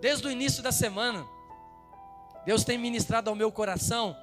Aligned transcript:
Desde 0.00 0.26
o 0.26 0.30
início 0.30 0.62
da 0.62 0.72
semana, 0.72 1.26
Deus 2.44 2.64
tem 2.64 2.78
ministrado 2.78 3.30
ao 3.30 3.36
meu 3.36 3.50
coração 3.50 4.16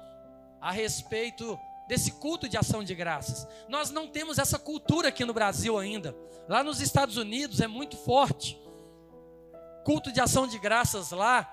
a 0.60 0.70
respeito 0.70 1.58
desse 1.88 2.12
culto 2.12 2.48
de 2.48 2.56
ação 2.56 2.82
de 2.84 2.94
graças. 2.94 3.46
Nós 3.68 3.90
não 3.90 4.06
temos 4.06 4.38
essa 4.38 4.58
cultura 4.58 5.08
aqui 5.08 5.24
no 5.24 5.34
Brasil 5.34 5.78
ainda. 5.78 6.16
Lá 6.48 6.62
nos 6.62 6.80
Estados 6.80 7.16
Unidos 7.16 7.60
é 7.60 7.66
muito 7.66 7.96
forte. 7.96 8.58
Culto 9.84 10.12
de 10.12 10.20
ação 10.20 10.46
de 10.46 10.58
graças 10.58 11.10
lá, 11.10 11.48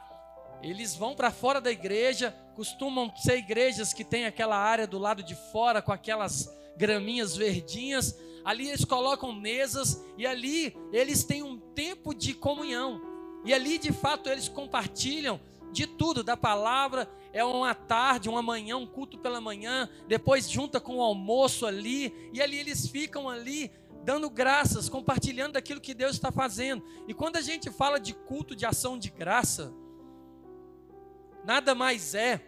eles 0.61 0.95
vão 0.95 1.15
para 1.15 1.31
fora 1.31 1.59
da 1.59 1.71
igreja, 1.71 2.35
costumam 2.55 3.11
ser 3.15 3.37
igrejas 3.37 3.93
que 3.93 4.03
tem 4.03 4.25
aquela 4.25 4.57
área 4.57 4.85
do 4.85 4.99
lado 4.99 5.23
de 5.23 5.35
fora 5.51 5.81
com 5.81 5.91
aquelas 5.91 6.47
graminhas 6.77 7.35
verdinhas. 7.35 8.15
Ali 8.49 8.67
eles 8.67 8.83
colocam 8.83 9.31
mesas 9.31 10.03
e 10.17 10.25
ali 10.25 10.75
eles 10.91 11.23
têm 11.23 11.43
um 11.43 11.59
tempo 11.59 12.15
de 12.15 12.33
comunhão. 12.33 12.99
E 13.45 13.53
ali 13.53 13.77
de 13.77 13.91
fato 13.93 14.27
eles 14.27 14.49
compartilham 14.49 15.39
de 15.71 15.85
tudo, 15.85 16.23
da 16.23 16.35
palavra, 16.35 17.07
é 17.31 17.45
uma 17.45 17.75
tarde, 17.75 18.27
uma 18.27 18.41
manhã, 18.41 18.75
um 18.75 18.87
culto 18.87 19.19
pela 19.19 19.39
manhã, 19.39 19.87
depois 20.07 20.49
junta 20.49 20.79
com 20.79 20.95
o 20.95 21.01
almoço 21.03 21.63
ali, 21.63 22.31
e 22.33 22.41
ali 22.41 22.57
eles 22.57 22.87
ficam 22.87 23.29
ali 23.29 23.71
dando 24.03 24.27
graças, 24.31 24.89
compartilhando 24.89 25.53
daquilo 25.53 25.79
que 25.79 25.93
Deus 25.93 26.13
está 26.13 26.31
fazendo. 26.31 26.83
E 27.07 27.13
quando 27.13 27.35
a 27.35 27.41
gente 27.41 27.69
fala 27.69 27.99
de 27.99 28.15
culto 28.15 28.55
de 28.55 28.65
ação 28.65 28.97
de 28.97 29.11
graça, 29.11 29.71
nada 31.45 31.75
mais 31.75 32.15
é 32.15 32.41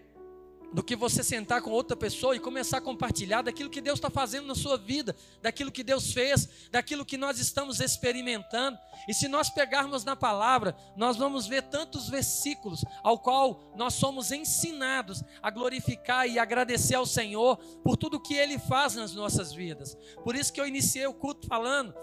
do 0.74 0.84
que 0.84 0.96
você 0.96 1.24
sentar 1.24 1.62
com 1.62 1.72
outra 1.72 1.98
pessoa 1.98 2.36
e 2.36 2.40
começar 2.40 2.78
a 2.78 2.82
compartilhar 2.82 3.42
daquilo 3.42 3.70
que 3.70 3.82
Deus 3.82 3.98
está 4.00 4.10
fazendo 4.10 4.48
na 4.48 4.56
sua 4.56 4.78
vida, 4.78 5.16
daquilo 5.42 5.72
que 5.72 5.84
Deus 5.84 6.14
fez, 6.14 6.48
daquilo 6.72 7.06
que 7.06 7.18
nós 7.18 7.40
estamos 7.40 7.80
experimentando. 7.80 8.78
E 9.08 9.14
se 9.14 9.28
nós 9.28 9.50
pegarmos 9.50 10.04
na 10.04 10.16
palavra, 10.16 10.76
nós 10.96 11.18
vamos 11.18 11.48
ver 11.48 11.64
tantos 11.64 12.08
versículos 12.08 12.84
ao 13.04 13.20
qual 13.20 13.74
nós 13.76 13.96
somos 13.96 14.32
ensinados 14.32 15.24
a 15.42 15.50
glorificar 15.50 16.28
e 16.28 16.40
agradecer 16.40 16.96
ao 16.96 17.06
Senhor 17.06 17.58
por 17.84 17.98
tudo 17.98 18.20
que 18.20 18.36
Ele 18.36 18.58
faz 18.58 18.96
nas 18.96 19.14
nossas 19.14 19.54
vidas. 19.54 19.98
Por 20.24 20.36
isso 20.36 20.54
que 20.54 20.62
eu 20.62 20.68
iniciei 20.68 21.06
o 21.06 21.14
culto 21.14 21.48
falando 21.48 21.94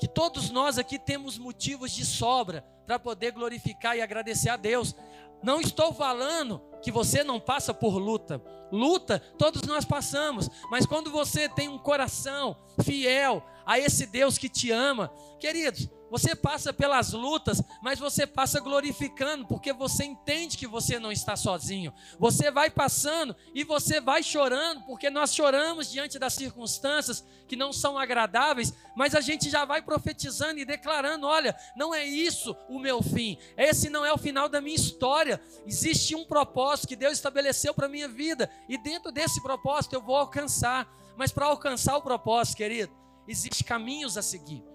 que 0.00 0.08
todos 0.08 0.50
nós 0.50 0.78
aqui 0.78 0.98
temos 0.98 1.36
motivos 1.36 1.92
de 1.92 2.06
sobra 2.06 2.64
para 2.86 2.98
poder 2.98 3.32
glorificar 3.32 3.96
e 3.96 4.00
agradecer 4.00 4.48
a 4.48 4.56
Deus. 4.56 4.96
Não 5.42 5.60
estou 5.60 5.92
falando 5.92 6.60
que 6.82 6.90
você 6.90 7.22
não 7.22 7.38
passa 7.38 7.72
por 7.72 7.96
luta. 7.96 8.42
Luta, 8.72 9.18
todos 9.36 9.62
nós 9.62 9.84
passamos, 9.84 10.48
mas 10.70 10.86
quando 10.86 11.10
você 11.10 11.48
tem 11.48 11.68
um 11.68 11.78
coração 11.78 12.56
fiel 12.82 13.42
a 13.66 13.78
esse 13.78 14.06
Deus 14.06 14.38
que 14.38 14.48
te 14.48 14.70
ama, 14.70 15.12
queridos, 15.38 15.88
você 16.10 16.34
passa 16.34 16.72
pelas 16.72 17.12
lutas, 17.12 17.62
mas 17.80 17.98
você 17.98 18.26
passa 18.26 18.60
glorificando, 18.60 19.46
porque 19.46 19.72
você 19.72 20.04
entende 20.04 20.58
que 20.58 20.66
você 20.66 20.98
não 20.98 21.12
está 21.12 21.36
sozinho. 21.36 21.94
Você 22.18 22.50
vai 22.50 22.68
passando 22.68 23.36
e 23.54 23.62
você 23.62 24.00
vai 24.00 24.22
chorando, 24.22 24.82
porque 24.82 25.08
nós 25.08 25.32
choramos 25.32 25.90
diante 25.90 26.18
das 26.18 26.34
circunstâncias 26.34 27.24
que 27.46 27.54
não 27.54 27.72
são 27.72 27.96
agradáveis, 27.96 28.74
mas 28.96 29.14
a 29.14 29.20
gente 29.20 29.48
já 29.48 29.64
vai 29.64 29.82
profetizando 29.82 30.58
e 30.58 30.64
declarando: 30.64 31.26
olha, 31.26 31.56
não 31.76 31.94
é 31.94 32.04
isso 32.04 32.56
o 32.68 32.78
meu 32.78 33.02
fim, 33.02 33.38
esse 33.56 33.88
não 33.88 34.04
é 34.04 34.12
o 34.12 34.18
final 34.18 34.48
da 34.48 34.60
minha 34.60 34.76
história. 34.76 35.40
Existe 35.64 36.16
um 36.16 36.24
propósito 36.24 36.88
que 36.88 36.96
Deus 36.96 37.12
estabeleceu 37.12 37.72
para 37.72 37.86
a 37.86 37.90
minha 37.90 38.08
vida, 38.08 38.50
e 38.68 38.76
dentro 38.76 39.12
desse 39.12 39.40
propósito 39.40 39.94
eu 39.94 40.02
vou 40.02 40.16
alcançar. 40.16 40.88
Mas 41.16 41.30
para 41.30 41.46
alcançar 41.46 41.96
o 41.96 42.02
propósito, 42.02 42.56
querido, 42.56 42.92
existem 43.28 43.66
caminhos 43.66 44.16
a 44.16 44.22
seguir. 44.22 44.69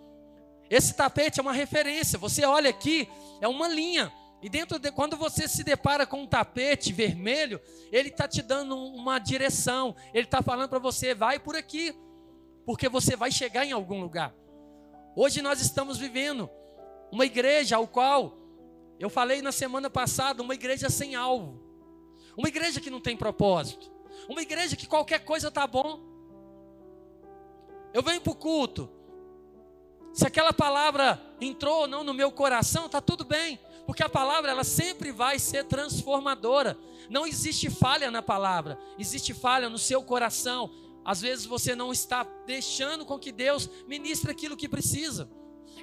Esse 0.70 0.94
tapete 0.94 1.40
é 1.40 1.42
uma 1.42 1.54
referência. 1.54 2.18
Você 2.20 2.46
olha 2.46 2.70
aqui, 2.70 3.08
é 3.42 3.48
uma 3.48 3.68
linha. 3.68 4.12
E 4.42 4.50
dentro 4.50 4.78
de 4.78 4.92
quando 4.92 5.18
você 5.18 5.48
se 5.48 5.64
depara 5.64 6.06
com 6.06 6.22
um 6.22 6.28
tapete 6.28 6.94
vermelho, 6.94 7.60
ele 7.92 8.10
está 8.10 8.28
te 8.28 8.42
dando 8.42 8.78
uma 8.78 9.18
direção. 9.20 9.96
Ele 10.14 10.26
está 10.26 10.42
falando 10.42 10.70
para 10.70 10.80
você, 10.80 11.14
vai 11.16 11.40
por 11.40 11.56
aqui, 11.56 11.96
porque 12.66 12.90
você 12.90 13.16
vai 13.16 13.32
chegar 13.32 13.66
em 13.66 13.72
algum 13.72 14.02
lugar. 14.02 14.36
Hoje 15.16 15.42
nós 15.42 15.62
estamos 15.62 15.98
vivendo 15.98 16.50
uma 17.12 17.26
igreja 17.26 17.78
ao 17.78 17.88
qual 17.88 18.38
eu 19.00 19.10
falei 19.10 19.42
na 19.42 19.52
semana 19.52 19.90
passada, 19.90 20.44
uma 20.44 20.54
igreja 20.54 20.90
sem 20.90 21.16
alvo, 21.16 21.62
uma 22.38 22.48
igreja 22.48 22.80
que 22.80 22.90
não 22.90 23.02
tem 23.02 23.16
propósito, 23.16 23.92
uma 24.30 24.42
igreja 24.42 24.76
que 24.76 24.88
qualquer 24.88 25.20
coisa 25.20 25.50
tá 25.50 25.66
bom. 25.66 26.02
Eu 27.94 28.04
venho 28.04 28.20
para 28.20 28.32
o 28.32 28.36
culto, 28.36 28.90
se 30.16 30.26
aquela 30.26 30.54
palavra 30.54 31.22
entrou 31.42 31.82
ou 31.82 31.88
não 31.88 32.02
no 32.02 32.14
meu 32.14 32.32
coração, 32.32 32.86
está 32.86 33.02
tudo 33.02 33.26
bem, 33.26 33.60
porque 33.86 34.02
a 34.02 34.08
palavra 34.08 34.50
ela 34.50 34.64
sempre 34.64 35.12
vai 35.12 35.38
ser 35.38 35.66
transformadora. 35.66 36.78
Não 37.10 37.28
existe 37.28 37.70
falha 37.70 38.10
na 38.10 38.22
palavra, 38.22 38.80
existe 38.98 39.34
falha 39.34 39.68
no 39.68 39.78
seu 39.78 40.02
coração. 40.02 40.72
Às 41.04 41.20
vezes 41.20 41.46
você 41.46 41.76
não 41.76 41.92
está 41.92 42.24
deixando 42.46 43.06
com 43.06 43.20
que 43.20 43.30
Deus 43.30 43.70
ministre 43.88 44.32
aquilo 44.32 44.56
que 44.56 44.70
precisa. 44.70 45.30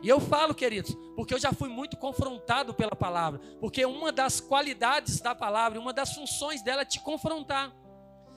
E 0.02 0.08
eu 0.08 0.18
falo, 0.18 0.54
queridos, 0.54 0.96
porque 1.14 1.34
eu 1.34 1.38
já 1.38 1.52
fui 1.52 1.68
muito 1.68 1.98
confrontado 1.98 2.72
pela 2.72 2.96
palavra, 2.96 3.38
porque 3.60 3.84
uma 3.84 4.10
das 4.10 4.40
qualidades 4.40 5.20
da 5.20 5.34
palavra, 5.34 5.78
uma 5.78 5.92
das 5.92 6.14
funções 6.14 6.62
dela 6.62 6.80
é 6.80 6.86
te 6.86 7.00
confrontar. 7.00 7.70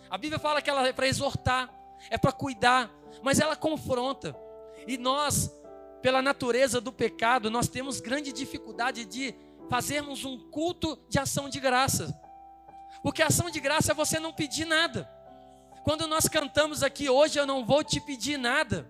A 0.09 0.17
Bíblia 0.17 0.39
fala 0.39 0.61
que 0.61 0.69
ela 0.69 0.85
é 0.85 0.91
para 0.91 1.07
exortar, 1.07 1.73
é 2.09 2.17
para 2.17 2.34
cuidar, 2.34 2.91
mas 3.23 3.39
ela 3.39 3.55
confronta. 3.55 4.35
E 4.85 4.97
nós 4.97 5.50
pela 6.05 6.21
natureza 6.21 6.79
do 6.79 6.93
pecado, 6.93 7.49
nós 7.49 7.67
temos 7.67 7.99
grande 7.99 8.31
dificuldade 8.31 9.05
de 9.05 9.33
fazermos 9.67 10.23
um 10.23 10.38
culto 10.51 10.95
de 11.09 11.17
ação 11.17 11.49
de 11.49 11.59
graça. 11.59 12.16
Porque 13.01 13.23
ação 13.23 13.49
de 13.49 13.59
graça 13.59 13.91
é 13.91 13.95
você 13.95 14.19
não 14.19 14.31
pedir 14.31 14.66
nada. 14.66 15.09
Quando 15.83 16.05
nós 16.05 16.27
cantamos 16.27 16.83
aqui, 16.83 17.09
hoje 17.09 17.39
eu 17.39 17.47
não 17.47 17.66
vou 17.66 17.83
te 17.83 17.99
pedir 17.99 18.38
nada. 18.38 18.88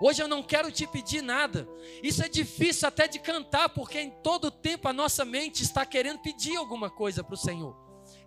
Hoje 0.00 0.20
eu 0.20 0.26
não 0.26 0.42
quero 0.42 0.72
te 0.72 0.84
pedir 0.84 1.22
nada. 1.22 1.64
Isso 2.02 2.24
é 2.24 2.28
difícil 2.28 2.88
até 2.88 3.06
de 3.06 3.20
cantar, 3.20 3.68
porque 3.68 4.00
em 4.00 4.10
todo 4.10 4.50
tempo 4.50 4.88
a 4.88 4.92
nossa 4.92 5.24
mente 5.24 5.62
está 5.62 5.86
querendo 5.86 6.18
pedir 6.22 6.56
alguma 6.56 6.90
coisa 6.90 7.22
para 7.22 7.34
o 7.34 7.38
Senhor. 7.38 7.76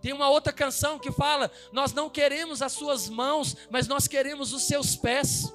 Tem 0.01 0.13
uma 0.13 0.29
outra 0.29 0.53
canção 0.53 0.97
que 0.97 1.11
fala: 1.11 1.51
Nós 1.73 1.91
não 1.91 2.09
queremos 2.09 2.61
as 2.61 2.71
suas 2.71 3.09
mãos, 3.09 3.57
mas 3.69 3.89
nós 3.89 4.07
queremos 4.07 4.53
os 4.53 4.63
seus 4.63 4.95
pés. 4.95 5.53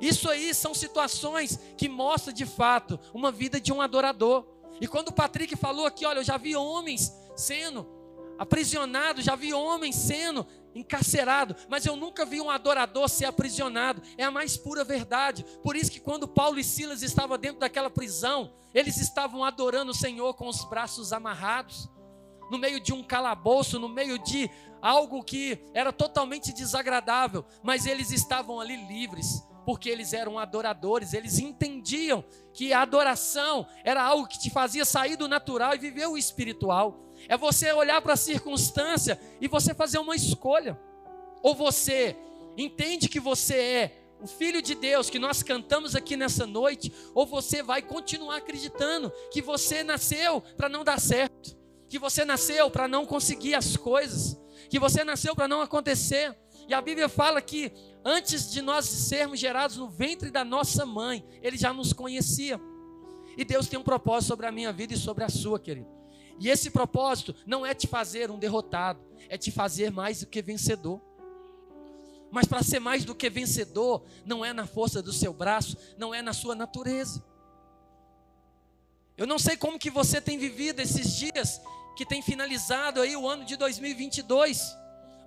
Isso 0.00 0.30
aí 0.30 0.54
são 0.54 0.72
situações 0.72 1.58
que 1.76 1.88
mostram 1.88 2.32
de 2.32 2.46
fato 2.46 2.98
uma 3.12 3.30
vida 3.30 3.60
de 3.60 3.72
um 3.72 3.82
adorador. 3.82 4.46
E 4.80 4.88
quando 4.88 5.08
o 5.08 5.12
Patrick 5.12 5.54
falou 5.56 5.86
aqui, 5.86 6.06
olha, 6.06 6.20
eu 6.20 6.24
já 6.24 6.38
vi 6.38 6.56
homens 6.56 7.12
sendo 7.36 7.86
aprisionados, 8.38 9.24
já 9.24 9.36
vi 9.36 9.52
homens 9.52 9.96
sendo 9.96 10.46
encarcerados, 10.74 11.66
mas 11.68 11.84
eu 11.84 11.96
nunca 11.96 12.24
vi 12.24 12.40
um 12.40 12.48
adorador 12.48 13.08
ser 13.08 13.26
aprisionado. 13.26 14.00
É 14.16 14.24
a 14.24 14.30
mais 14.30 14.56
pura 14.56 14.82
verdade. 14.82 15.44
Por 15.62 15.76
isso 15.76 15.90
que 15.90 16.00
quando 16.00 16.26
Paulo 16.26 16.58
e 16.58 16.64
Silas 16.64 17.02
estavam 17.02 17.36
dentro 17.36 17.60
daquela 17.60 17.90
prisão, 17.90 18.54
eles 18.72 18.96
estavam 18.96 19.44
adorando 19.44 19.90
o 19.90 19.94
Senhor 19.94 20.32
com 20.34 20.48
os 20.48 20.64
braços 20.64 21.12
amarrados, 21.12 21.90
no 22.50 22.56
meio 22.56 22.80
de 22.80 22.92
um 22.92 23.02
calabouço, 23.02 23.78
no 23.78 23.88
meio 23.88 24.18
de 24.18 24.50
algo 24.80 25.22
que 25.22 25.58
era 25.74 25.92
totalmente 25.92 26.52
desagradável, 26.52 27.44
mas 27.62 27.84
eles 27.84 28.10
estavam 28.10 28.58
ali 28.58 28.76
livres 28.86 29.44
porque 29.64 29.88
eles 29.88 30.12
eram 30.12 30.38
adoradores, 30.38 31.12
eles 31.12 31.38
entendiam 31.38 32.24
que 32.52 32.72
a 32.72 32.82
adoração 32.82 33.66
era 33.84 34.02
algo 34.02 34.26
que 34.26 34.38
te 34.38 34.50
fazia 34.50 34.84
sair 34.84 35.16
do 35.16 35.28
natural 35.28 35.74
e 35.74 35.78
viver 35.78 36.06
o 36.06 36.18
espiritual. 36.18 36.98
É 37.28 37.36
você 37.36 37.72
olhar 37.72 38.00
para 38.00 38.14
a 38.14 38.16
circunstância 38.16 39.20
e 39.40 39.48
você 39.48 39.74
fazer 39.74 39.98
uma 39.98 40.16
escolha. 40.16 40.78
Ou 41.42 41.54
você 41.54 42.16
entende 42.56 43.08
que 43.08 43.20
você 43.20 43.54
é 43.54 43.96
o 44.20 44.26
filho 44.26 44.60
de 44.60 44.74
Deus 44.74 45.08
que 45.08 45.18
nós 45.18 45.42
cantamos 45.42 45.96
aqui 45.96 46.16
nessa 46.16 46.46
noite, 46.46 46.92
ou 47.14 47.24
você 47.24 47.62
vai 47.62 47.80
continuar 47.80 48.36
acreditando 48.36 49.10
que 49.32 49.40
você 49.40 49.82
nasceu 49.82 50.42
para 50.56 50.68
não 50.68 50.84
dar 50.84 51.00
certo, 51.00 51.56
que 51.88 51.98
você 51.98 52.24
nasceu 52.24 52.70
para 52.70 52.86
não 52.86 53.06
conseguir 53.06 53.54
as 53.54 53.76
coisas, 53.76 54.38
que 54.68 54.78
você 54.78 55.02
nasceu 55.04 55.34
para 55.34 55.48
não 55.48 55.62
acontecer. 55.62 56.36
E 56.68 56.74
a 56.74 56.80
Bíblia 56.80 57.08
fala 57.08 57.40
que 57.40 57.72
antes 58.04 58.50
de 58.50 58.62
nós 58.62 58.84
sermos 58.86 59.38
gerados 59.38 59.76
no 59.76 59.88
ventre 59.88 60.30
da 60.30 60.44
nossa 60.44 60.86
mãe, 60.86 61.24
Ele 61.42 61.56
já 61.56 61.72
nos 61.72 61.92
conhecia. 61.92 62.60
E 63.36 63.44
Deus 63.44 63.68
tem 63.68 63.78
um 63.78 63.82
propósito 63.82 64.28
sobre 64.28 64.46
a 64.46 64.52
minha 64.52 64.72
vida 64.72 64.94
e 64.94 64.96
sobre 64.96 65.24
a 65.24 65.28
sua, 65.28 65.58
querido. 65.58 65.88
E 66.38 66.48
esse 66.48 66.70
propósito 66.70 67.34
não 67.46 67.64
é 67.66 67.74
te 67.74 67.86
fazer 67.86 68.30
um 68.30 68.38
derrotado, 68.38 69.00
é 69.28 69.36
te 69.36 69.50
fazer 69.50 69.90
mais 69.90 70.20
do 70.20 70.26
que 70.26 70.40
vencedor. 70.40 71.00
Mas 72.30 72.46
para 72.46 72.62
ser 72.62 72.80
mais 72.80 73.04
do 73.04 73.14
que 73.14 73.28
vencedor, 73.28 74.04
não 74.24 74.44
é 74.44 74.52
na 74.52 74.66
força 74.66 75.02
do 75.02 75.12
seu 75.12 75.32
braço, 75.32 75.76
não 75.98 76.14
é 76.14 76.22
na 76.22 76.32
sua 76.32 76.54
natureza. 76.54 77.22
Eu 79.18 79.26
não 79.26 79.38
sei 79.38 79.56
como 79.56 79.78
que 79.78 79.90
você 79.90 80.18
tem 80.18 80.38
vivido 80.38 80.80
esses 80.80 81.14
dias 81.14 81.60
que 81.94 82.06
tem 82.06 82.22
finalizado 82.22 83.02
aí 83.02 83.14
o 83.14 83.28
ano 83.28 83.44
de 83.44 83.56
2022. 83.56 84.74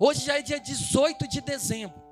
Hoje 0.00 0.24
já 0.26 0.38
é 0.38 0.42
dia 0.42 0.58
18 0.58 1.28
de 1.28 1.40
dezembro. 1.40 2.03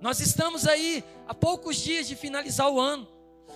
Nós 0.00 0.18
estamos 0.20 0.66
aí 0.66 1.04
a 1.28 1.34
poucos 1.34 1.76
dias 1.76 2.08
de 2.08 2.16
finalizar 2.16 2.70
o 2.70 2.80
ano. 2.80 3.06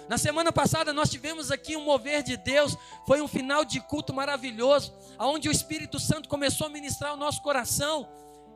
Na 0.09 0.19
semana 0.19 0.53
passada 0.53 0.93
nós 0.93 1.09
tivemos 1.09 1.51
aqui 1.51 1.77
um 1.77 1.85
mover 1.85 2.23
de 2.23 2.37
Deus, 2.37 2.77
foi 3.07 3.23
um 3.23 3.29
final 3.29 3.65
de 3.65 3.81
culto 3.81 4.13
maravilhoso, 4.13 4.93
onde 5.19 5.49
o 5.49 5.53
Espírito 5.53 5.99
Santo 5.99 6.29
começou 6.29 6.67
a 6.67 6.71
ministrar 6.71 7.15
o 7.15 7.17
nosso 7.17 7.43
coração, 7.43 8.07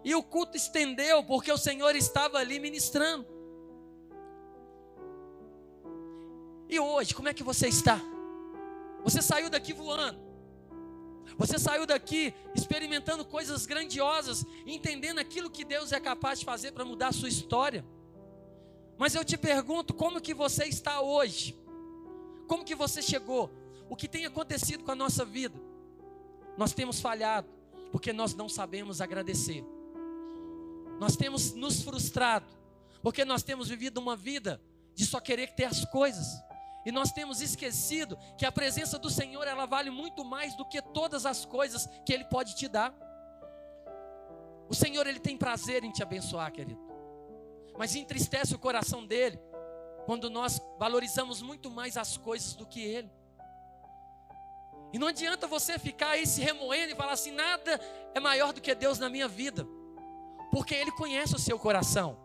e 0.05 0.14
o 0.14 0.23
culto 0.23 0.56
estendeu, 0.56 1.25
porque 1.25 1.50
o 1.50 1.56
Senhor 1.56 1.96
estava 1.96 2.38
ali 2.38 2.61
ministrando. 2.61 3.26
E 6.69 6.79
hoje, 6.79 7.14
como 7.14 7.29
é 7.29 7.35
que 7.35 7.43
você 7.43 7.69
está? 7.69 7.99
Você 9.02 9.23
saiu 9.23 9.49
daqui 9.49 9.73
voando. 9.73 10.28
Você 11.38 11.56
saiu 11.56 11.87
daqui 11.87 12.35
experimentando 12.52 13.25
coisas 13.25 13.64
grandiosas, 13.64 14.44
entendendo 14.67 15.20
aquilo 15.20 15.49
que 15.49 15.64
Deus 15.64 15.93
é 15.93 16.00
capaz 16.00 16.40
de 16.40 16.44
fazer 16.44 16.73
para 16.73 16.85
mudar 16.85 17.08
a 17.08 17.12
sua 17.12 17.29
história. 17.29 17.87
Mas 18.99 19.14
eu 19.14 19.25
te 19.25 19.38
pergunto, 19.38 19.94
como 19.94 20.20
que 20.20 20.35
você 20.35 20.64
está 20.64 21.00
hoje? 21.00 21.56
Como 22.49 22.64
que 22.64 22.75
você 22.75 23.00
chegou? 23.00 23.49
O 23.88 23.94
que 23.94 24.08
tem 24.08 24.26
acontecido 24.26 24.82
com 24.82 24.90
a 24.90 24.96
nossa 24.96 25.25
vida? 25.25 25.55
Nós 26.56 26.73
temos 26.73 27.00
falhado, 27.00 27.49
porque 27.93 28.12
nós 28.12 28.35
não 28.35 28.49
sabemos 28.49 29.00
agradecer. 29.00 29.64
Nós 30.99 31.14
temos 31.14 31.55
nos 31.55 31.82
frustrado, 31.82 32.46
porque 33.00 33.25
nós 33.25 33.44
temos 33.44 33.69
vivido 33.69 33.99
uma 33.99 34.17
vida 34.17 34.61
de 34.93 35.06
só 35.06 35.20
querer 35.20 35.55
ter 35.55 35.67
as 35.67 35.85
coisas. 35.85 36.26
E 36.88 36.90
nós 36.90 37.12
temos 37.12 37.43
esquecido 37.43 38.19
que 38.38 38.46
a 38.46 38.50
presença 38.50 38.99
do 38.99 39.11
Senhor 39.11 39.46
ela 39.46 39.67
vale 39.67 39.90
muito 39.90 40.25
mais 40.25 40.55
do 40.55 40.64
que 40.64 40.81
todas 40.81 41.26
as 41.26 41.44
coisas 41.44 41.87
que 42.06 42.14
Ele 42.14 42.25
pode 42.25 42.56
te 42.56 42.67
dar. 42.67 42.94
O 44.70 44.75
Senhor 44.75 45.06
ele 45.06 45.20
tem 45.20 45.37
prazer 45.37 45.85
em 45.85 45.90
te 45.90 46.02
abençoar, 46.02 46.50
querido. 46.50 46.81
Mas 47.76 47.94
entristece 47.94 48.55
o 48.55 48.58
coração 48.58 49.05
dele 49.05 49.38
quando 50.06 50.31
nós 50.31 50.62
valorizamos 50.79 51.43
muito 51.43 51.70
mais 51.70 51.99
as 51.99 52.17
coisas 52.17 52.55
do 52.55 52.64
que 52.64 52.81
ele. 52.81 53.12
E 54.90 54.99
não 54.99 55.08
adianta 55.08 55.46
você 55.46 55.79
ficar 55.79 56.12
aí 56.12 56.26
se 56.26 56.40
remoendo 56.40 56.94
e 56.94 56.96
falar 56.96 57.12
assim: 57.12 57.32
nada 57.32 57.79
é 58.14 58.19
maior 58.19 58.55
do 58.55 58.62
que 58.62 58.75
Deus 58.75 58.99
na 58.99 59.11
minha 59.11 59.29
vida, 59.29 59.69
porque 60.50 60.75
Ele 60.75 60.93
conhece 60.93 61.35
o 61.35 61.38
seu 61.38 61.58
coração, 61.58 62.19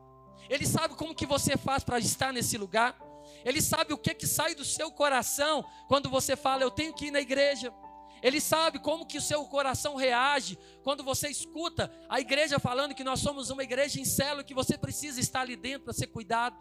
Ele 0.49 0.65
sabe 0.65 0.95
como 0.95 1.13
que 1.13 1.25
você 1.25 1.57
faz 1.57 1.83
para 1.83 1.99
estar 1.99 2.31
nesse 2.31 2.57
lugar, 2.57 2.97
ele 3.45 3.61
sabe 3.61 3.93
o 3.93 3.97
que 3.97 4.13
que 4.13 4.27
sai 4.27 4.55
do 4.55 4.63
seu 4.65 4.91
coração 4.91 5.65
quando 5.87 6.09
você 6.09 6.35
fala 6.35 6.63
eu 6.63 6.71
tenho 6.71 6.93
que 6.93 7.07
ir 7.07 7.11
na 7.11 7.21
igreja. 7.21 7.73
Ele 8.21 8.39
sabe 8.39 8.79
como 8.79 9.05
que 9.05 9.17
o 9.17 9.21
seu 9.21 9.43
coração 9.45 9.95
reage 9.95 10.57
quando 10.81 11.03
você 11.03 11.27
escuta 11.27 11.91
a 12.07 12.21
igreja 12.21 12.57
falando 12.57 12.95
que 12.95 13.03
nós 13.03 13.19
somos 13.19 13.49
uma 13.49 13.63
igreja 13.63 13.99
em 13.99 14.05
célula 14.05 14.45
que 14.45 14.53
você 14.53 14.77
precisa 14.77 15.19
estar 15.19 15.41
ali 15.41 15.57
dentro 15.57 15.83
para 15.83 15.93
ser 15.93 16.07
cuidado. 16.07 16.55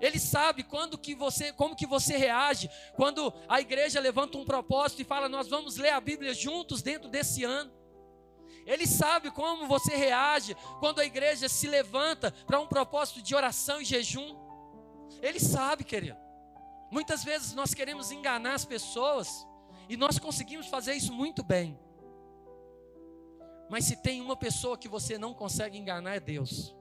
Ele 0.00 0.18
sabe 0.18 0.64
quando 0.64 0.98
que 0.98 1.14
você, 1.14 1.52
como 1.52 1.76
que 1.76 1.86
você 1.86 2.16
reage 2.16 2.68
quando 2.96 3.32
a 3.48 3.60
igreja 3.60 4.00
levanta 4.00 4.36
um 4.36 4.44
propósito 4.44 5.00
e 5.00 5.04
fala 5.04 5.28
nós 5.28 5.46
vamos 5.46 5.76
ler 5.76 5.90
a 5.90 6.00
Bíblia 6.00 6.34
juntos 6.34 6.82
dentro 6.82 7.08
desse 7.08 7.44
ano. 7.44 7.70
Ele 8.66 8.84
sabe 8.84 9.30
como 9.30 9.68
você 9.68 9.94
reage 9.94 10.56
quando 10.80 10.98
a 10.98 11.04
igreja 11.04 11.48
se 11.48 11.68
levanta 11.68 12.32
para 12.44 12.58
um 12.58 12.66
propósito 12.66 13.22
de 13.22 13.34
oração 13.36 13.80
e 13.80 13.84
jejum. 13.84 14.41
Ele 15.20 15.40
sabe, 15.40 15.84
querido. 15.84 16.16
Muitas 16.90 17.24
vezes 17.24 17.54
nós 17.54 17.72
queremos 17.74 18.10
enganar 18.10 18.54
as 18.54 18.64
pessoas 18.64 19.46
e 19.88 19.96
nós 19.96 20.18
conseguimos 20.18 20.66
fazer 20.66 20.94
isso 20.94 21.12
muito 21.12 21.42
bem. 21.42 21.78
Mas 23.70 23.86
se 23.86 23.96
tem 23.96 24.20
uma 24.20 24.36
pessoa 24.36 24.76
que 24.76 24.88
você 24.88 25.16
não 25.16 25.32
consegue 25.32 25.78
enganar 25.78 26.16
é 26.16 26.20
Deus. 26.20 26.76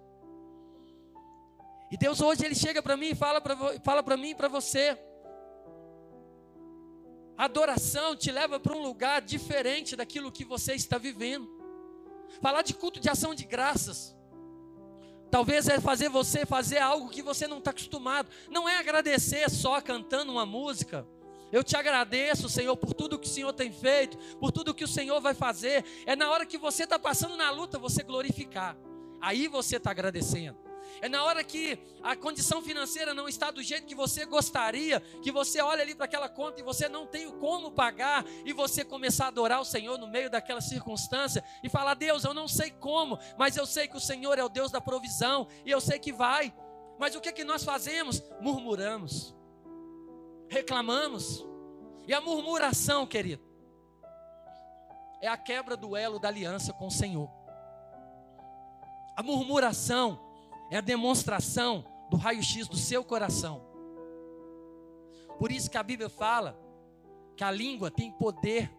E 1.89 1.97
Deus 1.97 2.21
hoje 2.21 2.45
ele 2.45 2.55
chega 2.55 2.81
para 2.81 2.97
mim 2.97 3.07
e 3.07 3.15
fala 3.15 3.41
para 3.41 3.55
fala 3.79 4.03
para 4.03 4.17
mim 4.17 4.29
e 4.29 4.35
para 4.35 4.47
você. 4.47 4.97
Adoração 7.37 8.15
te 8.15 8.31
leva 8.31 8.59
para 8.59 8.75
um 8.75 8.81
lugar 8.81 9.21
diferente 9.21 9.95
daquilo 9.95 10.31
que 10.31 10.45
você 10.45 10.73
está 10.73 10.97
vivendo. 10.97 11.49
Falar 12.41 12.61
de 12.61 12.73
culto 12.73 12.99
de 12.99 13.09
ação 13.09 13.33
de 13.33 13.45
graças 13.45 14.15
Talvez 15.31 15.69
é 15.69 15.79
fazer 15.79 16.09
você 16.09 16.45
fazer 16.45 16.79
algo 16.79 17.09
que 17.09 17.21
você 17.21 17.47
não 17.47 17.59
está 17.59 17.71
acostumado. 17.71 18.29
Não 18.49 18.67
é 18.67 18.77
agradecer 18.77 19.49
só 19.49 19.79
cantando 19.79 20.33
uma 20.33 20.45
música. 20.45 21.07
Eu 21.53 21.63
te 21.63 21.75
agradeço, 21.75 22.49
Senhor, 22.49 22.75
por 22.75 22.93
tudo 22.93 23.17
que 23.17 23.27
o 23.27 23.31
Senhor 23.31 23.51
tem 23.53 23.71
feito, 23.71 24.17
por 24.39 24.51
tudo 24.51 24.73
que 24.73 24.83
o 24.83 24.87
Senhor 24.87 25.19
vai 25.21 25.33
fazer. 25.33 25.85
É 26.05 26.15
na 26.17 26.29
hora 26.29 26.45
que 26.45 26.57
você 26.57 26.83
está 26.83 26.99
passando 26.99 27.37
na 27.37 27.49
luta, 27.49 27.79
você 27.79 28.03
glorificar. 28.03 28.77
Aí 29.21 29.47
você 29.47 29.77
está 29.77 29.91
agradecendo. 29.91 30.70
É 31.01 31.09
na 31.09 31.23
hora 31.23 31.43
que 31.43 31.79
a 32.03 32.15
condição 32.15 32.61
financeira 32.61 33.11
não 33.11 33.27
está 33.27 33.49
do 33.49 33.63
jeito 33.63 33.87
que 33.87 33.95
você 33.95 34.23
gostaria, 34.23 34.99
que 35.23 35.31
você 35.31 35.59
olha 35.59 35.81
ali 35.81 35.95
para 35.95 36.05
aquela 36.05 36.29
conta 36.29 36.61
e 36.61 36.63
você 36.63 36.87
não 36.87 37.07
tem 37.07 37.27
como 37.39 37.71
pagar, 37.71 38.23
e 38.45 38.53
você 38.53 38.85
começar 38.85 39.25
a 39.25 39.27
adorar 39.29 39.59
o 39.59 39.65
Senhor 39.65 39.97
no 39.97 40.05
meio 40.05 40.29
daquela 40.29 40.61
circunstância 40.61 41.43
e 41.63 41.69
falar: 41.69 41.95
Deus, 41.95 42.23
eu 42.23 42.35
não 42.35 42.47
sei 42.47 42.69
como, 42.69 43.17
mas 43.35 43.57
eu 43.57 43.65
sei 43.65 43.87
que 43.87 43.97
o 43.97 43.99
Senhor 43.99 44.37
é 44.37 44.43
o 44.43 44.49
Deus 44.49 44.69
da 44.69 44.79
provisão 44.79 45.47
e 45.65 45.71
eu 45.71 45.81
sei 45.81 45.97
que 45.97 46.13
vai. 46.13 46.53
Mas 46.99 47.15
o 47.15 47.19
que, 47.19 47.31
que 47.31 47.43
nós 47.43 47.63
fazemos? 47.63 48.21
Murmuramos, 48.39 49.35
reclamamos, 50.49 51.43
e 52.07 52.13
a 52.13 52.21
murmuração, 52.21 53.07
querido, 53.07 53.43
é 55.19 55.27
a 55.27 55.35
quebra 55.35 55.75
do 55.75 55.97
elo 55.97 56.19
da 56.19 56.27
aliança 56.27 56.71
com 56.73 56.85
o 56.85 56.91
Senhor. 56.91 57.27
A 59.15 59.23
murmuração 59.23 60.30
é 60.71 60.77
a 60.77 60.81
demonstração 60.81 61.85
do 62.09 62.17
raio-x 62.17 62.67
do 62.67 62.77
seu 62.77 63.03
coração. 63.03 63.61
Por 65.37 65.51
isso 65.51 65.69
que 65.69 65.77
a 65.77 65.83
Bíblia 65.83 66.09
fala 66.09 66.57
que 67.35 67.43
a 67.43 67.51
língua 67.51 67.91
tem 67.91 68.11
poder 68.11 68.71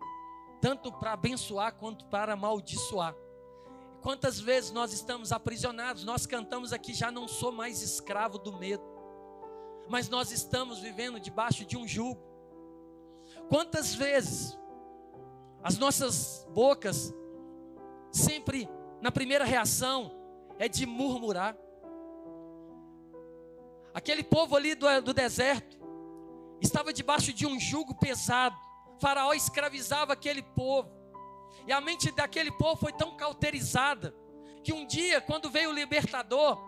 tanto 0.60 0.90
para 0.92 1.12
abençoar 1.12 1.74
quanto 1.74 2.06
para 2.06 2.32
amaldiçoar. 2.32 3.14
Quantas 4.00 4.40
vezes 4.40 4.72
nós 4.72 4.92
estamos 4.92 5.32
aprisionados, 5.32 6.02
nós 6.02 6.24
cantamos 6.24 6.72
aqui, 6.72 6.94
já 6.94 7.10
não 7.10 7.28
sou 7.28 7.52
mais 7.52 7.82
escravo 7.82 8.38
do 8.38 8.56
medo, 8.56 8.82
mas 9.88 10.08
nós 10.08 10.32
estamos 10.32 10.78
vivendo 10.78 11.20
debaixo 11.20 11.64
de 11.64 11.76
um 11.76 11.86
jugo. 11.86 12.20
Quantas 13.48 13.94
vezes 13.94 14.58
as 15.62 15.76
nossas 15.76 16.46
bocas, 16.52 17.14
sempre 18.10 18.68
na 19.00 19.12
primeira 19.12 19.44
reação, 19.44 20.10
é 20.58 20.68
de 20.68 20.86
murmurar. 20.86 21.56
Aquele 23.94 24.22
povo 24.22 24.56
ali 24.56 24.74
do, 24.74 24.86
do 25.02 25.12
deserto 25.12 25.78
estava 26.60 26.92
debaixo 26.92 27.32
de 27.32 27.46
um 27.46 27.58
jugo 27.58 27.94
pesado. 27.94 28.56
faraó 29.00 29.32
escravizava 29.32 30.12
aquele 30.12 30.42
povo. 30.42 30.90
E 31.66 31.72
a 31.72 31.80
mente 31.80 32.10
daquele 32.10 32.50
povo 32.50 32.76
foi 32.76 32.92
tão 32.92 33.16
cauterizada 33.16 34.14
que 34.64 34.72
um 34.72 34.86
dia, 34.86 35.20
quando 35.20 35.50
veio 35.50 35.70
o 35.70 35.72
libertador, 35.72 36.58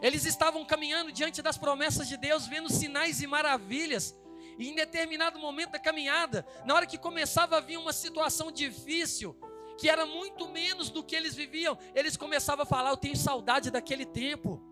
eles 0.00 0.24
estavam 0.24 0.64
caminhando 0.64 1.12
diante 1.12 1.42
das 1.42 1.58
promessas 1.58 2.08
de 2.08 2.16
Deus, 2.16 2.46
vendo 2.46 2.72
sinais 2.72 3.20
e 3.20 3.26
maravilhas. 3.26 4.16
E 4.58 4.68
em 4.68 4.74
determinado 4.74 5.38
momento 5.38 5.72
da 5.72 5.78
caminhada, 5.78 6.46
na 6.64 6.74
hora 6.74 6.86
que 6.86 6.98
começava 6.98 7.56
a 7.56 7.60
vir 7.60 7.76
uma 7.76 7.92
situação 7.92 8.52
difícil, 8.52 9.36
que 9.78 9.88
era 9.88 10.04
muito 10.06 10.48
menos 10.48 10.90
do 10.90 11.02
que 11.02 11.16
eles 11.16 11.34
viviam, 11.34 11.76
eles 11.94 12.16
começavam 12.16 12.62
a 12.62 12.66
falar: 12.66 12.90
Eu 12.90 12.96
tenho 12.96 13.16
saudade 13.16 13.70
daquele 13.70 14.04
tempo. 14.04 14.62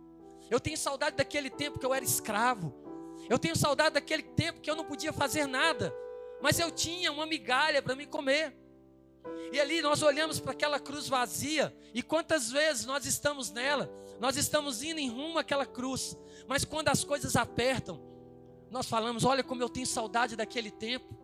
Eu 0.50 0.60
tenho 0.60 0.76
saudade 0.76 1.16
daquele 1.16 1.50
tempo 1.50 1.78
que 1.78 1.86
eu 1.86 1.94
era 1.94 2.04
escravo. 2.04 2.74
Eu 3.28 3.38
tenho 3.38 3.56
saudade 3.56 3.94
daquele 3.94 4.22
tempo 4.22 4.60
que 4.60 4.70
eu 4.70 4.76
não 4.76 4.84
podia 4.84 5.12
fazer 5.12 5.46
nada, 5.46 5.94
mas 6.40 6.58
eu 6.58 6.70
tinha 6.70 7.12
uma 7.12 7.26
migalha 7.26 7.82
para 7.82 7.94
me 7.94 8.06
comer. 8.06 8.56
E 9.52 9.60
ali 9.60 9.80
nós 9.82 10.02
olhamos 10.02 10.40
para 10.40 10.52
aquela 10.52 10.78
cruz 10.78 11.08
vazia, 11.08 11.74
e 11.92 12.02
quantas 12.02 12.50
vezes 12.50 12.86
nós 12.86 13.06
estamos 13.06 13.50
nela, 13.50 13.90
nós 14.20 14.36
estamos 14.36 14.82
indo 14.82 15.00
em 15.00 15.08
rumo 15.08 15.38
àquela 15.38 15.66
cruz, 15.66 16.16
mas 16.46 16.64
quando 16.64 16.88
as 16.88 17.04
coisas 17.04 17.36
apertam, 17.36 18.00
nós 18.70 18.86
falamos: 18.86 19.24
olha 19.24 19.42
como 19.42 19.62
eu 19.62 19.68
tenho 19.68 19.86
saudade 19.86 20.36
daquele 20.36 20.70
tempo, 20.70 21.16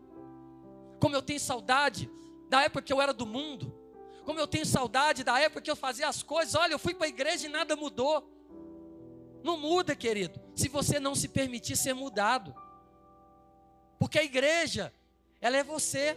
como 1.01 1.15
eu 1.15 1.23
tenho 1.23 1.41
saudade 1.41 2.11
da 2.49 2.63
época 2.63 2.83
que 2.83 2.93
eu 2.93 3.01
era 3.01 3.13
do 3.13 3.27
mundo, 3.27 3.75
como 4.25 4.41
eu 4.41 4.47
tenho 4.47 4.67
saudade 4.67 5.23
da 5.23 5.39
época 5.39 5.61
que 5.61 5.71
eu 5.71 5.77
fazia 5.77 6.09
as 6.09 6.23
coisas, 6.23 6.55
olha, 6.55 6.73
eu 6.73 6.79
fui 6.79 6.95
para 6.95 7.07
a 7.07 7.09
igreja 7.09 7.47
e 7.47 7.51
nada 7.51 7.77
mudou. 7.77 8.34
Não 9.45 9.59
muda, 9.59 9.95
querido, 9.95 10.41
se 10.57 10.71
você 10.71 10.99
não 10.99 11.15
se 11.15 11.29
permitir 11.29 11.77
ser 11.77 11.93
mudado. 11.93 12.57
Porque 13.99 14.19
a 14.19 14.25
igreja, 14.25 14.91
ela 15.39 15.59
é 15.59 15.63
você. 15.63 16.17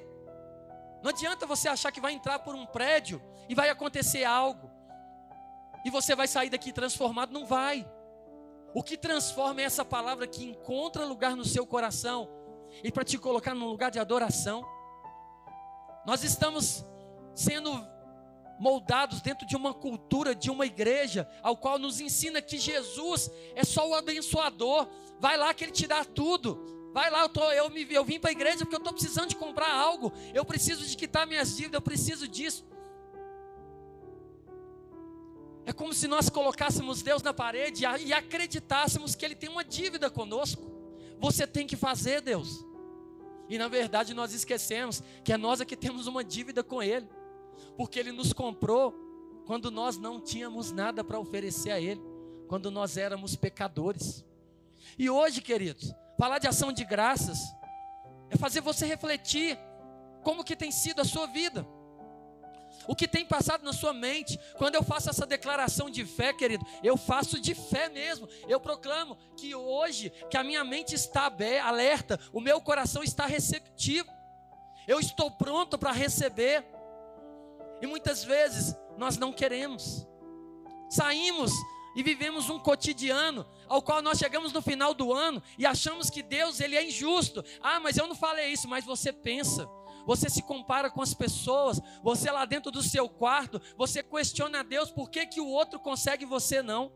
Não 1.04 1.10
adianta 1.10 1.46
você 1.46 1.68
achar 1.68 1.92
que 1.92 2.00
vai 2.00 2.14
entrar 2.14 2.40
por 2.40 2.56
um 2.56 2.66
prédio 2.66 3.22
e 3.50 3.54
vai 3.54 3.70
acontecer 3.70 4.24
algo. 4.24 4.72
E 5.84 5.90
você 5.90 6.16
vai 6.16 6.26
sair 6.26 6.50
daqui 6.50 6.72
transformado. 6.72 7.34
Não 7.34 7.46
vai. 7.46 7.86
O 8.74 8.82
que 8.82 8.96
transforma 8.96 9.60
é 9.60 9.66
essa 9.66 9.84
palavra 9.84 10.26
que 10.26 10.46
encontra 10.46 11.04
lugar 11.04 11.36
no 11.36 11.44
seu 11.44 11.68
coração 11.68 12.30
e 12.82 12.90
para 12.90 13.04
te 13.04 13.18
colocar 13.18 13.54
num 13.54 13.68
lugar 13.68 13.92
de 13.92 14.00
adoração. 14.00 14.64
Nós 16.06 16.24
estamos 16.24 16.86
sendo 17.36 17.86
moldados 18.60 19.22
dentro 19.22 19.46
de 19.46 19.56
uma 19.56 19.74
cultura, 19.74 20.36
de 20.36 20.50
uma 20.50 20.66
igreja, 20.66 21.30
ao 21.42 21.58
qual 21.58 21.78
nos 21.78 22.00
ensina 22.00 22.42
que 22.42 22.58
Jesus 22.58 23.30
é 23.56 23.64
só 23.64 23.88
o 23.88 23.96
abençoador. 23.96 24.88
Vai 25.20 25.38
lá 25.38 25.54
que 25.54 25.64
ele 25.64 25.72
te 25.72 25.88
dá 25.88 26.04
tudo. 26.04 26.92
Vai 26.94 27.12
lá, 27.12 27.22
eu, 27.22 27.30
tô, 27.30 27.52
eu, 27.52 27.70
me, 27.70 27.88
eu 27.92 28.04
vim 28.04 28.20
para 28.20 28.30
a 28.30 28.32
igreja 28.32 28.60
porque 28.60 28.76
eu 28.76 28.80
estou 28.80 28.94
precisando 28.94 29.30
de 29.30 29.36
comprar 29.36 29.72
algo. 29.72 30.12
Eu 30.34 30.44
preciso 30.44 30.86
de 30.86 30.98
quitar 30.98 31.28
minhas 31.28 31.56
dívidas, 31.56 31.76
eu 31.76 31.82
preciso 31.82 32.28
disso. 32.28 32.66
É 35.66 35.74
como 35.74 35.94
se 35.94 36.08
nós 36.08 36.30
colocássemos 36.30 37.02
Deus 37.02 37.22
na 37.22 37.34
parede 37.34 37.84
e 38.00 38.14
acreditássemos 38.14 39.16
que 39.16 39.26
Ele 39.26 39.36
tem 39.36 39.50
uma 39.50 39.64
dívida 39.64 40.10
conosco. 40.10 40.72
Você 41.20 41.46
tem 41.46 41.68
que 41.68 41.76
fazer, 41.76 42.22
Deus. 42.22 42.66
E 43.50 43.58
na 43.58 43.68
verdade 43.68 44.14
nós 44.14 44.34
esquecemos 44.34 45.02
que 45.24 45.32
é 45.32 45.38
nós 45.38 45.62
é 45.62 45.66
que 45.66 45.76
temos 45.76 46.08
uma 46.08 46.24
dívida 46.24 46.64
com 46.64 46.82
Ele, 46.82 47.08
porque 47.76 48.00
Ele 48.00 48.12
nos 48.12 48.34
comprou 48.34 48.94
quando 49.46 49.72
nós 49.72 49.98
não 49.98 50.20
tínhamos 50.20 50.72
nada 50.72 51.04
para 51.04 51.20
oferecer 51.20 51.72
a 51.72 51.80
Ele, 51.80 52.02
quando 52.48 52.70
nós 52.70 52.98
éramos 52.98 53.36
pecadores. 53.36 54.26
E 54.98 55.10
hoje, 55.10 55.42
queridos, 55.42 55.94
falar 56.18 56.40
de 56.40 56.48
ação 56.48 56.72
de 56.72 56.84
graças 56.84 57.40
é 58.30 58.38
fazer 58.38 58.62
você 58.62 58.86
refletir 58.86 59.58
como 60.24 60.44
que 60.44 60.56
tem 60.56 60.72
sido 60.72 61.02
a 61.02 61.06
sua 61.06 61.28
vida. 61.28 61.66
O 62.88 62.96
que 62.96 63.08
tem 63.08 63.26
passado 63.26 63.64
na 63.64 63.74
sua 63.74 63.94
mente, 63.94 64.40
quando 64.58 64.76
eu 64.76 64.84
faço 64.84 65.10
essa 65.10 65.26
declaração 65.26 65.90
de 65.90 66.06
fé, 66.06 66.34
querido, 66.34 66.66
eu 66.84 66.96
faço 66.96 67.40
de 67.40 67.54
fé 67.54 67.90
mesmo. 67.90 68.28
Eu 68.48 68.60
proclamo 68.60 69.18
que 69.36 69.54
hoje, 69.56 70.10
que 70.30 70.38
a 70.38 70.44
minha 70.44 70.64
mente 70.64 70.96
está 70.96 71.32
alerta, 71.64 72.20
o 72.32 72.40
meu 72.40 72.62
coração 72.62 73.04
está 73.04 73.26
receptivo. 73.26 74.10
Eu 74.88 75.00
estou 75.00 75.30
pronto 75.32 75.78
para 75.78 75.92
receber. 75.92 76.66
E 77.82 77.88
muitas 77.88 78.24
vezes 78.24 78.76
nós 78.98 79.18
não 79.18 79.32
queremos. 79.32 80.08
Saímos 80.90 81.52
e 81.96 82.04
vivemos 82.04 82.50
um 82.50 82.60
cotidiano 82.60 83.46
ao 83.68 83.82
qual 83.82 84.02
nós 84.02 84.18
chegamos 84.18 84.54
no 84.54 84.62
final 84.62 84.94
do 84.94 85.14
ano 85.14 85.42
e 85.58 85.66
achamos 85.66 86.10
que 86.10 86.22
Deus 86.22 86.60
ele 86.60 86.76
é 86.76 86.86
injusto. 86.86 87.44
Ah, 87.62 87.80
mas 87.80 87.98
eu 87.98 88.08
não 88.08 88.16
falei 88.16 88.52
isso, 88.52 88.68
mas 88.68 88.86
você 88.86 89.12
pensa 89.12 89.68
você 90.08 90.30
se 90.30 90.42
compara 90.42 90.90
com 90.90 91.02
as 91.02 91.14
pessoas, 91.14 91.82
você 92.02 92.32
lá 92.32 92.46
dentro 92.46 92.72
do 92.72 92.82
seu 92.82 93.10
quarto, 93.10 93.62
você 93.76 94.02
questiona 94.02 94.62
a 94.62 94.64
Deus 94.64 94.90
por 94.90 95.10
que, 95.10 95.28
que 95.28 95.42
o 95.42 95.48
outro 95.48 95.82
consegue 95.82 96.24
e 96.24 96.26
você 96.28 96.62
não. 96.62 96.94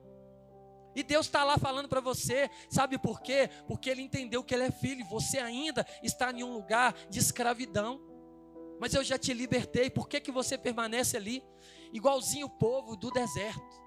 E 0.96 1.04
Deus 1.04 1.26
está 1.26 1.44
lá 1.44 1.58
falando 1.58 1.90
para 1.90 2.00
você, 2.00 2.50
sabe 2.70 2.98
por 2.98 3.22
quê? 3.22 3.50
Porque 3.68 3.90
Ele 3.90 4.02
entendeu 4.02 4.42
que 4.42 4.54
Ele 4.56 4.64
é 4.64 4.72
filho, 4.72 5.02
e 5.02 5.10
você 5.10 5.40
ainda 5.40 5.86
está 6.02 6.32
em 6.32 6.42
um 6.42 6.54
lugar 6.54 6.94
de 7.10 7.20
escravidão. 7.20 8.00
Mas 8.82 8.94
eu 8.94 9.02
já 9.02 9.18
te 9.18 9.34
libertei, 9.34 9.90
por 9.90 10.10
que, 10.10 10.20
que 10.20 10.32
você 10.32 10.58
permanece 10.58 11.16
ali? 11.16 11.42
Igualzinho 11.94 12.48
o 12.48 12.50
povo 12.50 12.98
do 12.98 13.10
deserto. 13.12 13.82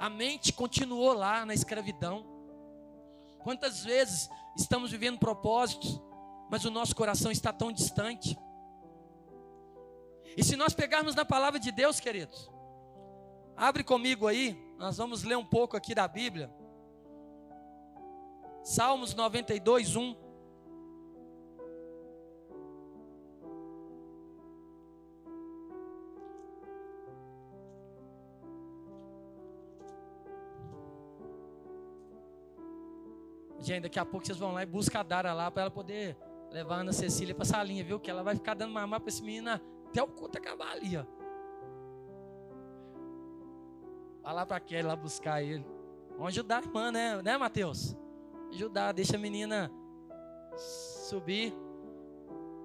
A 0.00 0.10
mente 0.10 0.52
continuou 0.52 1.12
lá 1.12 1.46
na 1.46 1.54
escravidão. 1.54 2.26
Quantas 3.44 3.84
vezes 3.84 4.28
estamos 4.56 4.90
vivendo 4.90 5.20
propósitos 5.20 6.00
mas 6.52 6.66
o 6.66 6.70
nosso 6.70 6.94
coração 6.94 7.32
está 7.32 7.50
tão 7.50 7.72
distante. 7.72 8.38
E 10.36 10.44
se 10.44 10.54
nós 10.54 10.74
pegarmos 10.74 11.14
na 11.14 11.24
palavra 11.24 11.58
de 11.58 11.72
Deus, 11.72 11.98
queridos, 11.98 12.50
abre 13.56 13.82
comigo 13.82 14.26
aí, 14.26 14.54
nós 14.76 14.98
vamos 14.98 15.22
ler 15.22 15.38
um 15.38 15.46
pouco 15.46 15.78
aqui 15.78 15.94
da 15.94 16.06
Bíblia. 16.06 16.54
Salmos 18.62 19.14
92, 19.14 19.96
1. 19.96 20.14
Gente, 33.62 33.84
daqui 33.84 33.98
a 33.98 34.04
pouco 34.04 34.26
vocês 34.26 34.36
vão 34.36 34.52
lá 34.52 34.64
e 34.64 34.66
buscam 34.66 34.98
a 34.98 35.02
Dara 35.04 35.32
lá 35.32 35.48
para 35.48 35.62
ela 35.62 35.70
poder 35.70 36.16
levar 36.50 36.76
a 36.76 36.80
Ana 36.80 36.92
Cecília 36.92 37.32
para 37.32 37.44
a 37.44 37.46
salinha, 37.46 37.84
viu? 37.84 38.00
Que 38.00 38.10
ela 38.10 38.24
vai 38.24 38.34
ficar 38.34 38.54
dando 38.54 38.72
mamar 38.72 39.00
para 39.00 39.08
esse 39.08 39.22
menino 39.22 39.50
até 39.88 40.02
o 40.02 40.08
culto 40.08 40.36
acabar 40.36 40.72
ali, 40.72 40.96
ó. 40.96 41.04
Vai 44.20 44.34
lá 44.34 44.44
para 44.44 44.58
Kelly 44.58 44.82
lá 44.82 44.96
buscar 44.96 45.42
ele. 45.42 45.64
Vamos 46.10 46.28
ajudar 46.28 46.58
a 46.58 46.62
irmã, 46.62 46.90
né, 46.90 47.22
né 47.22 47.38
Mateus? 47.38 47.96
Ajudar, 48.50 48.90
deixa 48.92 49.14
a 49.14 49.18
menina 49.18 49.70
subir. 51.08 51.54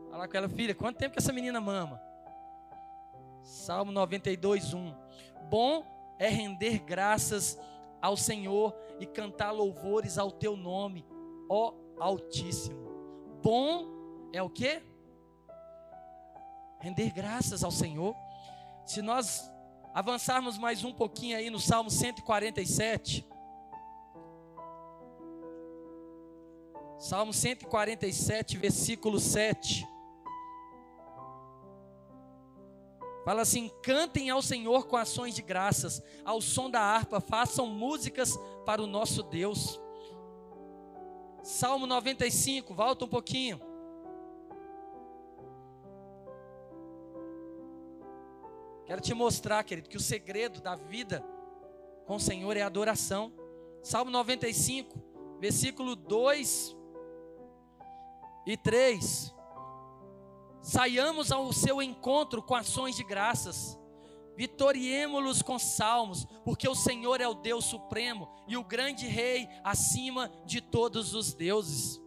Falar 0.09 0.27
com 0.27 0.37
ela, 0.37 0.49
filha, 0.49 0.73
quanto 0.73 0.97
tempo 0.97 1.13
que 1.13 1.19
essa 1.19 1.31
menina 1.31 1.61
mama? 1.61 2.01
Salmo 3.43 3.91
92, 3.91 4.73
1. 4.73 4.93
Bom 5.47 5.85
é 6.17 6.27
render 6.27 6.79
graças 6.79 7.57
ao 8.01 8.17
Senhor 8.17 8.75
e 8.99 9.05
cantar 9.05 9.51
louvores 9.51 10.17
ao 10.17 10.31
teu 10.31 10.55
nome, 10.55 11.05
ó 11.49 11.73
Altíssimo 11.99 12.87
bom 13.47 13.87
é 14.33 14.43
o 14.43 14.49
que? 14.49 14.81
Render 16.79 17.11
graças 17.11 17.63
ao 17.63 17.71
Senhor. 17.71 18.13
Se 18.85 19.01
nós 19.01 19.49
avançarmos 19.93 20.57
mais 20.57 20.83
um 20.83 20.91
pouquinho 20.93 21.37
aí 21.37 21.49
no 21.49 21.57
Salmo 21.57 21.89
147. 21.89 23.25
Salmo 26.99 27.31
147, 27.31 28.57
versículo 28.57 29.17
7. 29.17 29.87
Fala 33.27 33.41
assim: 33.41 33.69
cantem 33.83 34.29
ao 34.29 34.41
Senhor 34.41 34.87
com 34.87 34.95
ações 34.95 35.35
de 35.35 35.41
graças, 35.41 36.01
ao 36.23 36.39
som 36.39 36.69
da 36.69 36.79
harpa, 36.79 37.19
façam 37.19 37.65
músicas 37.65 38.39
para 38.65 38.81
o 38.81 38.87
nosso 38.87 39.21
Deus. 39.21 39.81
Salmo 41.43 41.85
95, 41.85 42.73
volta 42.73 43.03
um 43.03 43.07
pouquinho. 43.09 43.59
Quero 48.85 49.01
te 49.01 49.13
mostrar, 49.13 49.61
querido, 49.65 49.89
que 49.89 49.97
o 49.97 49.99
segredo 49.99 50.61
da 50.61 50.77
vida 50.77 51.21
com 52.05 52.15
o 52.15 52.21
Senhor 52.21 52.55
é 52.55 52.61
adoração. 52.61 53.33
Salmo 53.83 54.09
95, 54.09 55.37
versículo 55.37 55.97
2 55.97 56.77
e 58.45 58.55
3. 58.55 59.36
Saiamos 60.61 61.31
ao 61.31 61.51
seu 61.53 61.81
encontro 61.81 62.41
com 62.41 62.55
ações 62.55 62.95
de 62.95 63.03
graças 63.03 63.77
vitoriemo-los 64.37 65.41
com 65.41 65.57
salmos, 65.57 66.25
porque 66.45 66.69
o 66.69 66.75
Senhor 66.75 67.19
é 67.19 67.27
o 67.27 67.33
Deus 67.33 67.65
supremo 67.65 68.29
e 68.47 68.55
o 68.55 68.63
grande 68.63 69.07
rei 69.07 69.49
acima 69.63 70.31
de 70.45 70.61
todos 70.61 71.15
os 71.15 71.33
deuses. 71.33 71.99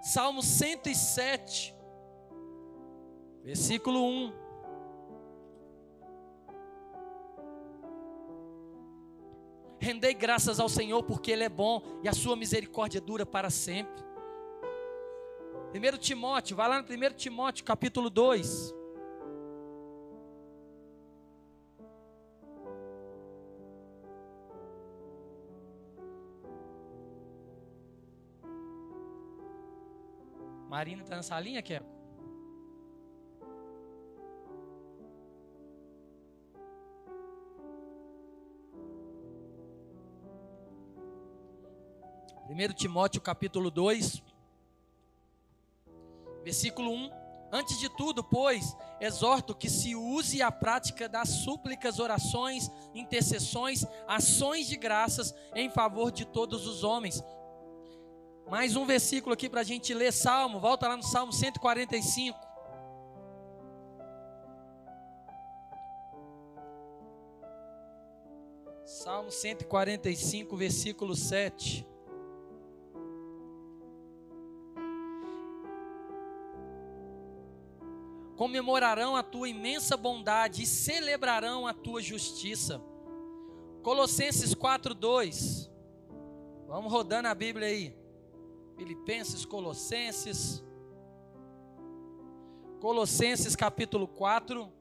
Salmo 0.00 0.42
107, 0.42 1.74
versículo 3.44 4.02
1. 4.02 4.32
Rendei 9.80 10.14
graças 10.14 10.58
ao 10.58 10.68
Senhor 10.68 11.02
porque 11.02 11.30
Ele 11.30 11.44
é 11.44 11.48
bom 11.48 11.82
e 12.02 12.08
a 12.08 12.12
sua 12.14 12.36
misericórdia 12.36 13.02
dura 13.02 13.26
para 13.26 13.50
sempre. 13.50 14.07
1 15.74 15.98
Timóteo, 15.98 16.56
vai 16.56 16.68
lá 16.68 16.80
no 16.80 16.88
1 16.88 17.14
Timóteo 17.14 17.64
capítulo 17.64 18.08
2. 18.08 18.74
Marina 30.68 31.02
está 31.02 31.16
na 31.16 31.22
salinha, 31.22 31.62
Keco? 31.62 31.86
Primeiro 42.46 42.72
Timóteo 42.72 43.20
capítulo 43.20 43.70
2, 43.70 44.22
versículo 46.42 46.90
1. 46.90 47.10
Antes 47.50 47.78
de 47.78 47.88
tudo, 47.96 48.22
pois, 48.22 48.76
exorto 49.00 49.54
que 49.54 49.70
se 49.70 49.96
use 49.96 50.42
a 50.42 50.52
prática 50.52 51.08
das 51.08 51.28
súplicas, 51.28 51.98
orações, 51.98 52.70
intercessões, 52.94 53.86
ações 54.06 54.66
de 54.66 54.76
graças 54.76 55.34
em 55.54 55.70
favor 55.70 56.12
de 56.12 56.26
todos 56.26 56.66
os 56.66 56.84
homens, 56.84 57.22
mais 58.48 58.76
um 58.76 58.86
versículo 58.86 59.34
aqui 59.34 59.46
para 59.46 59.60
a 59.60 59.64
gente 59.64 59.92
ler, 59.92 60.10
Salmo, 60.10 60.58
volta 60.58 60.88
lá 60.88 60.96
no 60.96 61.02
Salmo 61.02 61.32
145. 61.32 62.38
Salmo 68.86 69.30
145, 69.30 70.56
versículo 70.56 71.14
7. 71.14 71.86
Comemorarão 78.38 79.16
a 79.16 79.22
tua 79.22 79.48
imensa 79.48 79.96
bondade 79.96 80.62
e 80.62 80.66
celebrarão 80.66 81.66
a 81.66 81.74
tua 81.74 82.00
justiça. 82.00 82.80
Colossenses 83.82 84.54
4:2. 84.54 85.68
Vamos 86.68 86.92
rodando 86.92 87.26
a 87.26 87.34
Bíblia 87.34 87.66
aí. 87.66 87.96
Filipenses, 88.76 89.44
Colossenses. 89.44 90.62
Colossenses 92.80 93.56
capítulo 93.56 94.06
4, 94.06 94.72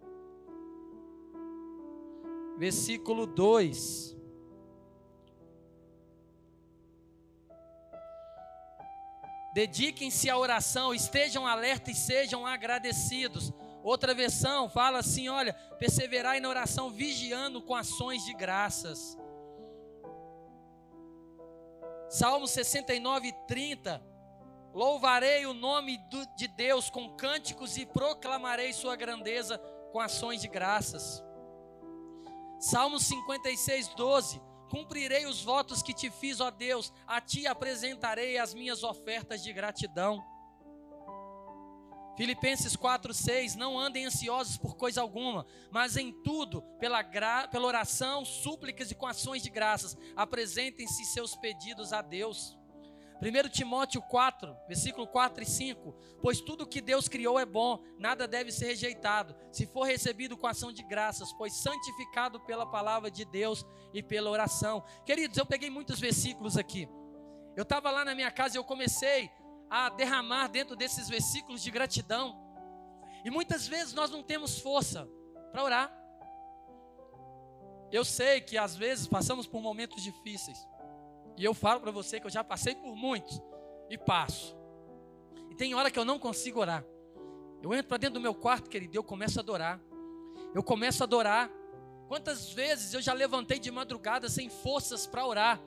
versículo 2.60 3.26
2. 3.26 4.17
Dediquem-se 9.58 10.30
à 10.30 10.38
oração, 10.38 10.94
estejam 10.94 11.48
alertas 11.48 11.98
e 11.98 12.00
sejam 12.00 12.46
agradecidos. 12.46 13.52
Outra 13.82 14.14
versão 14.14 14.70
fala 14.70 15.00
assim: 15.00 15.30
olha, 15.30 15.52
perseverai 15.80 16.40
na 16.40 16.48
oração, 16.48 16.92
vigiando 16.92 17.60
com 17.64 17.74
ações 17.74 18.24
de 18.24 18.36
graças. 18.36 19.18
Salmo 22.08 22.46
69, 22.46 23.34
30. 23.48 24.00
Louvarei 24.76 25.48
o 25.48 25.56
nome 25.56 25.98
de 26.36 26.48
Deus 26.50 26.92
com 26.92 27.16
cânticos 27.16 27.78
e 27.78 27.86
proclamarei 27.88 28.72
sua 28.74 28.96
grandeza 28.96 29.58
com 29.92 30.00
ações 30.00 30.40
de 30.40 30.48
graças. 30.48 31.24
Salmo 32.60 33.00
56, 33.00 33.88
12. 33.96 34.40
Cumprirei 34.70 35.26
os 35.26 35.42
votos 35.44 35.82
que 35.82 35.94
te 35.94 36.10
fiz, 36.10 36.40
ó 36.40 36.52
Deus, 36.52 36.92
a 37.06 37.22
ti 37.22 37.48
apresentarei 37.48 38.38
as 38.38 38.54
minhas 38.54 38.84
ofertas 38.84 39.44
de 39.44 39.54
gratidão. 39.54 40.24
Filipenses 42.18 42.76
4,6: 42.76 43.56
Não 43.56 43.80
andem 43.80 44.06
ansiosos 44.06 44.58
por 44.58 44.76
coisa 44.76 45.02
alguma, 45.02 45.46
mas 45.72 45.96
em 45.96 46.12
tudo, 46.24 46.64
pela, 46.80 47.02
gra... 47.04 47.48
pela 47.48 47.68
oração, 47.68 48.26
súplicas 48.26 48.90
e 48.90 48.96
com 48.96 49.06
ações 49.06 49.44
de 49.44 49.52
graças, 49.52 49.96
apresentem-se 50.16 51.06
seus 51.06 51.36
pedidos 51.36 51.94
a 51.94 52.02
Deus. 52.02 52.57
1 53.22 53.50
Timóteo 53.50 54.02
4, 54.02 54.56
versículo 54.68 55.08
4 55.08 55.44
e 55.44 55.46
5: 55.46 55.96
Pois 56.22 56.40
tudo 56.40 56.68
que 56.68 56.80
Deus 56.80 57.08
criou 57.08 57.40
é 57.40 57.46
bom, 57.46 57.84
nada 57.98 58.28
deve 58.28 58.52
ser 58.52 58.68
rejeitado, 58.68 59.36
se 59.52 59.66
for 59.66 59.84
recebido 59.84 60.38
com 60.38 60.46
ação 60.46 60.72
de 60.72 60.84
graças, 60.84 61.34
pois 61.34 61.54
santificado 61.54 62.40
pela 62.42 62.66
palavra 62.66 63.10
de 63.10 63.26
Deus 63.26 63.66
e 63.94 64.04
pela 64.04 64.30
oração. 64.30 64.84
Queridos, 65.06 65.38
eu 65.38 65.46
peguei 65.46 65.70
muitos 65.70 66.00
versículos 66.00 66.58
aqui. 66.58 66.88
Eu 67.56 67.64
estava 67.64 67.90
lá 67.90 68.06
na 68.06 68.14
minha 68.14 68.30
casa 68.30 68.56
e 68.56 68.60
eu 68.60 68.64
comecei 68.64 69.32
a 69.70 69.90
derramar 69.90 70.48
dentro 70.48 70.76
desses 70.76 71.10
versículos 71.10 71.64
de 71.64 71.72
gratidão. 71.72 72.38
E 73.26 73.32
muitas 73.32 73.68
vezes 73.68 73.94
nós 73.94 74.12
não 74.12 74.22
temos 74.22 74.60
força 74.60 75.10
para 75.52 75.64
orar. 75.64 75.98
Eu 77.92 78.06
sei 78.06 78.42
que 78.42 78.58
às 78.58 78.76
vezes 78.76 79.08
passamos 79.08 79.48
por 79.48 79.60
momentos 79.60 80.04
difíceis. 80.04 80.58
E 81.38 81.46
eu 81.46 81.54
falo 81.54 81.80
para 81.80 81.92
você 81.92 82.20
que 82.20 82.26
eu 82.26 82.32
já 82.32 82.44
passei 82.44 82.76
por 82.76 82.96
muitos 82.96 83.42
e 83.90 83.98
passo. 83.98 84.58
E 85.50 85.56
tem 85.56 85.76
hora 85.76 85.92
que 85.92 86.00
eu 86.00 86.06
não 86.06 86.18
consigo 86.18 86.60
orar. 86.60 86.84
Eu 87.62 87.74
entro 87.74 87.88
para 87.88 87.98
dentro 87.98 88.16
do 88.16 88.22
meu 88.22 88.34
quarto, 88.34 88.70
querido, 88.70 88.96
e 88.96 88.98
eu 88.98 89.04
começo 89.04 89.40
a 89.40 89.42
adorar. 89.42 89.80
Eu 90.54 90.64
começo 90.64 91.04
a 91.04 91.06
adorar. 91.06 91.52
Quantas 92.08 92.52
vezes 92.52 92.94
eu 92.94 93.02
já 93.02 93.14
levantei 93.14 93.60
de 93.60 93.70
madrugada 93.70 94.30
sem 94.30 94.50
forças 94.50 95.06
para 95.06 95.26
orar, 95.26 95.62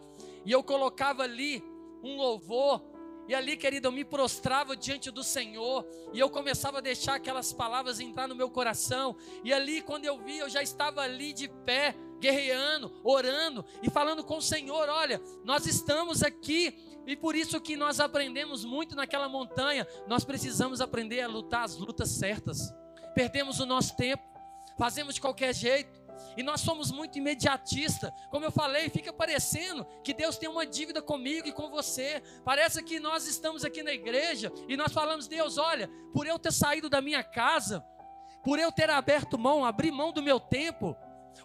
e 0.45 0.51
eu 0.51 0.63
colocava 0.63 1.23
ali 1.23 1.63
um 2.03 2.17
louvor, 2.17 2.83
e 3.29 3.35
ali, 3.35 3.59
querido, 3.59 3.89
eu 3.89 3.93
me 3.93 4.05
prostrava 4.07 4.75
diante 4.75 5.11
do 5.11 5.23
Senhor, 5.23 5.87
e 6.15 6.19
eu 6.19 6.31
começava 6.31 6.79
a 6.79 6.81
deixar 6.81 7.17
aquelas 7.17 7.53
palavras 7.53 8.01
entrar 8.01 8.27
no 8.27 8.35
meu 8.35 8.51
coração, 8.51 9.15
e 9.45 9.53
ali, 9.53 9.83
quando 9.83 10.07
eu 10.07 10.19
vi, 10.19 10.39
eu 10.39 10.49
já 10.49 10.63
estava 10.63 11.03
ali 11.03 11.35
de 11.35 11.47
pé, 11.47 11.95
guerreando, 12.21 13.01
orando 13.03 13.65
e 13.83 13.91
falando 13.91 14.23
com 14.23 14.37
o 14.37 14.43
Senhor: 14.43 14.89
olha, 14.89 15.21
nós 15.45 15.67
estamos 15.67 16.23
aqui 16.23 16.91
e 17.07 17.17
por 17.17 17.35
isso 17.35 17.61
que 17.61 17.77
nós 17.77 17.99
aprendemos 17.99 18.65
muito 18.65 18.95
naquela 18.95 19.29
montanha. 19.29 19.87
Nós 20.07 20.25
precisamos 20.25 20.81
aprender 20.81 21.21
a 21.21 21.29
lutar 21.29 21.65
as 21.65 21.77
lutas 21.77 22.11
certas. 22.11 22.73
Perdemos 23.15 23.59
o 23.59 23.67
nosso 23.67 23.97
tempo, 23.97 24.23
fazemos 24.79 25.15
de 25.15 25.21
qualquer 25.21 25.55
jeito. 25.55 25.99
E 26.37 26.43
nós 26.43 26.61
somos 26.61 26.93
muito 26.93 27.19
imediatistas. 27.19 28.13
Como 28.31 28.45
eu 28.45 28.53
falei, 28.53 28.89
fica 28.89 29.13
parecendo 29.13 29.85
que 30.05 30.15
Deus 30.15 30.37
tem 30.37 30.49
uma 30.49 30.67
dívida 30.67 31.03
comigo 31.03 31.49
e 31.49 31.53
com 31.53 31.71
você. 31.71 32.23
Parece 32.45 32.83
que 32.83 33.01
nós 33.01 33.27
estamos 33.27 33.65
aqui 33.65 33.83
na 33.83 33.93
igreja 33.93 34.53
e 34.69 34.77
nós 34.77 34.93
falamos: 34.93 35.27
Deus, 35.27 35.59
olha, 35.59 35.89
por 36.13 36.27
eu 36.27 36.39
ter 36.39 36.53
saído 36.53 36.89
da 36.89 37.01
minha 37.01 37.25
casa, 37.25 37.85
por 38.45 38.59
eu 38.59 38.71
ter 38.71 38.91
aberto 38.91 39.39
mão, 39.39 39.65
abrir 39.65 39.91
mão 39.91 40.13
do 40.13 40.23
meu 40.23 40.39
tempo, 40.39 40.97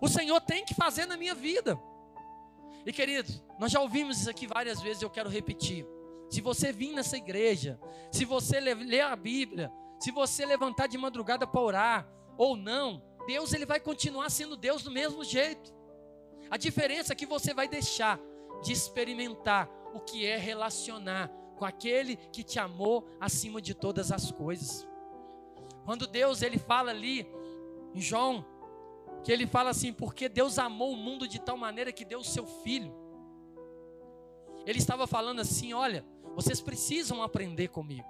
o 0.02 0.08
Senhor 0.08 0.40
tem 0.42 0.66
que 0.66 0.74
fazer 0.74 1.06
na 1.06 1.18
minha 1.18 1.36
vida. 1.36 1.80
E 2.86 2.94
queridos, 2.94 3.42
nós 3.60 3.72
já 3.72 3.80
ouvimos 3.80 4.20
isso 4.20 4.30
aqui 4.30 4.46
várias 4.46 4.82
vezes, 4.82 5.02
eu 5.02 5.10
quero 5.10 5.30
repetir. 5.30 5.86
Se 6.30 6.42
você 6.42 6.72
vir 6.72 6.92
nessa 6.94 7.18
igreja, 7.18 7.80
se 8.12 8.26
você 8.26 8.60
ler 8.60 9.02
a 9.02 9.16
Bíblia, 9.16 9.72
se 10.00 10.12
você 10.12 10.46
levantar 10.46 10.88
de 10.88 10.98
madrugada 10.98 11.48
para 11.48 11.62
orar 11.62 12.08
ou 12.38 12.56
não, 12.56 13.02
Deus 13.26 13.54
ele 13.54 13.66
vai 13.66 13.80
continuar 13.80 14.30
sendo 14.30 14.56
Deus 14.56 14.84
do 14.84 14.92
mesmo 14.92 15.24
jeito. 15.24 15.74
A 16.50 16.58
diferença 16.58 17.14
é 17.14 17.16
que 17.16 17.26
você 17.26 17.54
vai 17.54 17.68
deixar 17.68 18.20
de 18.64 18.72
experimentar 18.72 19.70
o 19.94 20.00
que 20.00 20.26
é 20.26 20.38
relacionar 20.38 21.30
com 21.58 21.66
aquele 21.66 22.18
que 22.18 22.44
te 22.44 22.60
amou 22.60 23.08
acima 23.20 23.62
de 23.62 23.74
todas 23.74 24.12
as 24.12 24.32
coisas. 24.32 24.88
Quando 25.86 26.06
Deus 26.06 26.42
ele 26.42 26.58
fala 26.58 26.92
ali 26.92 27.28
em 27.94 28.02
João 28.02 28.46
que 29.26 29.32
ele 29.32 29.48
fala 29.48 29.72
assim: 29.72 29.92
porque 29.92 30.30
Deus 30.30 30.60
amou 30.60 30.94
o 30.94 30.96
mundo 30.96 31.28
de 31.28 31.40
tal 31.40 31.58
maneira 31.58 31.92
que 31.92 32.06
deu 32.06 32.20
o 32.20 32.24
seu 32.24 32.46
filho. 32.46 32.94
Ele 34.68 34.78
estava 34.78 35.08
falando 35.08 35.42
assim: 35.42 35.74
olha, 35.74 36.06
vocês 36.36 36.62
precisam 36.62 37.24
aprender 37.24 37.70
comigo, 37.70 38.08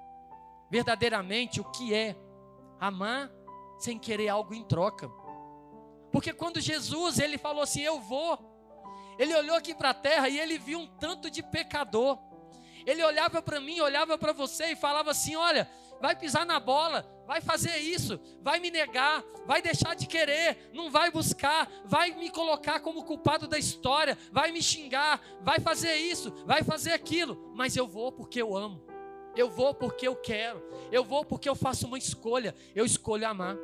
verdadeiramente, 0.70 1.62
o 1.62 1.72
que 1.72 1.94
é 1.94 2.18
amar 2.78 3.32
sem 3.80 3.98
querer 3.98 4.28
algo 4.28 4.54
em 4.54 4.64
troca. 4.66 5.10
Porque 6.12 6.34
quando 6.34 6.60
Jesus 6.60 7.18
ele 7.18 7.38
falou 7.38 7.64
assim: 7.64 7.82
eu 7.82 7.98
vou, 8.02 8.38
ele 9.18 9.34
olhou 9.34 9.56
aqui 9.56 9.74
para 9.74 9.92
a 9.92 9.94
terra 9.94 10.28
e 10.28 10.38
ele 10.38 10.60
viu 10.60 10.80
um 10.80 10.88
tanto 10.88 11.32
de 11.32 11.42
pecador. 11.42 12.20
Ele 12.86 13.02
olhava 13.02 13.42
para 13.42 13.62
mim, 13.62 13.80
olhava 13.80 14.18
para 14.18 14.34
você 14.34 14.74
e 14.74 14.76
falava 14.76 15.12
assim: 15.12 15.38
olha, 15.38 15.70
vai 16.02 16.16
pisar 16.16 16.46
na 16.46 16.60
bola, 16.60 17.06
vai 17.26 17.42
fazer 17.42 17.78
isso, 17.78 18.20
vai 18.42 18.60
me 18.60 18.70
negar, 18.70 19.24
vai 19.46 19.62
deixar 19.62 19.96
de 19.96 20.08
querer, 20.08 20.70
não 20.74 20.92
vai 20.92 21.10
buscar, 21.12 21.70
vai 21.86 22.12
me 22.12 22.30
colocar 22.30 22.80
como 22.80 23.04
culpado 23.04 23.48
da 23.48 23.58
história, 23.58 24.18
vai 24.32 24.52
me 24.52 24.62
xingar, 24.62 25.22
vai 25.42 25.60
fazer 25.60 25.96
isso, 25.96 26.32
vai 26.46 26.64
fazer 26.64 26.94
aquilo, 26.94 27.52
mas 27.56 27.76
eu 27.76 27.88
vou 27.88 28.12
porque 28.12 28.42
eu 28.42 28.56
amo, 28.56 28.86
eu 29.36 29.50
vou 29.50 29.74
porque 29.74 30.08
eu 30.08 30.16
quero, 30.16 30.64
eu 30.92 31.04
vou 31.04 31.26
porque 31.26 31.50
eu 31.50 31.56
faço 31.56 31.88
uma 31.88 31.98
escolha, 31.98 32.56
eu 32.76 32.86
escolho 32.86 33.28
amar. 33.28 33.58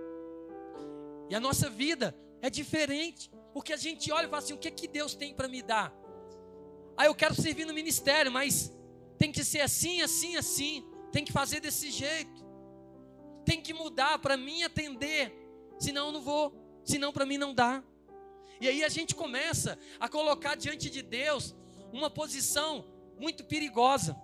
E 1.30 1.36
a 1.36 1.40
nossa 1.40 1.70
vida 1.70 2.16
é 2.42 2.50
diferente, 2.50 3.32
porque 3.54 3.72
a 3.72 3.78
gente 3.78 4.12
olha 4.12 4.26
e 4.26 4.30
fala 4.30 4.42
assim: 4.42 4.54
o 4.54 4.58
que, 4.58 4.70
que 4.70 4.88
Deus 4.88 5.14
tem 5.16 5.34
para 5.34 5.48
me 5.48 5.62
dar? 5.62 5.94
Ah, 6.98 7.06
eu 7.06 7.16
quero 7.16 7.34
servir 7.34 7.66
no 7.66 7.74
ministério, 7.74 8.32
mas 8.32 8.74
tem 9.18 9.32
que 9.32 9.44
ser 9.44 9.62
assim, 9.62 10.02
assim, 10.02 10.36
assim 10.36 10.91
tem 11.12 11.26
que 11.26 11.32
fazer 11.32 11.60
desse 11.60 11.92
jeito, 11.92 12.46
tem 13.46 13.62
que 13.62 13.74
mudar 13.74 14.20
para 14.20 14.38
mim 14.38 14.64
atender, 14.64 15.34
senão 15.80 16.08
eu 16.08 16.12
não 16.12 16.22
vou, 16.22 16.54
senão 16.84 17.12
para 17.12 17.26
mim 17.26 17.38
não 17.38 17.54
dá. 17.54 17.84
E 18.60 18.68
aí 18.68 18.84
a 18.84 18.90
gente 18.90 19.16
começa 19.16 19.78
a 20.00 20.08
colocar 20.08 20.56
diante 20.56 20.90
de 20.90 21.02
Deus 21.02 21.56
uma 21.92 22.10
posição 22.10 22.86
muito 23.20 23.44
perigosa, 23.44 24.16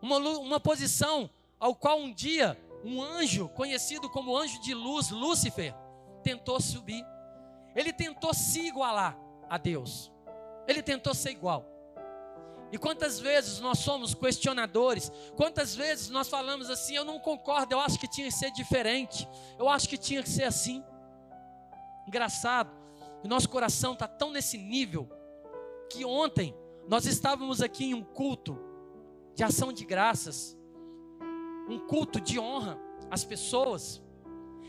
uma, 0.00 0.18
uma 0.18 0.60
posição 0.60 1.30
ao 1.58 1.74
qual 1.74 1.98
um 1.98 2.12
dia 2.12 2.58
um 2.84 3.02
anjo, 3.02 3.48
conhecido 3.48 4.08
como 4.08 4.36
anjo 4.36 4.60
de 4.60 4.72
luz, 4.74 5.10
Lúcifer, 5.10 5.74
tentou 6.22 6.60
subir. 6.60 7.04
Ele 7.74 7.92
tentou 7.92 8.32
se 8.32 8.60
igualar 8.60 9.18
a 9.48 9.58
Deus. 9.58 10.12
Ele 10.66 10.82
tentou 10.82 11.14
ser 11.14 11.30
igual. 11.30 11.66
E 12.70 12.78
quantas 12.78 13.18
vezes 13.18 13.60
nós 13.60 13.78
somos 13.78 14.14
questionadores? 14.14 15.10
Quantas 15.36 15.74
vezes 15.74 16.10
nós 16.10 16.28
falamos 16.28 16.68
assim: 16.68 16.94
eu 16.94 17.04
não 17.04 17.18
concordo, 17.18 17.74
eu 17.74 17.80
acho 17.80 17.98
que 17.98 18.08
tinha 18.08 18.28
que 18.28 18.34
ser 18.34 18.50
diferente, 18.50 19.26
eu 19.58 19.68
acho 19.68 19.88
que 19.88 19.96
tinha 19.96 20.22
que 20.22 20.28
ser 20.28 20.44
assim. 20.44 20.84
Engraçado, 22.06 22.70
nosso 23.28 23.48
coração 23.48 23.92
está 23.92 24.08
tão 24.08 24.30
nesse 24.30 24.56
nível 24.56 25.08
que 25.90 26.04
ontem 26.04 26.54
nós 26.88 27.04
estávamos 27.04 27.60
aqui 27.60 27.84
em 27.84 27.94
um 27.94 28.02
culto 28.02 28.58
de 29.34 29.44
ação 29.44 29.72
de 29.72 29.84
graças, 29.84 30.56
um 31.68 31.78
culto 31.78 32.20
de 32.20 32.38
honra 32.38 32.78
às 33.10 33.24
pessoas, 33.24 34.02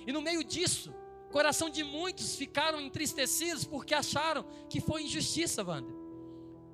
e 0.05 0.12
no 0.12 0.21
meio 0.21 0.43
disso, 0.43 0.93
o 1.27 1.31
coração 1.31 1.69
de 1.69 1.83
muitos 1.83 2.35
ficaram 2.35 2.81
entristecidos 2.81 3.63
porque 3.63 3.93
acharam 3.93 4.43
que 4.69 4.81
foi 4.81 5.03
injustiça, 5.03 5.63
Wander. 5.63 5.95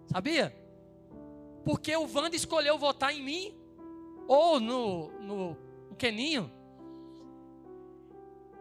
Sabia? 0.08 0.65
Porque 1.66 1.96
o 1.98 2.08
Wanda 2.14 2.36
escolheu 2.36 2.78
votar 2.78 3.12
em 3.12 3.24
mim 3.24 3.58
ou 4.28 4.60
no, 4.60 5.10
no, 5.20 5.58
no 5.90 5.96
Keninho. 5.96 6.52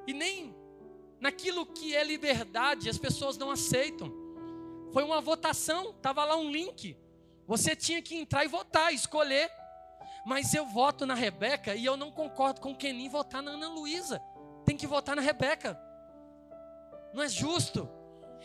E 0.06 0.14
nem 0.14 0.56
naquilo 1.20 1.66
que 1.66 1.94
é 1.94 2.02
liberdade 2.02 2.88
as 2.88 2.96
pessoas 2.96 3.36
não 3.36 3.50
aceitam. 3.50 4.10
Foi 4.90 5.04
uma 5.04 5.20
votação, 5.20 5.90
estava 5.90 6.24
lá 6.24 6.34
um 6.34 6.50
link. 6.50 6.96
Você 7.46 7.76
tinha 7.76 8.00
que 8.00 8.16
entrar 8.16 8.42
e 8.44 8.48
votar, 8.48 8.92
escolher. 8.92 9.50
Mas 10.24 10.54
eu 10.54 10.64
voto 10.64 11.04
na 11.04 11.14
Rebeca 11.14 11.74
e 11.74 11.84
eu 11.84 11.98
não 11.98 12.10
concordo 12.10 12.62
com 12.62 12.74
quem 12.74 12.94
nem 12.94 13.10
votar 13.10 13.42
na 13.42 13.50
Ana 13.50 13.68
Luísa. 13.68 14.18
Tem 14.64 14.78
que 14.78 14.86
votar 14.86 15.14
na 15.14 15.20
Rebeca. 15.20 15.78
Não 17.12 17.22
é 17.22 17.28
justo. 17.28 17.86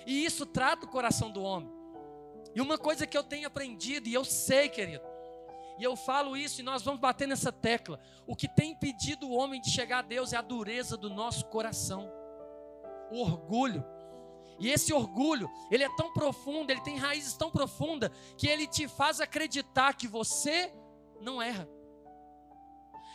E 0.05 0.25
isso 0.25 0.45
trata 0.45 0.85
o 0.85 0.89
coração 0.89 1.31
do 1.31 1.41
homem. 1.41 1.78
E 2.55 2.61
uma 2.61 2.77
coisa 2.77 3.05
que 3.05 3.17
eu 3.17 3.23
tenho 3.23 3.47
aprendido, 3.47 4.07
e 4.07 4.13
eu 4.13 4.25
sei, 4.25 4.69
querido, 4.69 5.03
e 5.79 5.83
eu 5.83 5.95
falo 5.95 6.35
isso 6.35 6.59
e 6.59 6.63
nós 6.63 6.83
vamos 6.83 6.99
bater 6.99 7.25
nessa 7.25 7.53
tecla. 7.53 7.99
O 8.27 8.35
que 8.35 8.49
tem 8.49 8.71
impedido 8.71 9.27
o 9.27 9.33
homem 9.33 9.61
de 9.61 9.69
chegar 9.69 9.99
a 9.99 10.01
Deus 10.01 10.33
é 10.33 10.37
a 10.37 10.41
dureza 10.41 10.97
do 10.97 11.09
nosso 11.09 11.45
coração, 11.45 12.11
o 13.09 13.21
orgulho. 13.21 13.85
E 14.59 14.69
esse 14.69 14.91
orgulho, 14.91 15.49
ele 15.71 15.85
é 15.85 15.95
tão 15.95 16.11
profundo, 16.11 16.69
ele 16.69 16.81
tem 16.81 16.97
raízes 16.97 17.33
tão 17.37 17.49
profundas, 17.49 18.11
que 18.37 18.45
ele 18.45 18.67
te 18.67 18.89
faz 18.89 19.21
acreditar 19.21 19.93
que 19.93 20.05
você 20.05 20.69
não 21.21 21.41
erra. 21.41 21.65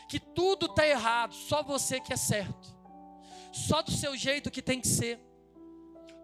Que 0.09 0.19
tudo 0.19 0.65
está 0.65 0.87
errado, 0.87 1.35
só 1.35 1.63
você 1.63 2.01
que 2.01 2.15
é 2.15 2.17
certo. 2.17 2.75
Só 3.53 3.83
do 3.83 3.91
seu 3.91 4.17
jeito 4.17 4.51
que 4.51 4.63
tem 4.63 4.81
que 4.81 4.89
ser. 4.89 5.21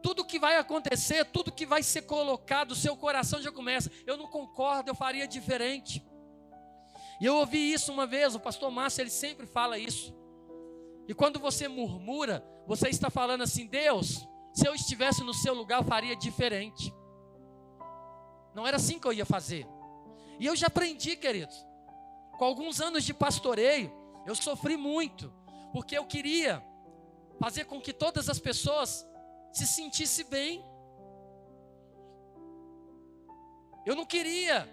Tudo 0.03 0.25
que 0.25 0.39
vai 0.39 0.57
acontecer, 0.57 1.25
tudo 1.27 1.53
que 1.53 1.67
vai 1.67 1.83
ser 1.83 2.03
colocado, 2.03 2.75
seu 2.75 2.97
coração 2.97 3.41
já 3.41 3.53
começa. 3.53 3.91
Eu 4.07 4.17
não 4.17 4.27
concordo, 4.27 4.91
eu 4.91 4.95
faria 4.95 5.27
diferente. 5.29 6.05
E 7.21 7.27
eu 7.27 7.37
ouvi 7.37 7.73
isso 7.73 7.93
uma 7.93 8.07
vez, 8.07 8.35
o 8.35 8.41
pastor 8.41 8.71
Márcio, 8.71 9.03
ele 9.03 9.11
sempre 9.11 9.47
fala 9.47 9.79
isso. 9.79 10.15
E 11.07 11.15
quando 11.15 11.39
você 11.39 11.69
murmura, 11.69 12.45
você 12.67 12.89
está 12.89 13.11
falando 13.11 13.43
assim: 13.43 13.67
Deus, 13.67 14.27
se 14.55 14.67
eu 14.67 14.75
estivesse 14.75 15.23
no 15.23 15.35
seu 15.35 15.53
lugar, 15.53 15.81
eu 15.81 15.85
faria 15.85 16.17
diferente. 16.17 16.95
Não 18.55 18.67
era 18.67 18.77
assim 18.77 18.99
que 18.99 19.07
eu 19.07 19.13
ia 19.13 19.27
fazer. 19.27 19.67
E 20.39 20.47
eu 20.47 20.57
já 20.57 20.69
aprendi, 20.69 21.17
queridos. 21.17 21.55
Com 22.39 22.45
alguns 22.45 22.81
anos 22.81 23.05
de 23.05 23.13
pastoreio, 23.13 23.93
eu 24.27 24.35
sofri 24.35 24.77
muito, 24.77 25.33
porque 25.73 25.99
eu 25.99 26.07
queria 26.07 26.65
fazer 27.39 27.65
com 27.65 27.81
que 27.81 27.93
todas 27.93 28.29
as 28.29 28.39
pessoas 28.39 29.07
se 29.53 29.67
sentissem 29.67 30.27
bem. 30.27 30.65
Eu 33.85 33.95
não 33.95 34.05
queria 34.05 34.69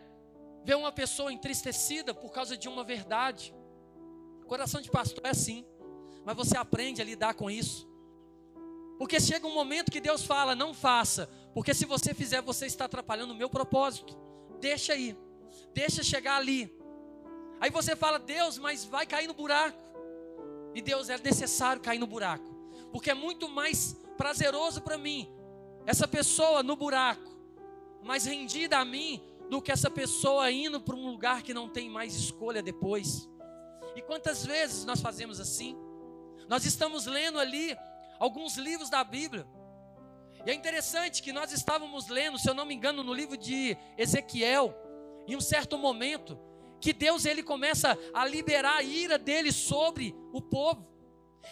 ver 0.63 0.75
uma 0.75 0.91
pessoa 0.91 1.31
entristecida 1.31 2.13
por 2.13 2.31
causa 2.31 2.57
de 2.57 2.67
uma 2.67 2.83
verdade. 2.83 3.55
Coração 4.47 4.81
de 4.81 4.89
pastor 4.89 5.21
é 5.25 5.29
assim, 5.29 5.65
mas 6.25 6.35
você 6.35 6.57
aprende 6.57 7.01
a 7.01 7.05
lidar 7.05 7.33
com 7.33 7.49
isso. 7.49 7.87
Porque 8.97 9.19
chega 9.19 9.47
um 9.47 9.53
momento 9.53 9.91
que 9.91 10.01
Deus 10.01 10.23
fala: 10.23 10.55
não 10.55 10.73
faça, 10.73 11.29
porque 11.53 11.73
se 11.73 11.85
você 11.85 12.13
fizer, 12.13 12.41
você 12.41 12.65
está 12.65 12.85
atrapalhando 12.85 13.33
o 13.33 13.35
meu 13.35 13.49
propósito. 13.49 14.17
Deixa 14.59 14.93
aí, 14.93 15.15
deixa 15.73 16.03
chegar 16.03 16.37
ali. 16.37 16.73
Aí 17.59 17.69
você 17.69 17.95
fala: 17.95 18.19
Deus, 18.19 18.57
mas 18.57 18.85
vai 18.85 19.05
cair 19.05 19.27
no 19.27 19.33
buraco. 19.33 19.77
E 20.73 20.81
Deus 20.81 21.09
é 21.09 21.17
necessário 21.17 21.81
cair 21.81 21.99
no 21.99 22.07
buraco, 22.07 22.56
porque 22.91 23.11
é 23.11 23.13
muito 23.13 23.49
mais 23.49 23.95
prazeroso 24.17 24.81
para 24.81 24.97
mim 24.97 25.29
essa 25.85 26.07
pessoa 26.07 26.61
no 26.61 26.75
buraco, 26.75 27.33
mais 28.03 28.25
rendida 28.25 28.77
a 28.77 28.83
mim 28.83 29.21
do 29.49 29.61
que 29.61 29.71
essa 29.71 29.89
pessoa 29.89 30.51
indo 30.51 30.81
para 30.81 30.95
um 30.95 31.09
lugar 31.09 31.41
que 31.41 31.53
não 31.53 31.69
tem 31.69 31.89
mais 31.89 32.13
escolha 32.13 32.61
depois. 32.61 33.29
E 33.95 34.01
quantas 34.01 34.45
vezes 34.45 34.83
nós 34.83 34.99
fazemos 34.99 35.39
assim? 35.39 35.77
Nós 36.49 36.65
estamos 36.65 37.05
lendo 37.05 37.39
ali 37.39 37.75
alguns 38.19 38.57
livros 38.57 38.89
da 38.89 39.03
Bíblia. 39.03 39.47
E 40.45 40.51
é 40.51 40.53
interessante 40.53 41.23
que 41.23 41.31
nós 41.31 41.51
estávamos 41.51 42.07
lendo, 42.07 42.37
se 42.37 42.49
eu 42.49 42.53
não 42.53 42.65
me 42.65 42.75
engano, 42.75 43.01
no 43.01 43.13
livro 43.13 43.37
de 43.37 43.77
Ezequiel, 43.97 44.75
em 45.25 45.35
um 45.35 45.41
certo 45.41 45.77
momento, 45.77 46.37
que 46.79 46.93
Deus 46.93 47.25
ele 47.25 47.43
começa 47.43 47.97
a 48.13 48.25
liberar 48.25 48.77
a 48.77 48.83
ira 48.83 49.17
dele 49.17 49.51
sobre 49.51 50.15
o 50.31 50.41
povo. 50.41 50.87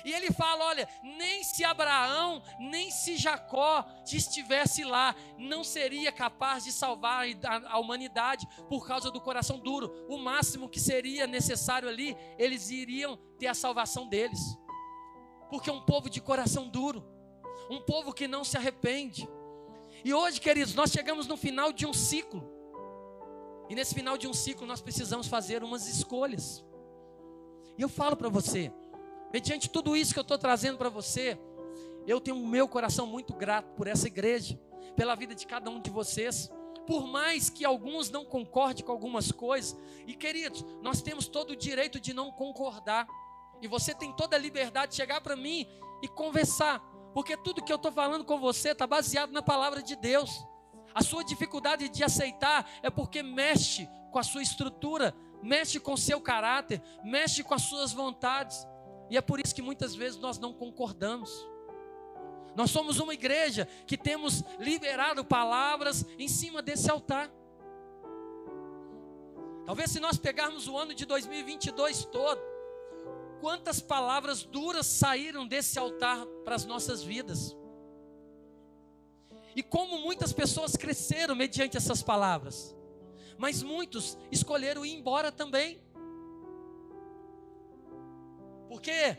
E 0.03 0.11
ele 0.11 0.31
fala: 0.31 0.65
olha, 0.65 0.87
nem 1.03 1.43
se 1.43 1.63
Abraão, 1.63 2.41
nem 2.59 2.91
se 2.91 3.15
Jacó 3.15 3.85
estivesse 4.05 4.83
lá, 4.83 5.15
não 5.37 5.63
seria 5.63 6.11
capaz 6.11 6.63
de 6.63 6.71
salvar 6.71 7.25
a, 7.67 7.79
humanidade 7.79 8.47
por 8.67 8.87
causa 8.87 9.11
do 9.11 9.21
coração 9.21 9.59
duro. 9.59 10.05
O 10.09 10.17
máximo 10.17 10.69
que 10.69 10.79
seria 10.79 11.27
necessário 11.27 11.87
ali, 11.87 12.15
eles 12.37 12.69
iriam 12.69 13.17
ter 13.37 13.47
a 13.47 13.53
salvação 13.53 14.07
deles. 14.07 14.39
Porque 15.49 15.69
é 15.69 15.73
um 15.73 15.81
povo 15.81 16.09
de 16.09 16.19
coração 16.19 16.67
duro, 16.67 17.05
um 17.69 17.81
povo 17.81 18.13
que 18.13 18.27
não 18.27 18.43
se 18.43 18.57
arrepende. 18.57 19.27
E 20.03 20.13
hoje, 20.13 20.41
queridos, 20.41 20.75
nós 20.75 20.91
chegamos 20.91 21.27
no 21.27 21.37
final 21.37 21.71
de 21.71 21.85
um 21.85 21.93
ciclo. 21.93 22.43
E 23.69 23.75
nesse 23.75 23.93
final 23.93 24.17
de 24.17 24.27
um 24.27 24.33
ciclo 24.33 24.67
nós 24.67 24.81
precisamos 24.81 25.27
fazer 25.27 25.63
umas 25.63 25.87
escolhas. 25.87 26.63
E 27.77 27.81
eu 27.81 27.89
falo 27.89 28.15
para 28.15 28.29
você, 28.29 28.71
mediante 29.35 29.69
tudo 29.69 29.97
isso 29.97 30.13
que 30.13 30.19
eu 30.19 30.21
estou 30.21 30.37
trazendo 30.37 30.77
para 30.77 30.87
você, 30.87 31.37
eu 32.07 32.21
tenho 32.21 32.37
o 32.37 32.47
meu 32.47 32.69
coração 32.69 33.05
muito 33.05 33.33
grato 33.33 33.69
por 33.75 33.85
essa 33.85 34.07
igreja, 34.07 34.57
pela 34.95 35.13
vida 35.13 35.35
de 35.35 35.45
cada 35.45 35.69
um 35.69 35.81
de 35.81 35.89
vocês. 35.89 36.49
Por 36.87 37.05
mais 37.05 37.49
que 37.49 37.65
alguns 37.65 38.09
não 38.09 38.23
concordem 38.23 38.85
com 38.85 38.93
algumas 38.93 39.33
coisas, 39.33 39.77
e 40.07 40.15
queridos, 40.15 40.63
nós 40.81 41.01
temos 41.01 41.27
todo 41.27 41.51
o 41.51 41.55
direito 41.57 41.99
de 41.99 42.13
não 42.13 42.31
concordar, 42.31 43.05
e 43.61 43.67
você 43.67 43.93
tem 43.93 44.13
toda 44.13 44.37
a 44.37 44.39
liberdade 44.39 44.91
de 44.91 44.95
chegar 44.95 45.19
para 45.19 45.35
mim 45.35 45.67
e 46.01 46.07
conversar, 46.07 46.79
porque 47.13 47.35
tudo 47.35 47.61
que 47.61 47.73
eu 47.73 47.75
estou 47.75 47.91
falando 47.91 48.23
com 48.23 48.39
você 48.39 48.69
está 48.69 48.87
baseado 48.87 49.33
na 49.33 49.41
palavra 49.41 49.83
de 49.83 49.97
Deus. 49.97 50.31
A 50.93 51.03
sua 51.03 51.25
dificuldade 51.25 51.89
de 51.89 52.05
aceitar 52.05 52.65
é 52.81 52.89
porque 52.89 53.21
mexe 53.21 53.85
com 54.13 54.19
a 54.19 54.23
sua 54.23 54.41
estrutura, 54.41 55.13
mexe 55.43 55.77
com 55.77 55.91
o 55.91 55.97
seu 55.97 56.21
caráter, 56.21 56.81
mexe 57.03 57.43
com 57.43 57.53
as 57.53 57.63
suas 57.63 57.91
vontades. 57.91 58.65
E 59.09 59.17
é 59.17 59.21
por 59.21 59.39
isso 59.39 59.53
que 59.53 59.61
muitas 59.61 59.95
vezes 59.95 60.17
nós 60.19 60.39
não 60.39 60.53
concordamos. 60.53 61.29
Nós 62.55 62.71
somos 62.71 62.99
uma 62.99 63.13
igreja 63.13 63.67
que 63.85 63.97
temos 63.97 64.43
liberado 64.59 65.23
palavras 65.25 66.05
em 66.17 66.27
cima 66.27 66.61
desse 66.61 66.89
altar. 66.89 67.29
Talvez 69.65 69.91
se 69.91 69.99
nós 69.99 70.17
pegarmos 70.17 70.67
o 70.67 70.77
ano 70.77 70.93
de 70.93 71.05
2022 71.05 72.05
todo, 72.05 72.41
quantas 73.41 73.79
palavras 73.79 74.43
duras 74.43 74.85
saíram 74.85 75.47
desse 75.47 75.77
altar 75.77 76.25
para 76.43 76.55
as 76.55 76.65
nossas 76.65 77.03
vidas. 77.03 77.55
E 79.55 79.63
como 79.63 79.99
muitas 79.99 80.33
pessoas 80.33 80.75
cresceram 80.75 81.35
mediante 81.35 81.77
essas 81.77 82.03
palavras, 82.03 82.75
mas 83.37 83.63
muitos 83.63 84.17
escolheram 84.31 84.85
ir 84.85 84.93
embora 84.93 85.31
também. 85.31 85.81
Porque, 88.75 89.17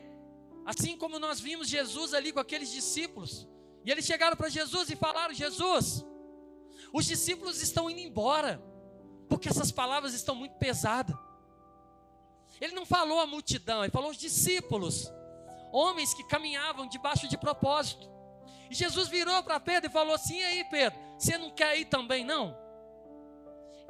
assim 0.66 0.98
como 0.98 1.18
nós 1.18 1.40
vimos 1.40 1.66
Jesus 1.66 2.12
ali 2.12 2.30
com 2.30 2.38
aqueles 2.38 2.70
discípulos, 2.70 3.48
e 3.86 3.90
eles 3.90 4.04
chegaram 4.04 4.36
para 4.36 4.50
Jesus 4.50 4.90
e 4.90 4.96
falaram: 4.96 5.32
Jesus, 5.32 6.04
os 6.92 7.06
discípulos 7.06 7.62
estão 7.62 7.88
indo 7.88 8.00
embora, 8.00 8.62
porque 9.30 9.48
essas 9.48 9.72
palavras 9.72 10.12
estão 10.12 10.34
muito 10.34 10.56
pesadas. 10.56 11.16
Ele 12.60 12.74
não 12.74 12.84
falou 12.84 13.18
a 13.18 13.26
multidão, 13.26 13.82
ele 13.82 13.90
falou 13.90 14.10
os 14.10 14.18
discípulos, 14.18 15.10
homens 15.72 16.12
que 16.12 16.24
caminhavam 16.24 16.86
debaixo 16.86 17.26
de 17.26 17.38
propósito. 17.38 18.06
E 18.70 18.74
Jesus 18.74 19.08
virou 19.08 19.42
para 19.42 19.58
Pedro 19.58 19.88
e 19.88 19.92
falou 19.92 20.14
assim: 20.14 20.36
e 20.36 20.44
aí, 20.44 20.64
Pedro, 20.64 20.98
você 21.18 21.38
não 21.38 21.48
quer 21.48 21.78
ir 21.78 21.86
também, 21.86 22.26
não? 22.26 22.54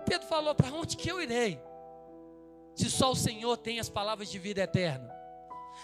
Pedro 0.04 0.28
falou: 0.28 0.54
para 0.54 0.72
onde 0.72 0.96
que 0.96 1.10
eu 1.10 1.20
irei? 1.20 1.60
Se 2.76 2.88
só 2.88 3.10
o 3.10 3.16
Senhor 3.16 3.56
tem 3.56 3.80
as 3.80 3.88
palavras 3.88 4.30
de 4.30 4.38
vida 4.38 4.62
eterna. 4.62 5.15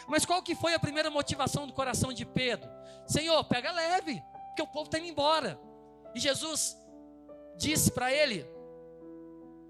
Mas 0.06 0.24
qual 0.24 0.42
que 0.42 0.54
foi 0.54 0.74
a 0.74 0.78
primeira 0.78 1.10
motivação 1.10 1.66
do 1.66 1.72
coração 1.72 2.12
de 2.12 2.24
Pedro? 2.24 2.68
Senhor, 3.06 3.42
pega 3.44 3.72
leve, 3.72 4.22
porque 4.48 4.62
o 4.62 4.66
povo 4.66 4.86
está 4.86 4.98
indo 4.98 5.08
embora. 5.08 5.60
E 6.14 6.20
Jesus 6.20 6.76
disse 7.56 7.90
para 7.90 8.12
ele, 8.12 8.46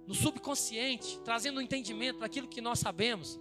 no 0.07 0.15
subconsciente, 0.15 1.21
trazendo 1.25 1.59
um 1.59 1.63
entendimento 1.63 2.21
daquilo 2.21 2.49
que 2.49 2.61
nós 2.61 2.79
sabemos. 2.79 3.39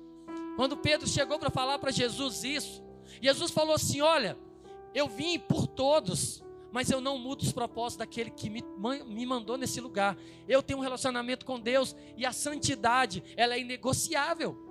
Quando 0.55 0.77
Pedro 0.77 1.07
chegou 1.07 1.39
para 1.39 1.49
falar 1.49 1.79
para 1.79 1.91
Jesus 1.91 2.43
isso, 2.43 2.83
Jesus 3.21 3.51
falou 3.51 3.75
assim: 3.75 4.01
Olha, 4.01 4.37
eu 4.93 5.07
vim 5.07 5.39
por 5.39 5.67
todos, 5.67 6.43
mas 6.71 6.89
eu 6.89 7.01
não 7.01 7.17
mudo 7.17 7.41
os 7.41 7.51
propósitos 7.51 7.97
daquele 7.97 8.29
que 8.29 8.49
me, 8.49 8.63
me 9.05 9.25
mandou 9.25 9.57
nesse 9.57 9.81
lugar. 9.81 10.17
Eu 10.47 10.61
tenho 10.61 10.79
um 10.79 10.81
relacionamento 10.81 11.45
com 11.45 11.59
Deus 11.59 11.95
e 12.15 12.25
a 12.25 12.31
santidade, 12.31 13.23
ela 13.35 13.55
é 13.55 13.59
inegociável. 13.59 14.70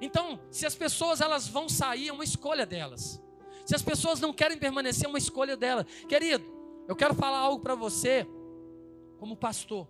Então, 0.00 0.40
se 0.50 0.64
as 0.64 0.74
pessoas 0.74 1.20
elas 1.20 1.48
vão 1.48 1.68
sair, 1.68 2.08
é 2.08 2.12
uma 2.12 2.24
escolha 2.24 2.64
delas. 2.64 3.20
Se 3.66 3.74
as 3.74 3.82
pessoas 3.82 4.20
não 4.20 4.32
querem 4.32 4.58
permanecer, 4.58 5.06
é 5.06 5.08
uma 5.08 5.18
escolha 5.18 5.56
delas. 5.56 5.84
Querido, 6.08 6.44
eu 6.86 6.96
quero 6.96 7.14
falar 7.14 7.38
algo 7.38 7.62
para 7.62 7.74
você, 7.74 8.26
como 9.18 9.36
pastor. 9.36 9.86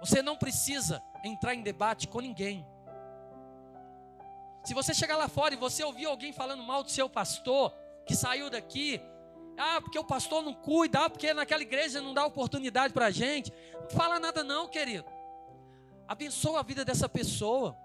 Você 0.00 0.22
não 0.22 0.36
precisa 0.36 1.02
entrar 1.22 1.54
em 1.54 1.62
debate 1.62 2.08
com 2.08 2.20
ninguém. 2.20 2.66
Se 4.64 4.74
você 4.74 4.94
chegar 4.94 5.16
lá 5.16 5.28
fora 5.28 5.54
e 5.54 5.58
você 5.58 5.84
ouvir 5.84 6.06
alguém 6.06 6.32
falando 6.32 6.62
mal 6.62 6.82
do 6.82 6.90
seu 6.90 7.08
pastor, 7.08 7.72
que 8.06 8.14
saiu 8.16 8.50
daqui, 8.50 9.00
ah, 9.56 9.80
porque 9.80 9.98
o 9.98 10.04
pastor 10.04 10.42
não 10.42 10.54
cuida, 10.54 11.04
ah, 11.04 11.10
porque 11.10 11.32
naquela 11.34 11.62
igreja 11.62 12.00
não 12.00 12.14
dá 12.14 12.24
oportunidade 12.24 12.92
para 12.92 13.06
a 13.06 13.10
gente. 13.10 13.52
Não 13.74 13.90
fala 13.90 14.18
nada, 14.18 14.42
não, 14.42 14.66
querido. 14.66 15.04
Abençoa 16.10 16.58
a 16.58 16.62
vida 16.64 16.84
dessa 16.84 17.08
pessoa. 17.08 17.78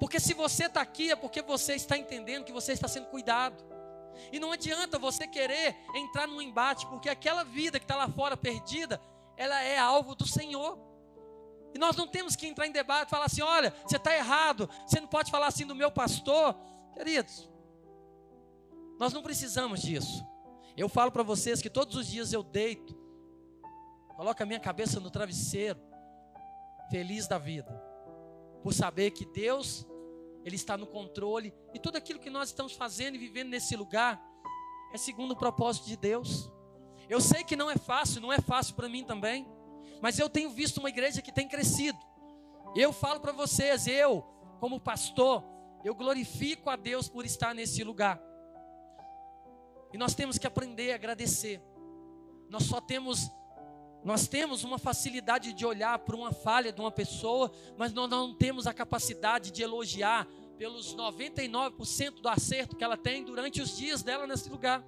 Porque 0.00 0.18
se 0.18 0.32
você 0.32 0.64
está 0.64 0.80
aqui 0.80 1.10
é 1.10 1.14
porque 1.14 1.42
você 1.42 1.74
está 1.74 1.94
entendendo 1.98 2.42
que 2.42 2.52
você 2.54 2.72
está 2.72 2.88
sendo 2.88 3.08
cuidado. 3.08 3.62
E 4.32 4.40
não 4.40 4.50
adianta 4.50 4.98
você 4.98 5.26
querer 5.26 5.76
entrar 5.94 6.26
num 6.26 6.40
embate, 6.40 6.86
porque 6.86 7.10
aquela 7.10 7.44
vida 7.44 7.78
que 7.78 7.84
está 7.84 7.96
lá 7.96 8.08
fora 8.08 8.34
perdida, 8.34 8.98
ela 9.36 9.62
é 9.62 9.76
alvo 9.76 10.14
do 10.14 10.26
Senhor. 10.26 10.78
E 11.74 11.78
nós 11.78 11.94
não 11.96 12.08
temos 12.08 12.34
que 12.34 12.46
entrar 12.46 12.66
em 12.66 12.72
debate 12.72 13.08
e 13.08 13.10
falar 13.10 13.26
assim: 13.26 13.42
olha, 13.42 13.74
você 13.86 13.98
está 13.98 14.16
errado, 14.16 14.66
você 14.86 14.98
não 14.98 15.06
pode 15.06 15.30
falar 15.30 15.48
assim 15.48 15.66
do 15.66 15.74
meu 15.74 15.90
pastor. 15.90 16.56
Queridos, 16.94 17.46
nós 18.98 19.12
não 19.12 19.22
precisamos 19.22 19.82
disso. 19.82 20.26
Eu 20.74 20.88
falo 20.88 21.12
para 21.12 21.22
vocês 21.22 21.60
que 21.60 21.68
todos 21.68 21.94
os 21.94 22.06
dias 22.06 22.32
eu 22.32 22.42
deito, 22.42 22.98
coloco 24.16 24.42
a 24.42 24.46
minha 24.46 24.60
cabeça 24.60 24.98
no 24.98 25.10
travesseiro, 25.10 25.78
feliz 26.90 27.26
da 27.26 27.38
vida, 27.38 27.72
por 28.62 28.72
saber 28.72 29.10
que 29.10 29.24
Deus, 29.26 29.86
Ele 30.44 30.56
está 30.56 30.76
no 30.76 30.86
controle 30.86 31.54
e 31.74 31.78
tudo 31.78 31.96
aquilo 31.96 32.18
que 32.18 32.30
nós 32.30 32.48
estamos 32.48 32.72
fazendo 32.72 33.14
e 33.16 33.18
vivendo 33.18 33.48
nesse 33.48 33.76
lugar 33.76 34.20
é 34.92 34.98
segundo 34.98 35.32
o 35.32 35.36
propósito 35.36 35.86
de 35.86 35.96
Deus. 35.96 36.50
Eu 37.08 37.20
sei 37.20 37.44
que 37.44 37.56
não 37.56 37.70
é 37.70 37.76
fácil, 37.76 38.20
não 38.20 38.32
é 38.32 38.40
fácil 38.40 38.74
para 38.74 38.88
mim 38.88 39.04
também, 39.04 39.46
mas 40.00 40.18
eu 40.18 40.28
tenho 40.28 40.50
visto 40.50 40.78
uma 40.78 40.88
igreja 40.88 41.22
que 41.22 41.32
tem 41.32 41.48
crescido. 41.48 41.98
Eu 42.74 42.92
falo 42.92 43.20
para 43.20 43.32
vocês, 43.32 43.86
eu, 43.86 44.22
como 44.60 44.80
pastor, 44.80 45.44
eu 45.84 45.94
glorifico 45.94 46.68
a 46.68 46.76
Deus 46.76 47.08
por 47.08 47.24
estar 47.24 47.54
nesse 47.54 47.82
lugar. 47.84 48.20
E 49.92 49.98
nós 49.98 50.14
temos 50.14 50.36
que 50.36 50.46
aprender 50.46 50.92
a 50.92 50.96
agradecer. 50.96 51.62
Nós 52.50 52.64
só 52.64 52.80
temos 52.80 53.30
nós 54.04 54.28
temos 54.28 54.62
uma 54.62 54.78
facilidade 54.78 55.52
de 55.52 55.66
olhar 55.66 55.98
para 55.98 56.16
uma 56.16 56.32
falha 56.32 56.72
de 56.72 56.80
uma 56.80 56.90
pessoa, 56.90 57.50
mas 57.76 57.92
nós 57.92 58.08
não 58.08 58.34
temos 58.34 58.66
a 58.66 58.72
capacidade 58.72 59.50
de 59.50 59.62
elogiar 59.62 60.28
pelos 60.56 60.94
99% 60.94 62.20
do 62.20 62.28
acerto 62.28 62.76
que 62.76 62.84
ela 62.84 62.96
tem 62.96 63.24
durante 63.24 63.60
os 63.60 63.76
dias 63.76 64.02
dela 64.02 64.26
nesse 64.26 64.48
lugar. 64.48 64.84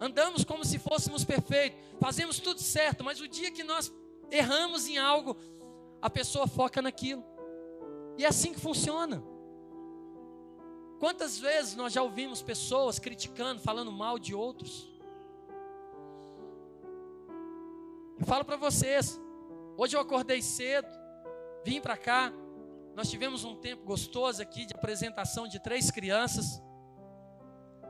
Andamos 0.00 0.44
como 0.44 0.64
se 0.64 0.78
fôssemos 0.78 1.24
perfeitos, 1.24 1.78
fazemos 2.00 2.38
tudo 2.38 2.60
certo, 2.60 3.02
mas 3.04 3.20
o 3.20 3.28
dia 3.28 3.50
que 3.50 3.64
nós 3.64 3.92
erramos 4.30 4.86
em 4.86 4.98
algo, 4.98 5.36
a 6.02 6.10
pessoa 6.10 6.46
foca 6.46 6.82
naquilo. 6.82 7.24
E 8.18 8.24
é 8.24 8.28
assim 8.28 8.52
que 8.52 8.60
funciona. 8.60 9.22
Quantas 10.98 11.38
vezes 11.38 11.76
nós 11.76 11.92
já 11.92 12.02
ouvimos 12.02 12.42
pessoas 12.42 12.98
criticando, 12.98 13.60
falando 13.60 13.92
mal 13.92 14.18
de 14.18 14.34
outros? 14.34 14.90
Eu 18.18 18.24
falo 18.24 18.44
para 18.46 18.56
vocês, 18.56 19.20
hoje 19.76 19.94
eu 19.94 20.00
acordei 20.00 20.40
cedo, 20.40 20.88
vim 21.62 21.82
para 21.82 21.98
cá, 21.98 22.32
nós 22.94 23.10
tivemos 23.10 23.44
um 23.44 23.54
tempo 23.54 23.84
gostoso 23.84 24.40
aqui 24.40 24.64
de 24.64 24.74
apresentação 24.74 25.46
de 25.46 25.60
três 25.60 25.90
crianças. 25.90 26.62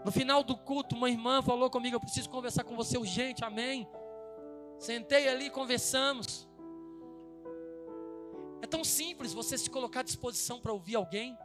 No 0.04 0.10
final 0.10 0.42
do 0.42 0.56
culto, 0.56 0.96
uma 0.96 1.08
irmã 1.08 1.42
falou 1.42 1.70
comigo: 1.70 1.94
Eu 1.94 2.00
preciso 2.00 2.28
conversar 2.28 2.64
com 2.64 2.74
você 2.74 2.98
urgente, 2.98 3.44
amém. 3.44 3.88
Sentei 4.80 5.28
ali, 5.28 5.48
conversamos. 5.48 6.48
É 8.60 8.66
tão 8.66 8.82
simples 8.82 9.32
você 9.32 9.56
se 9.56 9.70
colocar 9.70 10.00
à 10.00 10.02
disposição 10.02 10.60
para 10.60 10.72
ouvir 10.72 10.96
alguém. 10.96 11.38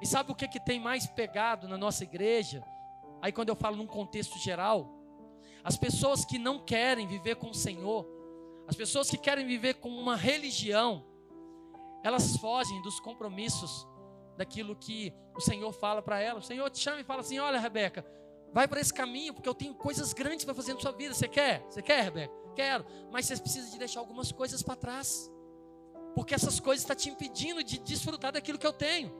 E 0.00 0.06
sabe 0.06 0.32
o 0.32 0.34
que, 0.34 0.48
que 0.48 0.58
tem 0.58 0.80
mais 0.80 1.06
pegado 1.06 1.68
na 1.68 1.76
nossa 1.76 2.04
igreja? 2.04 2.64
Aí, 3.20 3.30
quando 3.32 3.50
eu 3.50 3.54
falo 3.54 3.76
num 3.76 3.86
contexto 3.86 4.38
geral, 4.38 5.01
as 5.64 5.76
pessoas 5.76 6.24
que 6.24 6.38
não 6.38 6.58
querem 6.58 7.06
viver 7.06 7.36
com 7.36 7.50
o 7.50 7.54
Senhor, 7.54 8.06
as 8.66 8.76
pessoas 8.76 9.10
que 9.10 9.16
querem 9.18 9.46
viver 9.46 9.74
com 9.74 9.88
uma 9.88 10.16
religião, 10.16 11.04
elas 12.02 12.36
fogem 12.36 12.80
dos 12.82 12.98
compromissos 12.98 13.86
daquilo 14.36 14.74
que 14.74 15.12
o 15.36 15.40
Senhor 15.40 15.72
fala 15.72 16.02
para 16.02 16.20
elas. 16.20 16.44
O 16.44 16.46
Senhor 16.46 16.68
te 16.70 16.78
chama 16.78 17.00
e 17.00 17.04
fala 17.04 17.20
assim: 17.20 17.38
Olha, 17.38 17.60
Rebeca, 17.60 18.04
vai 18.52 18.66
para 18.66 18.80
esse 18.80 18.92
caminho, 18.92 19.34
porque 19.34 19.48
eu 19.48 19.54
tenho 19.54 19.74
coisas 19.74 20.12
grandes 20.12 20.44
para 20.44 20.54
fazer 20.54 20.74
na 20.74 20.80
sua 20.80 20.92
vida. 20.92 21.14
Você 21.14 21.28
quer? 21.28 21.64
Você 21.68 21.82
quer, 21.82 22.02
Rebeca? 22.02 22.34
Quero, 22.54 22.84
mas 23.10 23.26
você 23.26 23.36
precisa 23.36 23.70
de 23.70 23.78
deixar 23.78 24.00
algumas 24.00 24.30
coisas 24.30 24.62
para 24.62 24.76
trás, 24.76 25.30
porque 26.14 26.34
essas 26.34 26.60
coisas 26.60 26.82
estão 26.82 26.94
tá 26.94 27.00
te 27.00 27.08
impedindo 27.08 27.62
de 27.64 27.78
desfrutar 27.78 28.32
daquilo 28.32 28.58
que 28.58 28.66
eu 28.66 28.72
tenho. 28.72 29.10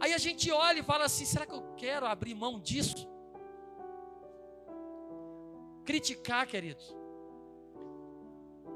Aí 0.00 0.14
a 0.14 0.18
gente 0.18 0.50
olha 0.52 0.80
e 0.80 0.82
fala 0.82 1.06
assim: 1.06 1.24
será 1.24 1.46
que 1.46 1.54
eu 1.54 1.62
quero 1.76 2.06
abrir 2.06 2.34
mão 2.34 2.60
disso? 2.60 3.08
Criticar, 5.88 6.46
queridos. 6.46 6.94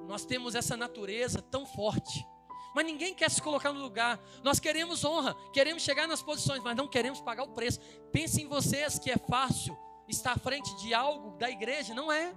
Nós 0.09 0.25
temos 0.25 0.55
essa 0.55 0.79
natureza 0.79 1.43
tão 1.43 1.67
forte, 1.67 2.27
mas 2.75 2.87
ninguém 2.87 3.13
quer 3.13 3.31
se 3.31 3.43
colocar 3.43 3.71
no 3.71 3.83
lugar. 3.83 4.19
Nós 4.43 4.59
queremos 4.59 5.05
honra, 5.05 5.37
queremos 5.53 5.83
chegar 5.83 6.09
nas 6.09 6.23
posições, 6.23 6.63
mas 6.63 6.75
não 6.75 6.89
queremos 6.89 7.21
pagar 7.21 7.43
o 7.43 7.53
preço. 7.53 7.81
Pensem 8.11 8.47
em 8.47 8.49
vocês 8.49 8.99
que 8.99 9.11
é 9.11 9.19
fácil 9.29 9.77
estar 10.09 10.33
à 10.33 10.39
frente 10.39 10.75
de 10.77 10.95
algo 10.95 11.37
da 11.37 11.51
igreja, 11.51 11.93
não 11.93 12.11
é. 12.11 12.35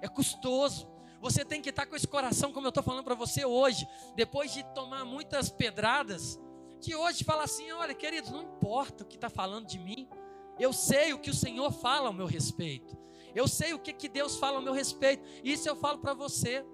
É 0.00 0.06
custoso. 0.06 0.88
Você 1.20 1.44
tem 1.44 1.60
que 1.60 1.70
estar 1.70 1.86
com 1.86 1.96
esse 1.96 2.06
coração, 2.06 2.52
como 2.52 2.68
eu 2.68 2.68
estou 2.68 2.84
falando 2.84 3.02
para 3.02 3.16
você 3.16 3.44
hoje, 3.44 3.84
depois 4.14 4.54
de 4.54 4.62
tomar 4.74 5.04
muitas 5.04 5.50
pedradas, 5.50 6.38
que 6.80 6.94
hoje 6.94 7.24
fala 7.24 7.42
assim: 7.42 7.72
olha, 7.72 7.94
queridos, 7.94 8.30
não 8.30 8.42
importa 8.42 9.02
o 9.02 9.06
que 9.08 9.16
está 9.16 9.28
falando 9.28 9.66
de 9.66 9.80
mim, 9.80 10.08
eu 10.56 10.72
sei 10.72 11.12
o 11.12 11.18
que 11.18 11.30
o 11.30 11.34
Senhor 11.34 11.72
fala 11.72 12.06
ao 12.06 12.12
meu 12.12 12.26
respeito, 12.26 12.96
eu 13.34 13.48
sei 13.48 13.72
o 13.72 13.78
que, 13.78 13.92
que 13.92 14.08
Deus 14.08 14.36
fala 14.36 14.56
ao 14.56 14.62
meu 14.62 14.72
respeito, 14.72 15.22
isso 15.42 15.68
eu 15.68 15.76
falo 15.76 15.98
para 15.98 16.14
você. 16.14 16.64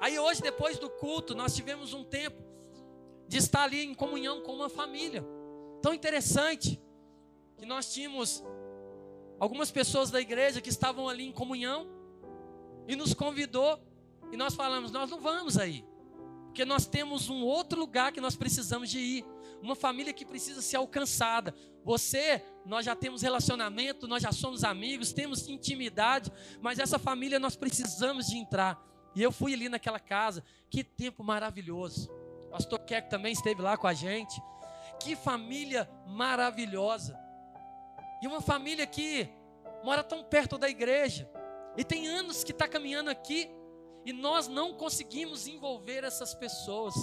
Aí 0.00 0.18
hoje, 0.18 0.42
depois 0.42 0.78
do 0.78 0.88
culto, 0.90 1.34
nós 1.34 1.54
tivemos 1.54 1.94
um 1.94 2.04
tempo 2.04 2.42
de 3.26 3.38
estar 3.38 3.64
ali 3.64 3.84
em 3.84 3.94
comunhão 3.94 4.42
com 4.42 4.54
uma 4.54 4.68
família, 4.68 5.24
tão 5.82 5.92
interessante, 5.92 6.80
que 7.56 7.66
nós 7.66 7.92
tínhamos 7.92 8.44
algumas 9.38 9.70
pessoas 9.70 10.10
da 10.10 10.20
igreja 10.20 10.60
que 10.60 10.68
estavam 10.68 11.08
ali 11.08 11.26
em 11.26 11.32
comunhão, 11.32 11.88
e 12.86 12.96
nos 12.96 13.12
convidou, 13.12 13.78
e 14.32 14.36
nós 14.36 14.54
falamos: 14.54 14.90
nós 14.90 15.10
não 15.10 15.20
vamos 15.20 15.58
aí. 15.58 15.84
Porque 16.46 16.64
nós 16.64 16.86
temos 16.86 17.28
um 17.28 17.44
outro 17.44 17.78
lugar 17.78 18.10
que 18.10 18.20
nós 18.20 18.34
precisamos 18.34 18.88
de 18.88 18.98
ir. 18.98 19.24
Uma 19.62 19.74
família 19.74 20.12
que 20.12 20.24
precisa 20.24 20.62
ser 20.62 20.76
alcançada. 20.76 21.54
Você, 21.84 22.42
nós 22.64 22.84
já 22.84 22.94
temos 22.94 23.22
relacionamento, 23.22 24.06
nós 24.06 24.22
já 24.22 24.32
somos 24.32 24.64
amigos, 24.64 25.12
temos 25.12 25.48
intimidade, 25.48 26.32
mas 26.60 26.78
essa 26.78 26.98
família 26.98 27.38
nós 27.38 27.56
precisamos 27.56 28.26
de 28.26 28.36
entrar. 28.36 28.80
E 29.14 29.22
eu 29.22 29.32
fui 29.32 29.54
ali 29.54 29.68
naquela 29.68 29.98
casa, 29.98 30.44
que 30.70 30.84
tempo 30.84 31.24
maravilhoso. 31.24 32.10
O 32.46 32.50
pastor 32.50 32.78
Keck 32.80 33.10
também 33.10 33.32
esteve 33.32 33.60
lá 33.60 33.76
com 33.76 33.86
a 33.86 33.94
gente. 33.94 34.40
Que 35.00 35.16
família 35.16 35.88
maravilhosa. 36.06 37.18
E 38.22 38.26
uma 38.26 38.40
família 38.40 38.86
que 38.86 39.28
mora 39.84 40.02
tão 40.02 40.22
perto 40.24 40.58
da 40.58 40.68
igreja. 40.68 41.30
E 41.76 41.84
tem 41.84 42.08
anos 42.08 42.42
que 42.42 42.52
está 42.52 42.66
caminhando 42.66 43.10
aqui 43.10 43.50
e 44.04 44.12
nós 44.12 44.48
não 44.48 44.74
conseguimos 44.74 45.46
envolver 45.46 46.04
essas 46.04 46.34
pessoas. 46.34 46.94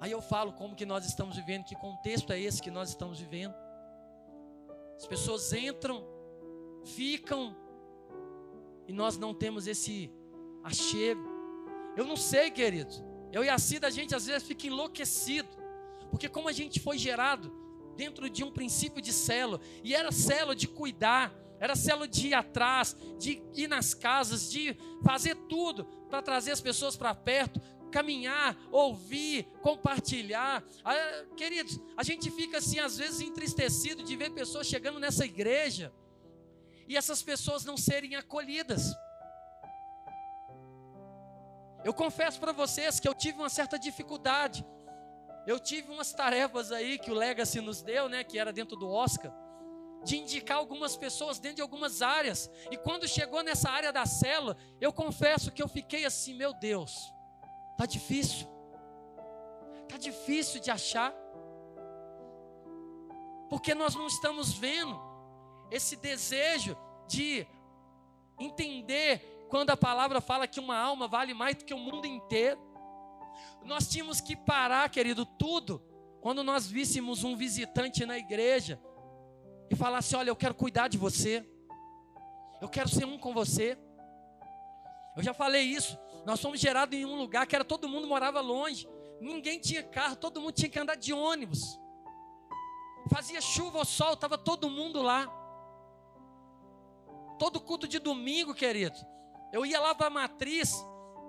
Aí 0.00 0.12
eu 0.12 0.22
falo 0.22 0.52
como 0.52 0.76
que 0.76 0.86
nós 0.86 1.04
estamos 1.04 1.36
vivendo, 1.36 1.64
que 1.64 1.74
contexto 1.74 2.32
é 2.32 2.40
esse 2.40 2.62
que 2.62 2.70
nós 2.70 2.90
estamos 2.90 3.18
vivendo. 3.18 3.54
As 4.96 5.06
pessoas 5.06 5.52
entram, 5.52 6.04
ficam, 6.84 7.56
e 8.86 8.92
nós 8.92 9.18
não 9.18 9.34
temos 9.34 9.66
esse 9.66 10.10
achego. 10.62 11.22
Eu 11.96 12.06
não 12.06 12.16
sei, 12.16 12.50
queridos. 12.50 13.02
Eu 13.32 13.44
e 13.44 13.48
a 13.48 13.58
Cida, 13.58 13.86
a 13.86 13.90
gente 13.90 14.14
às 14.14 14.26
vezes 14.26 14.46
fica 14.46 14.66
enlouquecido, 14.66 15.48
porque 16.10 16.28
como 16.28 16.48
a 16.48 16.52
gente 16.52 16.80
foi 16.80 16.96
gerado 16.96 17.52
dentro 17.96 18.30
de 18.30 18.44
um 18.44 18.50
princípio 18.50 19.02
de 19.02 19.12
célula, 19.12 19.60
e 19.82 19.94
era 19.94 20.12
célula 20.12 20.54
de 20.54 20.68
cuidar, 20.68 21.34
era 21.60 21.74
célula 21.74 22.06
de 22.06 22.28
ir 22.28 22.34
atrás, 22.34 22.96
de 23.18 23.42
ir 23.54 23.68
nas 23.68 23.92
casas, 23.92 24.50
de 24.50 24.76
fazer 25.04 25.34
tudo 25.48 25.84
para 26.08 26.22
trazer 26.22 26.52
as 26.52 26.60
pessoas 26.60 26.96
para 26.96 27.14
perto, 27.14 27.60
caminhar, 27.88 28.56
ouvir, 28.70 29.44
compartilhar. 29.62 30.62
Ah, 30.84 31.24
queridos, 31.36 31.78
a 31.96 32.02
gente 32.02 32.30
fica 32.30 32.58
assim, 32.58 32.78
às 32.78 32.98
vezes, 32.98 33.20
entristecido 33.20 34.02
de 34.02 34.16
ver 34.16 34.30
pessoas 34.30 34.66
chegando 34.66 34.98
nessa 34.98 35.24
igreja 35.24 35.92
e 36.86 36.96
essas 36.96 37.22
pessoas 37.22 37.64
não 37.64 37.76
serem 37.76 38.16
acolhidas. 38.16 38.94
Eu 41.84 41.94
confesso 41.94 42.38
para 42.40 42.52
vocês 42.52 42.98
que 43.00 43.08
eu 43.08 43.14
tive 43.14 43.38
uma 43.38 43.48
certa 43.50 43.78
dificuldade. 43.78 44.64
Eu 45.46 45.58
tive 45.58 45.90
umas 45.90 46.12
tarefas 46.12 46.72
aí 46.72 46.98
que 46.98 47.10
o 47.10 47.14
Legacy 47.14 47.60
nos 47.60 47.82
deu, 47.82 48.08
né, 48.08 48.22
que 48.24 48.38
era 48.38 48.52
dentro 48.52 48.76
do 48.76 48.88
Oscar 48.90 49.32
de 50.04 50.16
indicar 50.16 50.58
algumas 50.58 50.96
pessoas 50.96 51.38
dentro 51.38 51.56
de 51.56 51.62
algumas 51.62 52.02
áreas. 52.02 52.50
E 52.70 52.76
quando 52.76 53.08
chegou 53.08 53.42
nessa 53.42 53.70
área 53.70 53.92
da 53.92 54.06
célula, 54.06 54.56
eu 54.80 54.92
confesso 54.92 55.50
que 55.50 55.62
eu 55.62 55.68
fiquei 55.68 56.04
assim, 56.04 56.34
meu 56.34 56.52
Deus, 56.54 57.12
Tá 57.78 57.86
difícil. 57.86 58.48
Tá 59.88 59.96
difícil 59.96 60.60
de 60.60 60.68
achar. 60.68 61.14
Porque 63.48 63.72
nós 63.72 63.94
não 63.94 64.08
estamos 64.08 64.52
vendo 64.52 65.00
esse 65.70 65.94
desejo 65.94 66.76
de 67.06 67.46
entender 68.36 69.46
quando 69.48 69.70
a 69.70 69.76
palavra 69.76 70.20
fala 70.20 70.48
que 70.48 70.58
uma 70.58 70.76
alma 70.76 71.06
vale 71.06 71.32
mais 71.32 71.54
do 71.54 71.64
que 71.64 71.72
o 71.72 71.78
mundo 71.78 72.04
inteiro. 72.04 72.60
Nós 73.64 73.88
tínhamos 73.88 74.20
que 74.20 74.34
parar, 74.34 74.90
querido, 74.90 75.24
tudo, 75.24 75.80
quando 76.20 76.42
nós 76.42 76.66
víssemos 76.66 77.22
um 77.22 77.36
visitante 77.36 78.04
na 78.04 78.18
igreja 78.18 78.80
e 79.70 79.76
falasse: 79.76 80.16
Olha, 80.16 80.30
eu 80.30 80.36
quero 80.36 80.54
cuidar 80.54 80.88
de 80.88 80.98
você, 80.98 81.48
eu 82.60 82.68
quero 82.68 82.88
ser 82.88 83.04
um 83.04 83.18
com 83.18 83.32
você. 83.32 83.78
Eu 85.16 85.22
já 85.22 85.32
falei 85.32 85.62
isso. 85.62 85.96
Nós 86.24 86.40
fomos 86.40 86.60
gerados 86.60 86.96
em 86.96 87.04
um 87.04 87.16
lugar 87.16 87.46
que 87.46 87.54
era 87.54 87.64
todo 87.64 87.88
mundo 87.88 88.06
morava 88.06 88.40
longe, 88.40 88.88
ninguém 89.20 89.58
tinha 89.58 89.82
carro, 89.82 90.16
todo 90.16 90.40
mundo 90.40 90.52
tinha 90.52 90.68
que 90.68 90.78
andar 90.78 90.96
de 90.96 91.12
ônibus. 91.12 91.78
Fazia 93.10 93.40
chuva 93.40 93.78
ou 93.78 93.84
sol, 93.84 94.12
estava 94.12 94.36
todo 94.36 94.68
mundo 94.68 95.00
lá. 95.02 95.26
Todo 97.38 97.60
culto 97.60 97.88
de 97.88 97.98
domingo, 97.98 98.54
querido. 98.54 98.98
Eu 99.52 99.64
ia 99.64 99.80
lá 99.80 99.94
para 99.94 100.08
a 100.08 100.10
matriz 100.10 100.74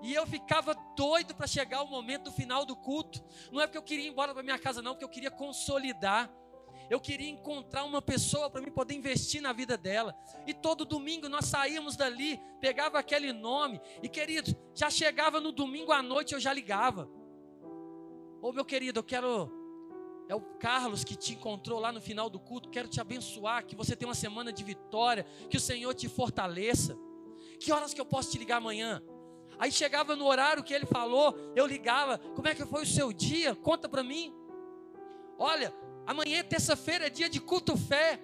e 0.01 0.13
eu 0.13 0.25
ficava 0.25 0.73
doido 0.95 1.35
para 1.35 1.47
chegar 1.47 1.81
o 1.81 1.87
momento 1.87 2.25
do 2.25 2.31
final 2.31 2.65
do 2.65 2.75
culto. 2.75 3.23
Não 3.51 3.61
é 3.61 3.67
porque 3.67 3.77
eu 3.77 3.83
queria 3.83 4.05
ir 4.05 4.09
embora 4.09 4.33
para 4.33 4.43
minha 4.43 4.59
casa, 4.59 4.81
não, 4.81 4.91
porque 4.91 5.05
eu 5.05 5.09
queria 5.09 5.31
consolidar. 5.31 6.29
Eu 6.89 6.99
queria 6.99 7.29
encontrar 7.29 7.83
uma 7.83 8.01
pessoa 8.01 8.49
para 8.49 8.61
me 8.61 8.71
poder 8.71 8.95
investir 8.95 9.41
na 9.41 9.53
vida 9.53 9.77
dela. 9.77 10.15
E 10.47 10.53
todo 10.53 10.83
domingo 10.83 11.29
nós 11.29 11.45
saímos 11.45 11.95
dali, 11.95 12.39
pegava 12.59 12.97
aquele 12.97 13.31
nome, 13.31 13.79
e 14.01 14.09
querido, 14.09 14.55
já 14.73 14.89
chegava 14.89 15.39
no 15.39 15.51
domingo 15.51 15.91
à 15.91 16.01
noite, 16.01 16.33
eu 16.33 16.39
já 16.39 16.51
ligava. 16.51 17.07
Ô 18.41 18.51
meu 18.51 18.65
querido, 18.65 18.99
eu 18.99 19.03
quero. 19.03 19.51
É 20.27 20.35
o 20.35 20.41
Carlos 20.59 21.03
que 21.03 21.15
te 21.15 21.33
encontrou 21.33 21.79
lá 21.79 21.91
no 21.91 21.99
final 21.99 22.29
do 22.29 22.39
culto. 22.39 22.69
Quero 22.69 22.87
te 22.87 23.01
abençoar, 23.01 23.65
que 23.65 23.75
você 23.75 23.95
tenha 23.95 24.07
uma 24.07 24.15
semana 24.15 24.53
de 24.53 24.63
vitória, 24.63 25.25
que 25.49 25.57
o 25.57 25.59
Senhor 25.59 25.93
te 25.93 26.07
fortaleça. 26.07 26.97
Que 27.59 27.71
horas 27.71 27.93
que 27.93 27.99
eu 28.01 28.05
posso 28.05 28.31
te 28.31 28.37
ligar 28.37 28.57
amanhã? 28.57 29.03
Aí 29.57 29.71
chegava 29.71 30.15
no 30.15 30.25
horário 30.25 30.63
que 30.63 30.73
ele 30.73 30.85
falou, 30.85 31.35
eu 31.55 31.65
ligava. 31.65 32.17
Como 32.17 32.47
é 32.47 32.55
que 32.55 32.65
foi 32.65 32.83
o 32.83 32.85
seu 32.85 33.11
dia? 33.11 33.55
Conta 33.55 33.89
para 33.89 34.03
mim. 34.03 34.33
Olha, 35.37 35.73
amanhã, 36.09 36.43
terça-feira, 36.43 37.05
é 37.05 37.09
dia 37.09 37.29
de 37.29 37.39
culto 37.39 37.77
fé. 37.77 38.19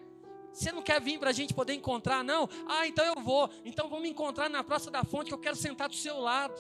Você 0.52 0.72
não 0.72 0.82
quer 0.82 1.00
vir 1.00 1.20
para 1.20 1.30
a 1.30 1.34
gente 1.34 1.54
poder 1.54 1.74
encontrar, 1.74 2.24
não? 2.24 2.50
Ah, 2.68 2.88
então 2.88 3.06
eu 3.06 3.22
vou. 3.22 3.50
Então 3.64 3.88
vamos 3.88 4.10
encontrar 4.10 4.50
na 4.50 4.64
Praça 4.64 4.90
da 4.90 5.04
Fonte, 5.04 5.28
que 5.28 5.34
eu 5.34 5.40
quero 5.40 5.56
sentar 5.56 5.88
do 5.88 5.96
seu 5.96 6.20
lado. 6.20 6.56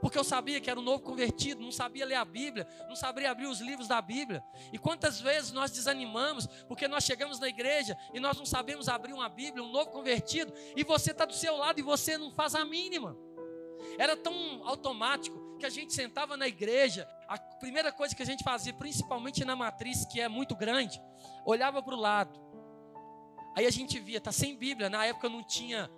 Porque 0.00 0.18
eu 0.18 0.24
sabia 0.24 0.60
que 0.60 0.70
era 0.70 0.80
um 0.80 0.82
novo 0.82 1.02
convertido, 1.02 1.62
não 1.62 1.72
sabia 1.72 2.06
ler 2.06 2.14
a 2.14 2.24
Bíblia, 2.24 2.66
não 2.88 2.96
sabia 2.96 3.30
abrir 3.30 3.46
os 3.46 3.60
livros 3.60 3.88
da 3.88 4.00
Bíblia. 4.00 4.42
E 4.72 4.78
quantas 4.78 5.20
vezes 5.20 5.52
nós 5.52 5.70
desanimamos, 5.70 6.46
porque 6.66 6.88
nós 6.88 7.04
chegamos 7.04 7.38
na 7.38 7.48
igreja 7.48 7.96
e 8.12 8.20
nós 8.20 8.38
não 8.38 8.46
sabemos 8.46 8.88
abrir 8.88 9.12
uma 9.12 9.28
Bíblia, 9.28 9.62
um 9.62 9.70
novo 9.70 9.90
convertido, 9.90 10.52
e 10.76 10.82
você 10.82 11.10
está 11.10 11.24
do 11.24 11.34
seu 11.34 11.56
lado 11.56 11.78
e 11.78 11.82
você 11.82 12.16
não 12.16 12.30
faz 12.30 12.54
a 12.54 12.64
mínima. 12.64 13.16
Era 13.98 14.16
tão 14.16 14.34
automático 14.64 15.43
que 15.64 15.68
a 15.68 15.70
gente 15.70 15.94
sentava 15.94 16.36
na 16.36 16.46
igreja, 16.46 17.08
a 17.26 17.38
primeira 17.38 17.90
coisa 17.90 18.14
que 18.14 18.22
a 18.22 18.26
gente 18.26 18.44
fazia, 18.44 18.74
principalmente 18.74 19.46
na 19.46 19.56
matriz, 19.56 20.04
que 20.04 20.20
é 20.20 20.28
muito 20.28 20.54
grande, 20.54 21.00
olhava 21.46 21.82
para 21.82 21.94
o 21.94 21.98
lado. 21.98 22.38
Aí 23.56 23.64
a 23.64 23.70
gente 23.70 23.98
via, 23.98 24.20
tá 24.20 24.30
sem 24.30 24.54
Bíblia, 24.54 24.90
na 24.90 25.06
época 25.06 25.26
não 25.26 25.42
tinha 25.42 25.90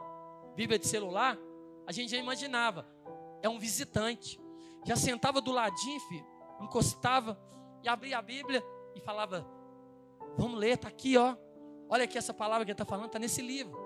Bíblia 0.54 0.78
de 0.78 0.86
celular, 0.86 1.36
a 1.84 1.90
gente 1.90 2.12
já 2.12 2.16
imaginava, 2.16 2.86
é 3.42 3.48
um 3.48 3.58
visitante. 3.58 4.40
Já 4.84 4.94
sentava 4.94 5.40
do 5.40 5.50
ladinho, 5.50 5.98
filho, 6.02 6.26
encostava 6.60 7.36
e 7.82 7.88
abria 7.88 8.18
a 8.18 8.22
Bíblia 8.22 8.62
e 8.94 9.00
falava: 9.00 9.44
Vamos 10.38 10.60
ler, 10.60 10.78
tá 10.78 10.86
aqui, 10.86 11.16
ó. 11.16 11.36
Olha 11.88 12.04
aqui 12.04 12.16
essa 12.16 12.32
palavra 12.32 12.64
que 12.64 12.70
ele 12.70 12.74
está 12.74 12.84
falando, 12.84 13.06
está 13.06 13.18
nesse 13.18 13.42
livro. 13.42 13.76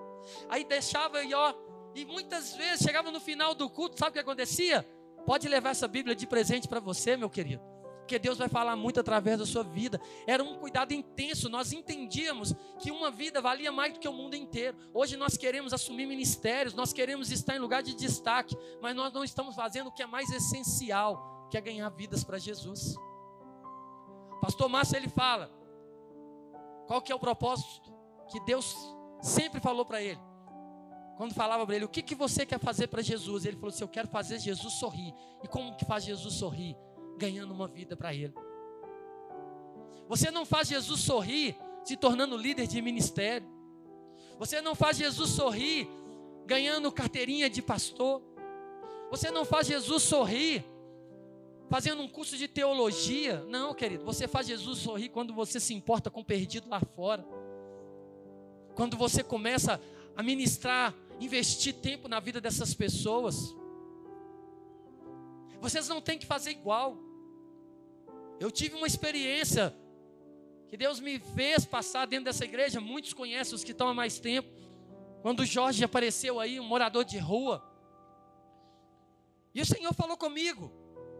Aí 0.47 0.63
deixava 0.63 1.23
e 1.23 1.33
ó, 1.33 1.55
e 1.95 2.05
muitas 2.05 2.55
vezes 2.55 2.83
chegava 2.85 3.09
no 3.09 3.19
final 3.19 3.55
do 3.55 3.67
culto, 3.67 3.97
sabe 3.97 4.11
o 4.11 4.13
que 4.13 4.19
acontecia? 4.19 4.85
Pode 5.25 5.47
levar 5.47 5.71
essa 5.71 5.87
Bíblia 5.87 6.15
de 6.15 6.25
presente 6.27 6.67
para 6.67 6.79
você, 6.79 7.15
meu 7.15 7.29
querido. 7.29 7.61
Porque 7.99 8.19
Deus 8.19 8.37
vai 8.37 8.49
falar 8.49 8.75
muito 8.75 8.99
através 8.99 9.39
da 9.39 9.45
sua 9.45 9.63
vida. 9.63 10.01
Era 10.27 10.43
um 10.43 10.55
cuidado 10.55 10.91
intenso. 10.91 11.47
Nós 11.47 11.71
entendíamos 11.71 12.53
que 12.79 12.91
uma 12.91 13.09
vida 13.09 13.41
valia 13.41 13.71
mais 13.71 13.93
do 13.93 13.99
que 13.99 14.07
o 14.07 14.11
mundo 14.11 14.35
inteiro. 14.35 14.75
Hoje 14.93 15.15
nós 15.15 15.37
queremos 15.37 15.71
assumir 15.71 16.05
ministérios, 16.05 16.73
nós 16.73 16.91
queremos 16.91 17.31
estar 17.31 17.55
em 17.55 17.59
lugar 17.59 17.81
de 17.81 17.95
destaque, 17.95 18.57
mas 18.81 18.95
nós 18.95 19.13
não 19.13 19.23
estamos 19.23 19.55
fazendo 19.55 19.87
o 19.87 19.91
que 19.91 20.03
é 20.03 20.05
mais 20.05 20.29
essencial, 20.29 21.47
que 21.49 21.57
é 21.57 21.61
ganhar 21.61 21.87
vidas 21.89 22.23
para 22.23 22.37
Jesus. 22.37 22.95
Pastor 24.41 24.67
Márcio 24.67 24.97
ele 24.97 25.07
fala: 25.07 25.49
qual 26.87 27.01
que 27.01 27.11
é 27.11 27.15
o 27.15 27.19
propósito 27.19 27.93
que 28.29 28.39
Deus 28.41 28.75
sempre 29.21 29.61
falou 29.61 29.85
para 29.85 30.01
ele? 30.01 30.19
Quando 31.21 31.35
falava 31.35 31.67
para 31.67 31.75
ele, 31.75 31.85
o 31.85 31.87
que, 31.87 32.01
que 32.01 32.15
você 32.15 32.47
quer 32.47 32.59
fazer 32.59 32.87
para 32.87 32.99
Jesus? 33.03 33.45
Ele 33.45 33.55
falou 33.55 33.69
assim: 33.69 33.83
Eu 33.83 33.87
quero 33.87 34.07
fazer 34.07 34.39
Jesus 34.39 34.73
sorrir. 34.73 35.13
E 35.43 35.47
como 35.47 35.75
que 35.75 35.85
faz 35.85 36.03
Jesus 36.03 36.33
sorrir? 36.33 36.75
Ganhando 37.15 37.53
uma 37.53 37.67
vida 37.67 37.95
para 37.95 38.11
ele. 38.11 38.33
Você 40.09 40.31
não 40.31 40.47
faz 40.47 40.69
Jesus 40.69 40.99
sorrir 40.99 41.55
se 41.83 41.95
tornando 41.95 42.35
líder 42.35 42.65
de 42.65 42.81
ministério. 42.81 43.47
Você 44.39 44.63
não 44.63 44.73
faz 44.73 44.97
Jesus 44.97 45.29
sorrir 45.29 45.87
ganhando 46.47 46.91
carteirinha 46.91 47.51
de 47.51 47.61
pastor. 47.61 48.23
Você 49.11 49.29
não 49.29 49.45
faz 49.45 49.67
Jesus 49.67 50.01
sorrir 50.01 50.65
fazendo 51.69 52.01
um 52.01 52.07
curso 52.07 52.35
de 52.35 52.47
teologia. 52.47 53.45
Não, 53.47 53.75
querido. 53.75 54.03
Você 54.05 54.27
faz 54.27 54.47
Jesus 54.47 54.79
sorrir 54.79 55.09
quando 55.09 55.35
você 55.35 55.59
se 55.59 55.75
importa 55.75 56.09
com 56.09 56.21
o 56.21 56.25
perdido 56.25 56.67
lá 56.67 56.79
fora. 56.79 57.23
Quando 58.73 58.97
você 58.97 59.21
começa 59.21 59.79
a 60.17 60.23
ministrar 60.23 60.95
investir 61.25 61.73
tempo 61.75 62.07
na 62.07 62.19
vida 62.19 62.41
dessas 62.41 62.73
pessoas. 62.73 63.55
Vocês 65.59 65.87
não 65.87 66.01
têm 66.01 66.17
que 66.17 66.25
fazer 66.25 66.51
igual. 66.51 66.97
Eu 68.39 68.49
tive 68.49 68.75
uma 68.75 68.87
experiência 68.87 69.75
que 70.67 70.75
Deus 70.75 70.99
me 70.99 71.19
fez 71.19 71.65
passar 71.65 72.07
dentro 72.07 72.25
dessa 72.25 72.45
igreja. 72.45 72.81
Muitos 72.81 73.13
conhecem 73.13 73.53
os 73.53 73.63
que 73.63 73.71
estão 73.71 73.87
há 73.87 73.93
mais 73.93 74.19
tempo. 74.19 74.49
Quando 75.21 75.41
o 75.41 75.45
Jorge 75.45 75.83
apareceu 75.83 76.39
aí, 76.39 76.59
um 76.59 76.63
morador 76.63 77.05
de 77.05 77.19
rua. 77.19 77.63
E 79.53 79.61
o 79.61 79.65
Senhor 79.65 79.93
falou 79.93 80.17
comigo: 80.17 80.71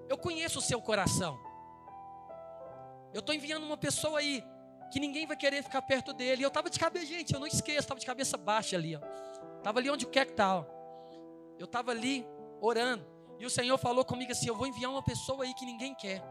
Eu 0.09 0.17
conheço 0.17 0.57
o 0.57 0.61
seu 0.61 0.81
coração. 0.81 1.39
Eu 3.13 3.19
estou 3.19 3.35
enviando 3.35 3.63
uma 3.63 3.77
pessoa 3.77 4.19
aí 4.19 4.43
que 4.91 4.99
ninguém 4.99 5.25
vai 5.25 5.37
querer 5.37 5.63
ficar 5.63 5.81
perto 5.81 6.13
dele. 6.13 6.43
Eu 6.43 6.49
estava 6.49 6.69
de 6.69 6.77
cabeça, 6.77 7.05
gente, 7.05 7.33
eu 7.33 7.39
não 7.39 7.47
esqueço, 7.47 7.79
estava 7.79 7.99
de 7.99 8.05
cabeça 8.05 8.37
baixa 8.37 8.75
ali. 8.75 8.99
Estava 9.57 9.79
ali 9.79 9.89
onde 9.89 10.05
quer 10.05 10.25
que 10.25 10.31
está. 10.31 10.65
Eu 11.57 11.65
estava 11.65 11.91
ali 11.91 12.25
orando. 12.59 13.05
E 13.39 13.45
o 13.45 13.49
Senhor 13.49 13.77
falou 13.77 14.03
comigo 14.03 14.31
assim: 14.31 14.47
Eu 14.47 14.55
vou 14.55 14.67
enviar 14.67 14.91
uma 14.91 15.01
pessoa 15.01 15.43
aí 15.43 15.53
que 15.53 15.65
ninguém 15.65 15.95
quer. 15.95 16.21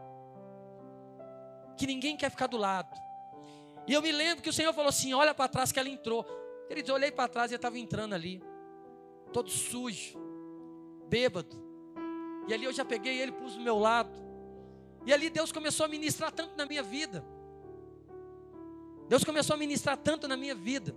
Que 1.75 1.87
ninguém 1.87 2.15
quer 2.15 2.29
ficar 2.29 2.47
do 2.47 2.57
lado. 2.57 2.95
E 3.87 3.93
eu 3.93 4.01
me 4.01 4.11
lembro 4.11 4.43
que 4.43 4.49
o 4.49 4.53
Senhor 4.53 4.71
falou 4.73 4.89
assim: 4.89 5.13
Olha 5.13 5.33
para 5.33 5.47
trás 5.47 5.71
que 5.71 5.79
ela 5.79 5.89
entrou. 5.89 6.23
Queridos, 6.67 6.87
eu 6.87 6.95
olhei 6.95 7.11
para 7.11 7.27
trás 7.27 7.51
e 7.51 7.55
ele 7.55 7.57
estava 7.57 7.79
entrando 7.79 8.13
ali. 8.13 8.43
Todo 9.33 9.49
sujo. 9.49 10.17
Bêbado. 11.09 11.61
E 12.47 12.53
ali 12.53 12.65
eu 12.65 12.73
já 12.73 12.85
peguei 12.85 13.19
ele, 13.19 13.31
pus 13.31 13.55
do 13.55 13.61
meu 13.61 13.77
lado. 13.77 14.11
E 15.05 15.11
ali 15.11 15.29
Deus 15.29 15.51
começou 15.51 15.85
a 15.85 15.89
ministrar 15.89 16.31
tanto 16.31 16.55
na 16.55 16.65
minha 16.65 16.83
vida. 16.83 17.25
Deus 19.11 19.25
começou 19.25 19.55
a 19.55 19.57
ministrar 19.57 19.97
tanto 19.97 20.25
na 20.25 20.37
minha 20.37 20.55
vida. 20.55 20.95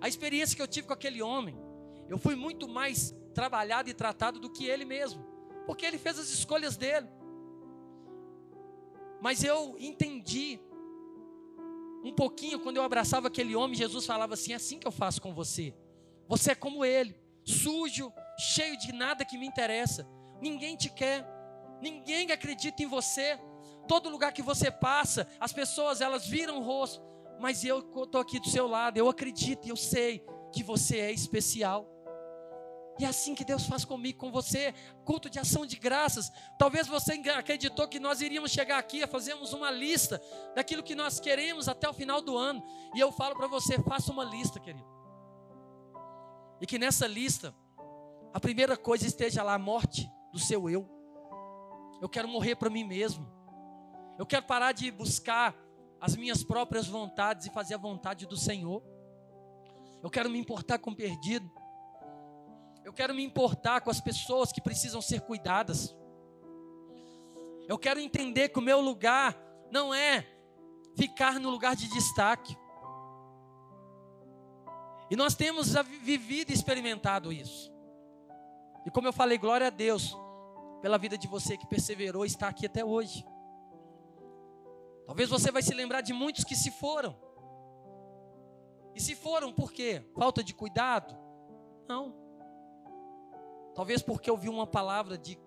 A 0.00 0.06
experiência 0.06 0.54
que 0.54 0.62
eu 0.62 0.68
tive 0.68 0.86
com 0.86 0.92
aquele 0.92 1.20
homem, 1.20 1.58
eu 2.08 2.16
fui 2.16 2.36
muito 2.36 2.68
mais 2.68 3.12
trabalhado 3.34 3.90
e 3.90 3.92
tratado 3.92 4.38
do 4.38 4.48
que 4.48 4.66
ele 4.66 4.84
mesmo, 4.84 5.20
porque 5.66 5.84
ele 5.84 5.98
fez 5.98 6.16
as 6.16 6.28
escolhas 6.28 6.76
dele. 6.76 7.08
Mas 9.20 9.42
eu 9.42 9.76
entendi 9.80 10.60
um 12.04 12.12
pouquinho 12.12 12.60
quando 12.60 12.76
eu 12.76 12.84
abraçava 12.84 13.26
aquele 13.26 13.56
homem, 13.56 13.76
Jesus 13.76 14.06
falava 14.06 14.34
assim: 14.34 14.52
é 14.52 14.54
assim 14.54 14.78
que 14.78 14.86
eu 14.86 14.92
faço 14.92 15.20
com 15.20 15.34
você. 15.34 15.74
Você 16.28 16.52
é 16.52 16.54
como 16.54 16.84
ele, 16.84 17.16
sujo, 17.42 18.12
cheio 18.38 18.78
de 18.78 18.92
nada 18.92 19.24
que 19.24 19.36
me 19.36 19.44
interessa. 19.44 20.08
Ninguém 20.40 20.76
te 20.76 20.88
quer, 20.88 21.26
ninguém 21.82 22.30
acredita 22.30 22.80
em 22.80 22.86
você. 22.86 23.36
Todo 23.88 24.08
lugar 24.08 24.32
que 24.32 24.40
você 24.40 24.70
passa, 24.70 25.26
as 25.40 25.52
pessoas 25.52 26.00
elas 26.00 26.28
viram 26.28 26.58
o 26.58 26.62
rosto 26.62 27.12
mas 27.40 27.64
eu 27.64 27.78
estou 27.78 28.20
aqui 28.20 28.38
do 28.38 28.48
seu 28.48 28.66
lado, 28.66 28.96
eu 28.96 29.08
acredito 29.08 29.66
e 29.66 29.70
eu 29.70 29.76
sei 29.76 30.24
que 30.52 30.62
você 30.62 30.98
é 30.98 31.12
especial. 31.12 31.90
E 32.98 33.04
é 33.04 33.08
assim 33.08 33.34
que 33.34 33.44
Deus 33.44 33.66
faz 33.66 33.84
comigo, 33.84 34.18
com 34.18 34.30
você, 34.30 34.72
culto 35.04 35.28
de 35.28 35.38
ação 35.38 35.66
de 35.66 35.76
graças. 35.76 36.30
Talvez 36.56 36.86
você 36.86 37.14
acreditou 37.30 37.88
que 37.88 37.98
nós 37.98 38.20
iríamos 38.20 38.52
chegar 38.52 38.78
aqui 38.78 39.02
a 39.02 39.08
fazermos 39.08 39.52
uma 39.52 39.70
lista 39.70 40.22
daquilo 40.54 40.82
que 40.82 40.94
nós 40.94 41.18
queremos 41.18 41.68
até 41.68 41.88
o 41.88 41.92
final 41.92 42.20
do 42.20 42.38
ano. 42.38 42.62
E 42.94 43.00
eu 43.00 43.10
falo 43.10 43.34
para 43.34 43.48
você, 43.48 43.80
faça 43.82 44.12
uma 44.12 44.24
lista, 44.24 44.60
querido. 44.60 44.86
E 46.60 46.66
que 46.66 46.78
nessa 46.78 47.06
lista, 47.06 47.52
a 48.32 48.38
primeira 48.38 48.76
coisa 48.76 49.06
esteja 49.06 49.42
lá 49.42 49.54
a 49.54 49.58
morte 49.58 50.08
do 50.32 50.38
seu 50.38 50.70
eu. 50.70 50.88
Eu 52.00 52.08
quero 52.08 52.28
morrer 52.28 52.54
para 52.54 52.70
mim 52.70 52.84
mesmo. 52.84 53.28
Eu 54.16 54.24
quero 54.24 54.46
parar 54.46 54.70
de 54.70 54.90
buscar 54.92 55.54
as 56.04 56.16
minhas 56.16 56.44
próprias 56.44 56.86
vontades 56.86 57.46
e 57.46 57.50
fazer 57.50 57.76
a 57.76 57.78
vontade 57.78 58.26
do 58.26 58.36
Senhor. 58.36 58.82
Eu 60.02 60.10
quero 60.10 60.28
me 60.28 60.38
importar 60.38 60.78
com 60.78 60.90
o 60.90 60.94
perdido. 60.94 61.50
Eu 62.84 62.92
quero 62.92 63.14
me 63.14 63.24
importar 63.24 63.80
com 63.80 63.88
as 63.88 64.02
pessoas 64.02 64.52
que 64.52 64.60
precisam 64.60 65.00
ser 65.00 65.22
cuidadas. 65.22 65.96
Eu 67.66 67.78
quero 67.78 67.98
entender 67.98 68.50
que 68.50 68.58
o 68.58 68.62
meu 68.62 68.82
lugar 68.82 69.34
não 69.70 69.94
é 69.94 70.26
ficar 70.94 71.40
no 71.40 71.48
lugar 71.48 71.74
de 71.74 71.88
destaque. 71.88 72.54
E 75.10 75.16
nós 75.16 75.34
temos 75.34 75.72
vivido 76.02 76.50
e 76.50 76.54
experimentado 76.54 77.32
isso. 77.32 77.72
E 78.84 78.90
como 78.90 79.08
eu 79.08 79.12
falei, 79.14 79.38
glória 79.38 79.68
a 79.68 79.70
Deus 79.70 80.14
pela 80.82 80.98
vida 80.98 81.16
de 81.16 81.26
você 81.26 81.56
que 81.56 81.66
perseverou 81.66 82.26
e 82.26 82.28
está 82.28 82.48
aqui 82.48 82.66
até 82.66 82.84
hoje. 82.84 83.24
Talvez 85.06 85.28
você 85.28 85.50
vai 85.50 85.62
se 85.62 85.74
lembrar 85.74 86.00
de 86.00 86.12
muitos 86.12 86.44
que 86.44 86.56
se 86.56 86.70
foram. 86.70 87.16
E 88.94 89.00
se 89.00 89.14
foram 89.14 89.52
por 89.52 89.72
quê? 89.72 90.02
Falta 90.14 90.42
de 90.42 90.54
cuidado? 90.54 91.14
Não. 91.88 92.14
Talvez 93.74 94.02
porque 94.02 94.30
ouviu 94.30 94.52
uma 94.52 94.66
palavra 94.66 95.18
de 95.18 95.38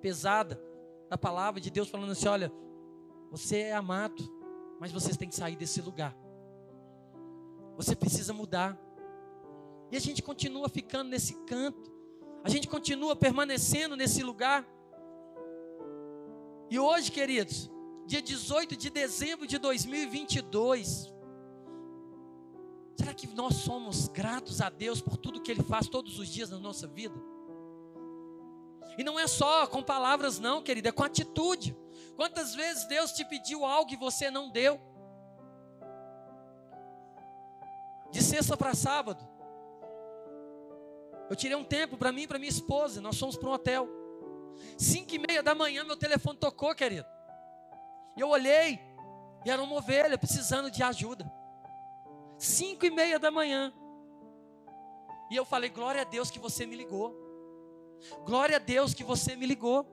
pesada 0.00 0.60
da 1.08 1.16
palavra 1.16 1.60
de 1.60 1.70
Deus 1.70 1.88
falando 1.88 2.12
assim: 2.12 2.28
olha, 2.28 2.52
você 3.30 3.58
é 3.58 3.74
amado, 3.74 4.22
mas 4.78 4.92
você 4.92 5.16
tem 5.16 5.28
que 5.28 5.34
sair 5.34 5.56
desse 5.56 5.80
lugar. 5.80 6.14
Você 7.76 7.96
precisa 7.96 8.32
mudar. 8.32 8.78
E 9.90 9.96
a 9.96 10.00
gente 10.00 10.22
continua 10.22 10.68
ficando 10.68 11.10
nesse 11.10 11.34
canto. 11.44 11.94
A 12.44 12.48
gente 12.48 12.68
continua 12.68 13.16
permanecendo 13.16 13.96
nesse 13.96 14.22
lugar. 14.22 14.66
E 16.70 16.78
hoje, 16.78 17.10
queridos, 17.10 17.70
dia 18.06 18.22
18 18.22 18.76
de 18.76 18.88
dezembro 18.88 19.46
de 19.46 19.58
2022, 19.58 21.12
será 22.96 23.12
que 23.12 23.26
nós 23.26 23.56
somos 23.56 24.06
gratos 24.06 24.60
a 24.60 24.70
Deus 24.70 25.00
por 25.00 25.16
tudo 25.16 25.42
que 25.42 25.50
Ele 25.50 25.62
faz 25.62 25.88
todos 25.88 26.18
os 26.18 26.28
dias 26.28 26.48
na 26.48 26.58
nossa 26.58 26.86
vida? 26.86 27.16
E 28.96 29.02
não 29.02 29.18
é 29.18 29.26
só 29.26 29.66
com 29.66 29.82
palavras, 29.82 30.38
não, 30.38 30.62
querida, 30.62 30.88
é 30.88 30.92
com 30.92 31.02
atitude. 31.02 31.76
Quantas 32.14 32.54
vezes 32.54 32.86
Deus 32.86 33.12
te 33.12 33.24
pediu 33.24 33.64
algo 33.64 33.92
e 33.92 33.96
você 33.96 34.30
não 34.30 34.48
deu? 34.48 34.80
De 38.12 38.22
sexta 38.22 38.56
para 38.56 38.72
sábado, 38.72 39.28
eu 41.28 41.34
tirei 41.34 41.56
um 41.56 41.64
tempo 41.64 41.96
para 41.98 42.12
mim 42.12 42.22
e 42.22 42.26
para 42.28 42.38
minha 42.38 42.48
esposa. 42.48 43.00
Nós 43.00 43.18
fomos 43.18 43.36
para 43.36 43.48
um 43.48 43.52
hotel. 43.52 43.88
Cinco 44.78 45.12
e 45.14 45.18
meia 45.18 45.42
da 45.42 45.54
manhã, 45.54 45.84
meu 45.84 45.96
telefone 45.96 46.38
tocou, 46.38 46.74
querido. 46.74 47.15
E 48.16 48.20
eu 48.20 48.28
olhei, 48.28 48.80
e 49.44 49.50
era 49.50 49.62
uma 49.62 49.76
ovelha 49.76 50.16
precisando 50.16 50.70
de 50.70 50.82
ajuda. 50.82 51.30
Cinco 52.38 52.86
e 52.86 52.90
meia 52.90 53.18
da 53.18 53.30
manhã. 53.30 53.72
E 55.30 55.36
eu 55.36 55.44
falei: 55.44 55.70
Glória 55.70 56.00
a 56.00 56.04
Deus 56.04 56.30
que 56.30 56.38
você 56.38 56.66
me 56.66 56.76
ligou. 56.76 57.14
Glória 58.24 58.56
a 58.56 58.58
Deus 58.58 58.94
que 58.94 59.04
você 59.04 59.36
me 59.36 59.46
ligou. 59.46 59.86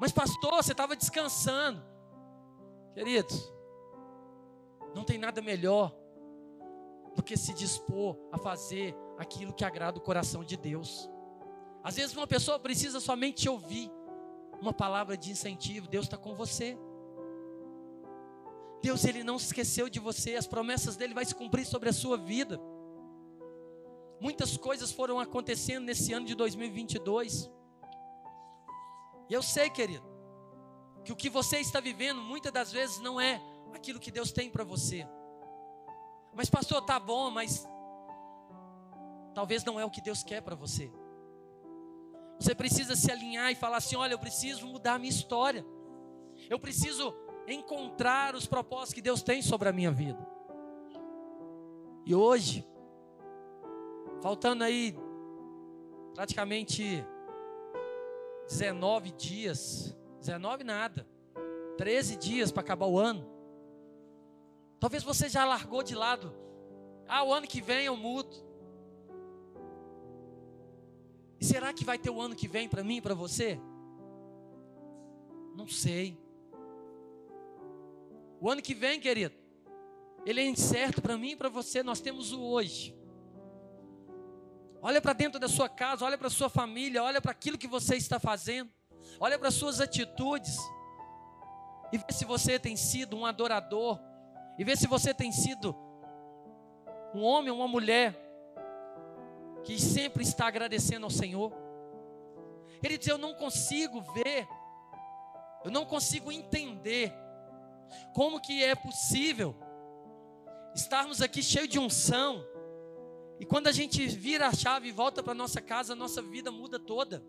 Mas, 0.00 0.12
pastor, 0.12 0.56
você 0.56 0.72
estava 0.72 0.96
descansando. 0.96 1.82
Queridos, 2.94 3.52
não 4.94 5.04
tem 5.04 5.18
nada 5.18 5.40
melhor 5.40 5.94
do 7.14 7.22
que 7.22 7.36
se 7.36 7.52
dispor 7.54 8.16
a 8.30 8.38
fazer 8.38 8.94
aquilo 9.18 9.52
que 9.52 9.64
agrada 9.64 9.98
o 9.98 10.02
coração 10.02 10.44
de 10.44 10.56
Deus. 10.56 11.08
Às 11.82 11.96
vezes, 11.96 12.16
uma 12.16 12.26
pessoa 12.26 12.58
precisa 12.58 13.00
somente 13.00 13.48
ouvir 13.48 13.90
uma 14.62 14.72
palavra 14.72 15.16
de 15.16 15.30
incentivo. 15.30 15.88
Deus 15.88 16.06
está 16.06 16.16
com 16.16 16.34
você. 16.34 16.78
Deus, 18.80 19.04
Ele 19.04 19.24
não 19.24 19.38
se 19.38 19.46
esqueceu 19.46 19.88
de 19.88 19.98
você. 19.98 20.36
As 20.36 20.46
promessas 20.46 20.96
dele 20.96 21.12
vai 21.12 21.24
se 21.24 21.34
cumprir 21.34 21.66
sobre 21.66 21.88
a 21.88 21.92
sua 21.92 22.16
vida. 22.16 22.60
Muitas 24.20 24.56
coisas 24.56 24.92
foram 24.92 25.18
acontecendo 25.18 25.84
nesse 25.84 26.12
ano 26.12 26.26
de 26.26 26.36
2022. 26.36 27.50
E 29.28 29.34
eu 29.34 29.42
sei, 29.42 29.68
querido, 29.68 30.04
que 31.04 31.12
o 31.12 31.16
que 31.16 31.28
você 31.28 31.58
está 31.58 31.80
vivendo 31.80 32.20
muitas 32.22 32.52
das 32.52 32.70
vezes 32.70 33.00
não 33.00 33.20
é 33.20 33.42
aquilo 33.74 33.98
que 33.98 34.12
Deus 34.12 34.30
tem 34.30 34.48
para 34.48 34.62
você. 34.62 35.04
Mas 36.32 36.48
pastor, 36.48 36.82
tá 36.82 37.00
bom, 37.00 37.30
mas 37.30 37.66
talvez 39.34 39.64
não 39.64 39.80
é 39.80 39.84
o 39.84 39.90
que 39.90 40.00
Deus 40.00 40.22
quer 40.22 40.40
para 40.40 40.54
você. 40.54 40.90
Você 42.42 42.54
precisa 42.54 42.96
se 42.96 43.10
alinhar 43.10 43.50
e 43.52 43.54
falar 43.54 43.76
assim: 43.78 43.96
olha, 43.96 44.14
eu 44.14 44.18
preciso 44.18 44.66
mudar 44.66 44.94
a 44.94 44.98
minha 44.98 45.10
história. 45.10 45.64
Eu 46.50 46.58
preciso 46.58 47.14
encontrar 47.46 48.34
os 48.34 48.46
propósitos 48.46 48.94
que 48.94 49.02
Deus 49.02 49.22
tem 49.22 49.42
sobre 49.42 49.68
a 49.68 49.72
minha 49.72 49.90
vida. 49.90 50.26
E 52.04 52.14
hoje, 52.14 52.66
Faltando 54.22 54.62
aí 54.62 54.96
praticamente 56.14 57.04
19 58.48 59.10
dias, 59.10 59.96
19 60.20 60.62
nada, 60.62 61.04
13 61.76 62.16
dias 62.16 62.52
para 62.52 62.60
acabar 62.60 62.86
o 62.86 63.00
ano. 63.00 63.28
Talvez 64.78 65.02
você 65.02 65.28
já 65.28 65.44
largou 65.44 65.82
de 65.82 65.96
lado. 65.96 66.32
Ah, 67.08 67.24
o 67.24 67.34
ano 67.34 67.48
que 67.48 67.60
vem 67.60 67.86
eu 67.86 67.96
mudo. 67.96 68.51
Será 71.42 71.72
que 71.72 71.84
vai 71.84 71.98
ter 71.98 72.10
o 72.10 72.20
ano 72.20 72.36
que 72.36 72.46
vem 72.46 72.68
para 72.68 72.84
mim 72.84 73.02
para 73.02 73.14
você? 73.14 73.60
Não 75.56 75.66
sei. 75.66 76.16
O 78.40 78.48
ano 78.48 78.62
que 78.62 78.74
vem, 78.74 79.00
querido, 79.00 79.34
ele 80.24 80.40
é 80.40 80.46
incerto 80.46 81.02
para 81.02 81.18
mim 81.18 81.30
e 81.30 81.36
para 81.36 81.48
você. 81.48 81.82
Nós 81.82 82.00
temos 82.00 82.32
o 82.32 82.40
hoje. 82.40 82.96
Olha 84.80 85.00
para 85.00 85.12
dentro 85.12 85.40
da 85.40 85.48
sua 85.48 85.68
casa, 85.68 86.04
olha 86.04 86.16
para 86.16 86.30
sua 86.30 86.48
família, 86.48 87.02
olha 87.02 87.20
para 87.20 87.32
aquilo 87.32 87.58
que 87.58 87.68
você 87.68 87.96
está 87.96 88.18
fazendo, 88.18 88.70
olha 89.20 89.38
para 89.38 89.50
suas 89.50 89.80
atitudes 89.80 90.56
e 91.92 91.98
vê 91.98 92.04
se 92.10 92.24
você 92.24 92.58
tem 92.58 92.74
sido 92.76 93.16
um 93.16 93.24
adorador, 93.24 94.00
e 94.58 94.64
vê 94.64 94.74
se 94.74 94.86
você 94.86 95.12
tem 95.14 95.30
sido 95.30 95.76
um 97.14 97.22
homem 97.22 97.52
uma 97.52 97.68
mulher 97.68 98.21
que 99.64 99.80
sempre 99.80 100.22
está 100.22 100.46
agradecendo 100.46 101.04
ao 101.04 101.10
Senhor. 101.10 101.52
Ele 102.82 102.98
diz: 102.98 103.08
Eu 103.08 103.18
não 103.18 103.34
consigo 103.34 104.00
ver, 104.12 104.46
eu 105.64 105.70
não 105.70 105.84
consigo 105.84 106.30
entender 106.32 107.12
como 108.14 108.40
que 108.40 108.62
é 108.62 108.74
possível 108.74 109.54
estarmos 110.74 111.20
aqui 111.20 111.42
cheio 111.42 111.68
de 111.68 111.78
unção 111.78 112.44
e 113.42 113.44
quando 113.44 113.66
a 113.66 113.72
gente 113.72 114.06
vira 114.06 114.46
a 114.46 114.54
chave 114.54 114.88
e 114.88 114.92
volta 114.92 115.20
para 115.20 115.34
nossa 115.34 115.60
casa, 115.60 115.94
a 115.94 115.96
nossa 115.96 116.22
vida 116.22 116.52
muda 116.52 116.78
toda. 116.78 117.20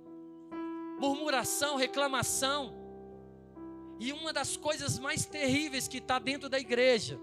Murmuração, 0.99 1.75
reclamação. 1.75 2.71
E 3.99 4.13
uma 4.13 4.31
das 4.31 4.55
coisas 4.55 4.99
mais 4.99 5.25
terríveis 5.25 5.87
que 5.87 5.97
está 5.97 6.19
dentro 6.19 6.47
da 6.47 6.59
igreja 6.59 7.19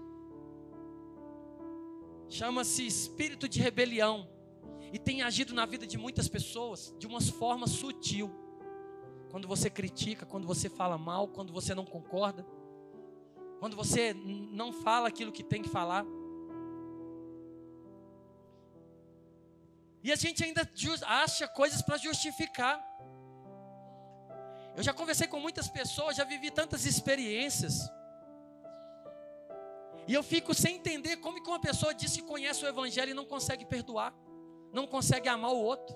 chama-se 2.27 2.85
espírito 2.85 3.47
de 3.47 3.61
rebelião 3.61 4.27
e 4.91 4.99
tem 4.99 5.21
agido 5.21 5.53
na 5.53 5.65
vida 5.65 5.87
de 5.87 5.97
muitas 5.97 6.27
pessoas 6.27 6.93
de 6.99 7.07
uma 7.07 7.21
forma 7.21 7.67
sutil. 7.67 8.29
Quando 9.29 9.47
você 9.47 9.69
critica, 9.69 10.25
quando 10.25 10.45
você 10.45 10.69
fala 10.69 10.97
mal, 10.97 11.27
quando 11.27 11.53
você 11.53 11.73
não 11.73 11.85
concorda, 11.85 12.45
quando 13.59 13.75
você 13.75 14.13
não 14.13 14.73
fala 14.73 15.07
aquilo 15.07 15.31
que 15.31 15.43
tem 15.43 15.61
que 15.61 15.69
falar. 15.69 16.05
E 20.03 20.11
a 20.11 20.15
gente 20.15 20.43
ainda 20.43 20.69
acha 21.05 21.47
coisas 21.47 21.81
para 21.81 21.97
justificar. 21.97 22.83
Eu 24.75 24.83
já 24.83 24.93
conversei 24.93 25.27
com 25.27 25.39
muitas 25.39 25.69
pessoas, 25.69 26.17
já 26.17 26.23
vivi 26.23 26.49
tantas 26.49 26.85
experiências. 26.85 27.89
E 30.07 30.13
eu 30.13 30.23
fico 30.23 30.53
sem 30.53 30.75
entender 30.75 31.17
como 31.17 31.41
que 31.41 31.49
uma 31.49 31.59
pessoa 31.59 31.93
diz 31.93 32.15
que 32.15 32.23
conhece 32.23 32.65
o 32.65 32.67
Evangelho 32.67 33.11
e 33.11 33.13
não 33.13 33.25
consegue 33.25 33.65
perdoar, 33.65 34.13
não 34.71 34.87
consegue 34.87 35.27
amar 35.27 35.51
o 35.51 35.61
outro, 35.61 35.95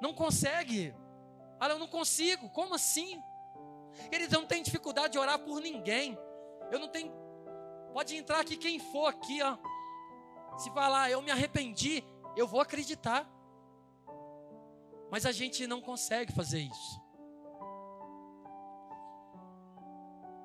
não 0.00 0.14
consegue. 0.14 0.94
Olha, 1.60 1.72
eu 1.72 1.78
não 1.78 1.88
consigo, 1.88 2.48
como 2.50 2.74
assim? 2.74 3.22
Eles 4.10 4.28
não 4.30 4.46
têm 4.46 4.62
dificuldade 4.62 5.12
de 5.12 5.18
orar 5.18 5.38
por 5.38 5.60
ninguém. 5.60 6.18
Eu 6.70 6.78
não 6.78 6.88
tenho. 6.88 7.12
Pode 7.92 8.16
entrar 8.16 8.40
aqui 8.40 8.56
quem 8.56 8.78
for 8.78 9.06
aqui, 9.06 9.42
ó. 9.42 9.58
Se 10.56 10.70
falar, 10.70 11.10
eu 11.10 11.20
me 11.20 11.30
arrependi, 11.30 12.04
eu 12.36 12.46
vou 12.46 12.60
acreditar. 12.60 13.28
Mas 15.10 15.26
a 15.26 15.32
gente 15.32 15.66
não 15.66 15.80
consegue 15.80 16.32
fazer 16.32 16.60
isso. 16.60 17.00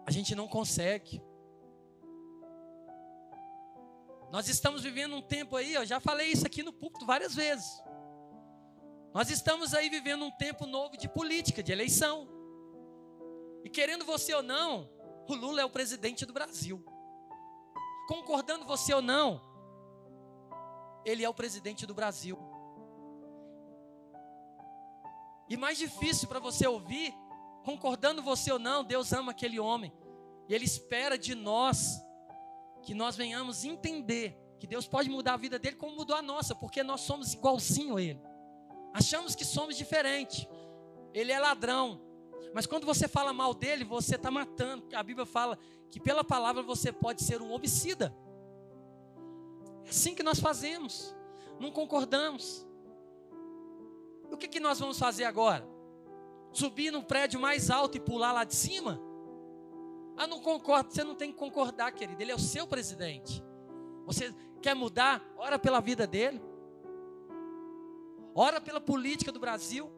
A 0.06 0.12
gente 0.12 0.36
não 0.36 0.48
consegue. 0.48 1.22
Nós 4.32 4.50
estamos 4.50 4.84
vivendo 4.84 5.16
um 5.16 5.22
tempo 5.22 5.56
aí, 5.56 5.74
eu 5.74 5.86
já 5.86 6.00
falei 6.00 6.28
isso 6.28 6.46
aqui 6.46 6.64
no 6.64 6.74
púlpito 6.74 7.06
várias 7.06 7.34
vezes. 7.34 7.82
Nós 9.14 9.30
estamos 9.30 9.74
aí 9.74 9.90
vivendo 9.90 10.26
um 10.26 10.32
tempo 10.32 10.66
novo 10.66 10.98
de 10.98 11.08
política, 11.08 11.64
de 11.64 11.72
eleição. 11.72 12.28
E 13.64 13.70
querendo 13.70 14.04
você 14.04 14.34
ou 14.34 14.44
não, 14.44 14.90
o 15.28 15.34
Lula 15.34 15.62
é 15.62 15.66
o 15.66 15.70
presidente 15.70 16.26
do 16.26 16.34
Brasil. 16.34 16.84
Concordando 18.08 18.66
você 18.66 18.94
ou 18.94 19.02
não, 19.02 19.42
ele 21.06 21.24
é 21.24 21.30
o 21.30 21.34
presidente 21.34 21.86
do 21.86 21.94
Brasil. 21.94 22.38
E 25.48 25.56
mais 25.56 25.78
difícil 25.78 26.28
para 26.28 26.40
você 26.40 26.68
ouvir, 26.68 27.14
concordando 27.64 28.22
você 28.22 28.52
ou 28.52 28.60
não, 28.60 28.84
Deus 28.84 29.14
ama 29.14 29.32
aquele 29.32 29.60
homem. 29.60 29.94
E 30.48 30.54
Ele 30.54 30.66
espera 30.66 31.18
de 31.18 31.36
nós 31.36 32.00
que 32.86 32.94
nós 32.94 33.16
venhamos 33.16 33.66
entender 33.66 34.38
que 34.60 34.68
Deus 34.68 34.88
pode 34.88 35.10
mudar 35.10 35.34
a 35.34 35.38
vida 35.38 35.60
dele 35.60 35.76
como 35.76 35.96
mudou 35.96 36.16
a 36.16 36.22
nossa, 36.22 36.56
porque 36.56 36.84
nós 36.84 37.02
somos 37.02 37.34
igualzinho 37.34 37.98
a 37.98 38.02
Ele. 38.02 38.22
Achamos 38.94 39.36
que 39.36 39.44
somos 39.44 39.76
diferentes. 39.76 40.48
Ele 41.14 41.32
é 41.32 41.40
ladrão. 41.40 42.00
Mas 42.54 42.66
quando 42.66 42.86
você 42.86 43.08
fala 43.08 43.34
mal 43.34 43.54
dele, 43.54 43.84
você 43.84 44.16
está 44.16 44.32
matando. 44.32 44.86
A 44.96 45.04
Bíblia 45.04 45.26
fala 45.26 45.58
que 45.92 46.00
pela 46.00 46.24
palavra 46.24 46.62
você 46.62 46.92
pode 46.92 47.24
ser 47.24 47.42
um 47.42 47.52
homicida. 47.52 48.16
É 49.84 49.90
assim 49.90 50.16
que 50.16 50.24
nós 50.24 50.40
fazemos. 50.40 51.14
Não 51.60 51.72
concordamos. 51.72 52.66
O 54.32 54.38
que, 54.38 54.48
que 54.48 54.60
nós 54.60 54.80
vamos 54.80 54.98
fazer 54.98 55.26
agora? 55.26 55.68
Subir 56.54 56.92
no 56.92 57.04
prédio 57.04 57.40
mais 57.40 57.70
alto 57.70 57.98
e 57.98 58.00
pular 58.00 58.32
lá 58.32 58.44
de 58.44 58.56
cima? 58.56 59.02
Ah, 60.18 60.28
não 60.28 60.40
concordo. 60.40 60.94
Você 60.94 61.04
não 61.04 61.16
tem 61.16 61.32
que 61.32 61.38
concordar, 61.38 61.92
querido. 61.92 62.22
Ele 62.22 62.32
é 62.32 62.36
o 62.36 62.40
seu 62.40 62.66
presidente. 62.66 63.44
Você 64.06 64.34
quer 64.62 64.76
mudar? 64.76 65.22
Ora 65.38 65.60
pela 65.60 65.80
vida 65.80 66.08
dele. 66.08 66.42
Ora 68.34 68.60
pela 68.62 68.82
política 68.82 69.32
do 69.32 69.40
Brasil. 69.40 69.92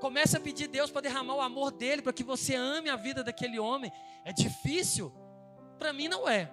Comece 0.00 0.36
a 0.36 0.40
pedir 0.40 0.64
a 0.64 0.72
Deus 0.72 0.90
para 0.90 1.02
derramar 1.02 1.36
o 1.36 1.40
amor 1.40 1.70
dele, 1.70 2.02
para 2.02 2.12
que 2.12 2.24
você 2.24 2.54
ame 2.54 2.90
a 2.90 2.96
vida 2.96 3.22
daquele 3.22 3.58
homem. 3.58 3.92
É 4.24 4.32
difícil? 4.32 5.12
Para 5.78 5.92
mim 5.92 6.08
não 6.08 6.28
é. 6.28 6.52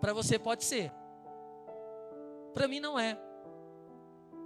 Para 0.00 0.12
você 0.12 0.38
pode 0.38 0.64
ser. 0.64 0.92
Para 2.54 2.66
mim 2.66 2.80
não 2.80 2.98
é. 2.98 3.18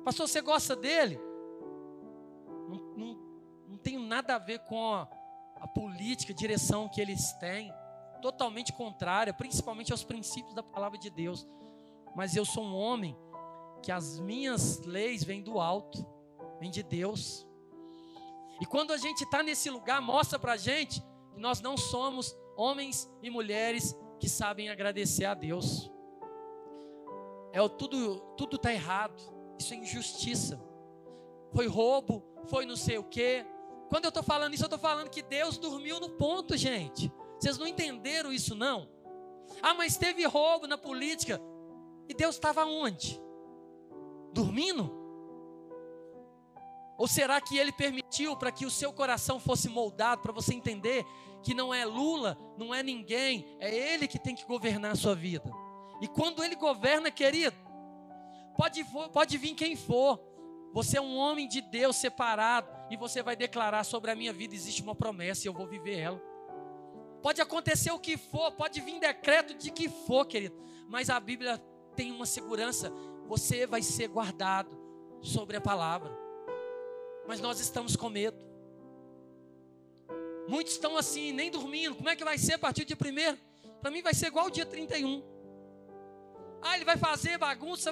Pastor, 0.05 0.27
você 0.27 0.41
gosta 0.41 0.75
dele? 0.75 1.19
Não, 2.69 2.79
não, 2.97 3.15
não 3.69 3.77
tem 3.79 3.99
nada 3.99 4.35
a 4.35 4.39
ver 4.39 4.59
com 4.61 5.07
a 5.63 5.69
política, 5.69 6.33
a 6.33 6.37
direção 6.37 6.89
que 6.89 7.01
eles 7.01 7.33
têm. 7.35 7.73
Totalmente 8.21 8.73
contrária, 8.73 9.33
principalmente 9.33 9.93
aos 9.93 10.03
princípios 10.03 10.55
da 10.55 10.63
palavra 10.63 10.99
de 10.99 11.09
Deus. 11.09 11.47
Mas 12.17 12.35
eu 12.35 12.45
sou 12.45 12.65
um 12.65 12.75
homem 12.75 13.17
que 13.81 13.93
as 13.93 14.19
minhas 14.19 14.81
leis 14.81 15.23
vêm 15.23 15.41
do 15.41 15.61
alto, 15.61 16.05
vêm 16.59 16.71
de 16.71 16.83
Deus. 16.83 17.47
E 18.61 18.67
quando 18.67 18.93
a 18.93 18.97
gente 18.97 19.23
está 19.23 19.41
nesse 19.41 19.71
lugar, 19.71 20.03
mostra 20.03 20.37
para 20.37 20.55
a 20.55 20.57
gente 20.57 21.01
que 21.33 21.41
nós 21.41 21.61
não 21.61 21.77
somos 21.77 22.37
homens 22.57 23.09
e 23.23 23.31
mulheres 23.31 23.97
que 24.19 24.29
sabem 24.29 24.69
agradecer 24.69 25.25
a 25.27 25.35
Deus. 25.35 25.91
É 27.53 27.67
tudo 27.69 28.19
tudo 28.37 28.59
tá 28.59 28.73
errado. 28.73 29.21
Isso 29.59 29.75
é 29.75 29.77
injustiça. 29.77 30.61
Foi 31.53 31.69
roubo, 31.69 32.25
foi 32.47 32.67
não 32.67 32.77
sei 32.77 32.99
o 32.99 33.05
quê. 33.05 33.47
Quando 33.93 34.07
eu 34.07 34.09
estou 34.09 34.23
falando 34.23 34.55
isso, 34.55 34.63
eu 34.63 34.69
estou 34.69 34.79
falando 34.79 35.11
que 35.11 35.21
Deus 35.21 35.59
dormiu 35.59 36.01
no 36.01 36.09
ponto, 36.09 36.57
gente. 36.57 37.13
Vocês 37.39 37.59
não 37.59 37.67
entenderam 37.67 38.33
isso, 38.33 38.55
não? 38.55 38.89
Ah, 39.61 39.75
mas 39.75 39.99
teve 39.99 40.25
roubo 40.25 40.67
na 40.67 40.79
política. 40.79 41.39
E 42.09 42.15
Deus 42.15 42.37
estava 42.37 42.65
onde? 42.65 43.21
Dormindo? 44.33 44.91
Ou 46.97 47.07
será 47.07 47.39
que 47.39 47.59
ele 47.59 47.71
permitiu 47.71 48.35
para 48.35 48.51
que 48.51 48.65
o 48.65 48.71
seu 48.71 48.95
coração 48.95 49.39
fosse 49.39 49.69
moldado, 49.69 50.23
para 50.23 50.33
você 50.33 50.55
entender 50.55 51.05
que 51.43 51.53
não 51.53 51.75
é 51.75 51.85
Lula, 51.85 52.39
não 52.57 52.75
é 52.75 52.83
ninguém, 52.83 53.45
é 53.61 53.93
ele 53.93 54.09
que 54.09 54.19
tem 54.19 54.35
que 54.35 54.47
governar 54.47 54.93
a 54.93 54.97
sua 54.97 55.15
vida? 55.15 55.53
E 56.01 56.09
quando 56.09 56.43
ele 56.43 56.57
governa, 56.57 57.11
querido, 57.11 57.57
Pode, 58.57 58.85
pode 59.13 59.37
vir 59.37 59.55
quem 59.55 59.77
for. 59.77 60.19
Você 60.73 60.97
é 60.97 61.01
um 61.01 61.17
homem 61.17 61.47
de 61.47 61.61
Deus 61.61 61.97
separado 61.97 62.82
e 62.93 62.97
você 62.97 63.23
vai 63.23 63.35
declarar 63.35 63.85
sobre 63.85 64.11
a 64.11 64.15
minha 64.15 64.35
vida 64.35 64.55
existe 64.55 64.83
uma 64.83 64.95
promessa 64.95 65.47
e 65.47 65.49
eu 65.49 65.55
vou 65.55 65.67
viver 65.67 65.99
ela. 65.99 66.23
Pode 67.23 67.41
acontecer 67.41 67.91
o 67.91 67.99
que 67.99 68.19
for, 68.19 68.53
pode 68.53 68.83
vir 68.83 69.01
decreto 69.01 69.55
de 69.55 69.71
que 69.71 69.89
for, 69.89 70.27
querido, 70.27 70.63
mas 70.89 71.09
a 71.09 71.19
Bíblia 71.19 71.57
tem 71.97 72.13
uma 72.13 72.27
segurança, 72.27 72.93
você 73.27 73.67
vai 73.67 73.81
ser 73.81 74.09
guardado 74.09 74.79
sobre 75.23 75.57
a 75.57 75.61
palavra. 75.61 76.13
Mas 77.27 77.41
nós 77.41 77.61
estamos 77.61 77.97
com 77.97 78.11
medo. 78.11 78.37
Muitos 80.47 80.75
estão 80.75 80.99
assim, 80.99 81.33
nem 81.33 81.51
dormindo. 81.51 81.95
Como 81.95 82.11
é 82.11 82.17
que 82.17 82.25
vai 82.25 82.37
ser 82.37 82.55
a 82.55 82.59
partir 82.59 82.85
dia 82.85 82.97
primeiro? 82.97 83.39
Para 83.81 83.91
mim 83.91 84.03
vai 84.03 84.13
ser 84.13 84.27
igual 84.27 84.49
o 84.49 84.51
dia 84.51 84.67
31. 84.67 85.23
Ah, 86.61 86.77
ele 86.77 86.85
vai 86.85 86.99
fazer 86.99 87.39
bagunça. 87.39 87.91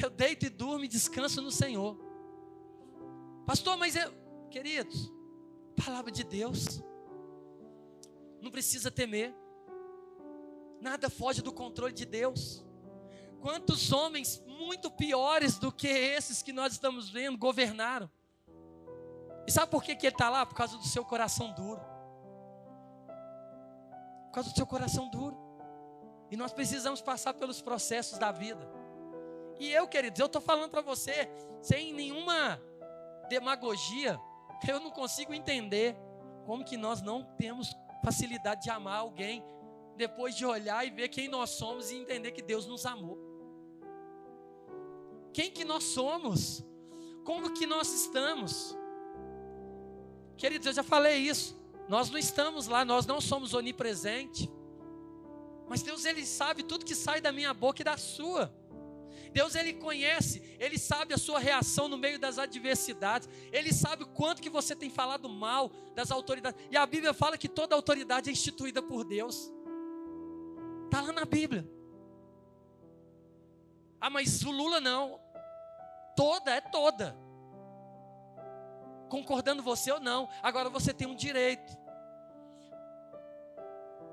Eu 0.00 0.08
deito 0.08 0.46
e 0.46 0.48
durmo 0.48 0.86
e 0.86 0.88
descanso 0.88 1.42
no 1.42 1.50
Senhor. 1.50 2.07
Pastor, 3.48 3.78
mas 3.78 3.96
eu, 3.96 4.12
queridos, 4.50 5.10
palavra 5.82 6.12
de 6.12 6.22
Deus. 6.22 6.82
Não 8.42 8.50
precisa 8.50 8.90
temer. 8.90 9.34
Nada 10.82 11.08
foge 11.08 11.40
do 11.40 11.50
controle 11.50 11.94
de 11.94 12.04
Deus. 12.04 12.62
Quantos 13.40 13.90
homens 13.90 14.44
muito 14.46 14.90
piores 14.90 15.58
do 15.58 15.72
que 15.72 15.88
esses 15.88 16.42
que 16.42 16.52
nós 16.52 16.74
estamos 16.74 17.08
vendo 17.08 17.38
governaram? 17.38 18.10
E 19.46 19.50
sabe 19.50 19.70
por 19.70 19.82
que, 19.82 19.96
que 19.96 20.04
ele 20.04 20.14
está 20.14 20.28
lá? 20.28 20.44
Por 20.44 20.54
causa 20.54 20.76
do 20.76 20.84
seu 20.84 21.02
coração 21.02 21.50
duro. 21.54 21.80
Por 24.26 24.32
causa 24.34 24.50
do 24.50 24.56
seu 24.56 24.66
coração 24.66 25.08
duro. 25.08 25.38
E 26.30 26.36
nós 26.36 26.52
precisamos 26.52 27.00
passar 27.00 27.32
pelos 27.32 27.62
processos 27.62 28.18
da 28.18 28.30
vida. 28.30 28.70
E 29.58 29.72
eu, 29.72 29.88
queridos, 29.88 30.20
eu 30.20 30.26
estou 30.26 30.42
falando 30.42 30.70
para 30.70 30.82
você, 30.82 31.30
sem 31.62 31.94
nenhuma 31.94 32.60
demagogia, 33.28 34.18
eu 34.66 34.80
não 34.80 34.90
consigo 34.90 35.32
entender 35.32 35.96
como 36.46 36.64
que 36.64 36.76
nós 36.76 37.02
não 37.02 37.22
temos 37.36 37.76
facilidade 38.02 38.62
de 38.62 38.70
amar 38.70 39.00
alguém 39.00 39.44
depois 39.96 40.34
de 40.34 40.46
olhar 40.46 40.86
e 40.86 40.90
ver 40.90 41.08
quem 41.08 41.28
nós 41.28 41.50
somos 41.50 41.90
e 41.90 41.96
entender 41.96 42.30
que 42.30 42.40
Deus 42.40 42.66
nos 42.66 42.86
amou. 42.86 43.18
Quem 45.32 45.50
que 45.50 45.64
nós 45.64 45.84
somos? 45.84 46.64
Como 47.24 47.52
que 47.52 47.66
nós 47.66 47.92
estamos? 47.92 48.76
Queridos, 50.36 50.66
eu 50.66 50.72
já 50.72 50.82
falei 50.82 51.18
isso. 51.18 51.58
Nós 51.88 52.10
não 52.10 52.18
estamos 52.18 52.66
lá, 52.66 52.84
nós 52.84 53.06
não 53.06 53.20
somos 53.20 53.54
onipresentes. 53.54 54.48
Mas 55.68 55.82
Deus 55.82 56.04
ele 56.04 56.24
sabe 56.24 56.62
tudo 56.62 56.84
que 56.84 56.94
sai 56.94 57.20
da 57.20 57.32
minha 57.32 57.52
boca 57.52 57.82
e 57.82 57.84
da 57.84 57.96
sua. 57.96 58.54
Deus 59.32 59.54
ele 59.54 59.74
conhece, 59.74 60.42
ele 60.58 60.78
sabe 60.78 61.14
a 61.14 61.18
sua 61.18 61.38
reação 61.38 61.88
no 61.88 61.96
meio 61.96 62.18
das 62.18 62.38
adversidades, 62.38 63.28
ele 63.52 63.72
sabe 63.72 64.04
quanto 64.04 64.42
que 64.42 64.50
você 64.50 64.74
tem 64.74 64.90
falado 64.90 65.28
mal 65.28 65.70
das 65.94 66.10
autoridades. 66.10 66.60
E 66.70 66.76
a 66.76 66.86
Bíblia 66.86 67.12
fala 67.12 67.38
que 67.38 67.48
toda 67.48 67.74
autoridade 67.74 68.28
é 68.28 68.32
instituída 68.32 68.82
por 68.82 69.04
Deus. 69.04 69.52
Está 70.84 71.00
lá 71.00 71.12
na 71.12 71.24
Bíblia. 71.24 71.68
Ah, 74.00 74.10
mas 74.10 74.42
o 74.42 74.50
Lula 74.50 74.80
não. 74.80 75.20
Toda 76.16 76.50
é 76.50 76.60
toda. 76.60 77.16
Concordando 79.08 79.62
você 79.62 79.90
ou 79.90 80.00
não. 80.00 80.28
Agora 80.42 80.68
você 80.68 80.92
tem 80.92 81.06
um 81.06 81.14
direito 81.14 81.76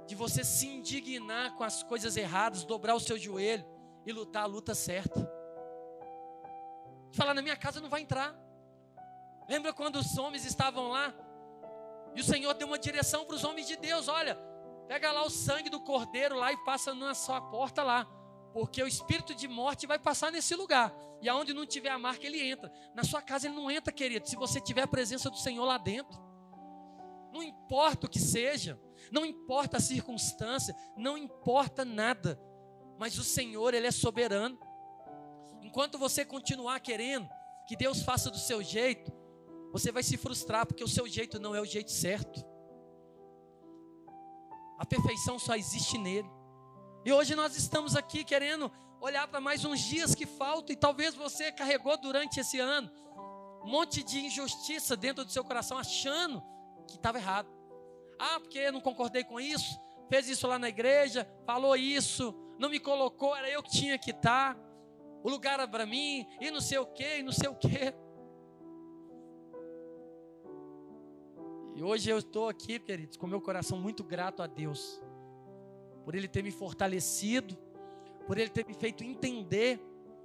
de 0.07 0.15
você 0.15 0.43
se 0.43 0.67
indignar 0.67 1.55
com 1.55 1.63
as 1.63 1.81
coisas 1.81 2.15
erradas, 2.15 2.63
dobrar 2.63 2.95
o 2.95 2.99
seu 2.99 3.17
joelho 3.17 3.74
e 4.05 4.11
lutar 4.11 4.43
a 4.43 4.47
luta 4.47 4.75
certa. 4.75 5.29
Falar 7.11 7.33
na 7.33 7.41
minha 7.41 7.55
casa 7.55 7.79
não 7.81 7.89
vai 7.89 8.01
entrar. 8.01 8.35
Lembra 9.47 9.73
quando 9.73 9.97
os 9.97 10.17
homens 10.17 10.45
estavam 10.45 10.89
lá? 10.89 11.13
E 12.15 12.21
o 12.21 12.23
Senhor 12.23 12.53
deu 12.53 12.67
uma 12.67 12.79
direção 12.79 13.25
para 13.25 13.35
os 13.35 13.43
homens 13.43 13.67
de 13.67 13.75
Deus: 13.75 14.07
olha, 14.07 14.35
pega 14.87 15.11
lá 15.11 15.23
o 15.23 15.29
sangue 15.29 15.69
do 15.69 15.79
cordeiro 15.79 16.35
lá 16.35 16.51
e 16.51 16.57
passa 16.63 16.93
na 16.93 17.13
sua 17.13 17.41
porta 17.41 17.83
lá. 17.83 18.05
Porque 18.53 18.81
o 18.81 18.87
espírito 18.87 19.35
de 19.35 19.47
morte 19.47 19.85
vai 19.85 19.99
passar 19.99 20.31
nesse 20.31 20.55
lugar. 20.55 20.93
E 21.21 21.27
aonde 21.27 21.53
não 21.53 21.65
tiver 21.65 21.89
a 21.89 21.99
marca, 21.99 22.25
ele 22.25 22.41
entra. 22.41 22.71
Na 22.93 23.03
sua 23.03 23.21
casa 23.21 23.47
ele 23.47 23.55
não 23.55 23.69
entra, 23.69 23.91
querido, 23.91 24.29
se 24.29 24.35
você 24.35 24.61
tiver 24.61 24.83
a 24.83 24.87
presença 24.87 25.29
do 25.29 25.37
Senhor 25.37 25.65
lá 25.65 25.77
dentro. 25.77 26.17
Não 27.33 27.43
importa 27.43 28.07
o 28.07 28.09
que 28.09 28.19
seja, 28.19 28.79
não 29.11 29.25
importa 29.25 29.75
a 29.75 29.81
circunstância, 29.81 30.73
não 30.95 31.17
importa 31.17 31.83
nada 31.83 32.39
mas 32.97 33.17
o 33.17 33.23
Senhor, 33.23 33.73
Ele 33.73 33.87
é 33.87 33.91
soberano. 33.91 34.57
Enquanto 35.61 35.97
você 35.97 36.23
continuar 36.23 36.79
querendo 36.79 37.27
que 37.67 37.75
Deus 37.75 38.01
faça 38.01 38.29
do 38.29 38.37
seu 38.37 38.61
jeito, 38.61 39.11
você 39.71 39.91
vai 39.91 40.03
se 40.03 40.17
frustrar, 40.17 40.65
porque 40.65 40.83
o 40.83 40.87
seu 40.87 41.07
jeito 41.07 41.39
não 41.39 41.53
é 41.55 41.59
o 41.59 41.65
jeito 41.65 41.91
certo. 41.91 42.43
A 44.77 44.85
perfeição 44.85 45.37
só 45.39 45.55
existe 45.55 45.97
nele. 45.97 46.29
E 47.03 47.11
hoje 47.11 47.35
nós 47.35 47.55
estamos 47.55 47.95
aqui 47.95 48.23
querendo 48.23 48.71
olhar 49.01 49.27
para 49.27 49.39
mais 49.39 49.63
uns 49.65 49.81
dias 49.81 50.15
que 50.15 50.25
faltam, 50.25 50.73
e 50.73 50.77
talvez 50.77 51.13
você 51.13 51.51
carregou 51.51 51.97
durante 51.97 52.39
esse 52.39 52.59
ano 52.59 52.89
um 53.63 53.69
monte 53.69 54.03
de 54.03 54.19
injustiça 54.19 54.95
dentro 54.95 55.25
do 55.25 55.31
seu 55.31 55.43
coração, 55.43 55.77
achando 55.77 56.43
que 56.87 56.95
estava 56.95 57.17
errado. 57.17 57.49
Ah, 58.19 58.39
porque 58.39 58.59
eu 58.59 58.71
não 58.71 58.79
concordei 58.79 59.23
com 59.23 59.39
isso, 59.39 59.79
fez 60.07 60.29
isso 60.29 60.47
lá 60.47 60.59
na 60.59 60.69
igreja, 60.69 61.27
falou 61.45 61.75
isso, 61.75 62.33
não 62.57 62.69
me 62.69 62.79
colocou, 62.79 63.35
era 63.35 63.49
eu 63.49 63.61
que 63.61 63.71
tinha 63.71 63.97
que 63.97 64.11
estar, 64.11 64.57
o 65.23 65.29
lugar 65.29 65.55
era 65.55 65.67
para 65.67 65.85
mim, 65.85 66.25
e 66.39 66.51
não 66.51 66.61
sei 66.61 66.77
o 66.77 66.85
que, 66.85 67.17
e 67.17 67.23
não 67.23 67.31
sei 67.31 67.49
o 67.49 67.55
que. 67.55 67.93
E 71.75 71.83
hoje 71.83 72.09
eu 72.09 72.19
estou 72.19 72.47
aqui, 72.47 72.79
queridos, 72.79 73.17
com 73.17 73.27
meu 73.27 73.41
coração 73.41 73.77
muito 73.77 74.03
grato 74.03 74.41
a 74.41 74.47
Deus, 74.47 75.01
por 76.05 76.15
Ele 76.15 76.27
ter 76.27 76.41
me 76.41 76.51
fortalecido, 76.51 77.57
por 78.25 78.37
Ele 78.37 78.49
ter 78.49 78.65
me 78.65 78.73
feito 78.73 79.03
entender 79.03 79.81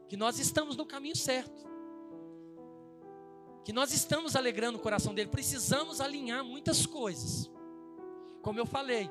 que 0.08 0.16
nós 0.16 0.38
estamos 0.38 0.76
no 0.76 0.86
caminho 0.86 1.16
certo, 1.16 1.68
que 3.64 3.72
nós 3.72 3.92
estamos 3.92 4.36
alegrando 4.36 4.78
o 4.78 4.80
coração 4.80 5.14
dele. 5.14 5.28
Precisamos 5.28 6.00
alinhar 6.00 6.44
muitas 6.44 6.86
coisas, 6.86 7.50
como 8.42 8.58
eu 8.58 8.66
falei, 8.66 9.10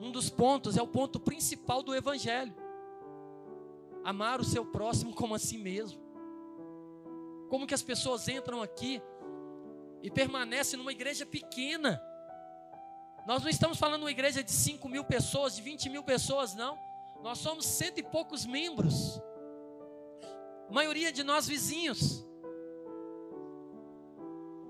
um 0.00 0.10
dos 0.10 0.28
pontos 0.30 0.76
é 0.76 0.82
o 0.82 0.86
ponto 0.86 1.20
principal 1.20 1.82
do 1.82 1.94
Evangelho: 1.94 2.54
amar 4.04 4.40
o 4.40 4.44
seu 4.44 4.64
próximo 4.64 5.14
como 5.14 5.34
a 5.34 5.38
si 5.38 5.58
mesmo. 5.58 6.00
Como 7.48 7.66
que 7.66 7.74
as 7.74 7.82
pessoas 7.82 8.28
entram 8.28 8.62
aqui 8.62 9.02
e 10.02 10.10
permanece 10.10 10.76
numa 10.76 10.92
igreja 10.92 11.24
pequena. 11.24 12.02
Nós 13.26 13.42
não 13.42 13.48
estamos 13.50 13.78
falando 13.78 14.00
de 14.00 14.04
uma 14.04 14.10
igreja 14.10 14.42
de 14.42 14.50
5 14.50 14.88
mil 14.88 15.04
pessoas, 15.04 15.54
de 15.54 15.62
20 15.62 15.88
mil 15.90 16.02
pessoas, 16.02 16.54
não. 16.54 16.76
Nós 17.22 17.38
somos 17.38 17.64
cento 17.66 17.98
e 17.98 18.02
poucos 18.02 18.44
membros. 18.44 19.20
A 20.68 20.72
maioria 20.72 21.12
de 21.12 21.22
nós 21.22 21.46
vizinhos. 21.46 22.26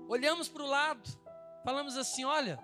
Olhamos 0.07 0.47
para 0.47 0.61
o 0.61 0.67
lado, 0.67 1.09
falamos 1.63 1.97
assim: 1.97 2.23
olha, 2.23 2.59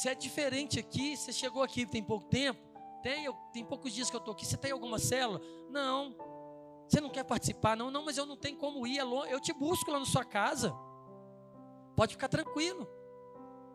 você 0.00 0.08
é 0.08 0.14
diferente 0.14 0.78
aqui, 0.78 1.14
você 1.14 1.30
chegou 1.30 1.62
aqui 1.62 1.84
tem 1.84 2.02
pouco 2.02 2.26
tempo, 2.26 2.58
tem, 3.02 3.30
tem 3.52 3.62
poucos 3.62 3.92
dias 3.92 4.08
que 4.08 4.16
eu 4.16 4.18
estou 4.18 4.32
aqui, 4.32 4.46
você 4.46 4.56
tem 4.56 4.72
alguma 4.72 4.98
célula? 4.98 5.42
Não. 5.68 6.16
Você 6.88 7.02
não 7.02 7.10
quer 7.10 7.22
participar? 7.22 7.76
Não, 7.76 7.90
não, 7.90 8.02
mas 8.02 8.16
eu 8.16 8.24
não 8.24 8.34
tenho 8.34 8.56
como 8.56 8.86
ir. 8.86 8.98
É 8.98 9.02
eu 9.30 9.38
te 9.38 9.52
busco 9.52 9.90
lá 9.90 9.98
na 9.98 10.06
sua 10.06 10.24
casa. 10.24 10.74
Pode 11.94 12.14
ficar 12.14 12.28
tranquilo. 12.28 12.88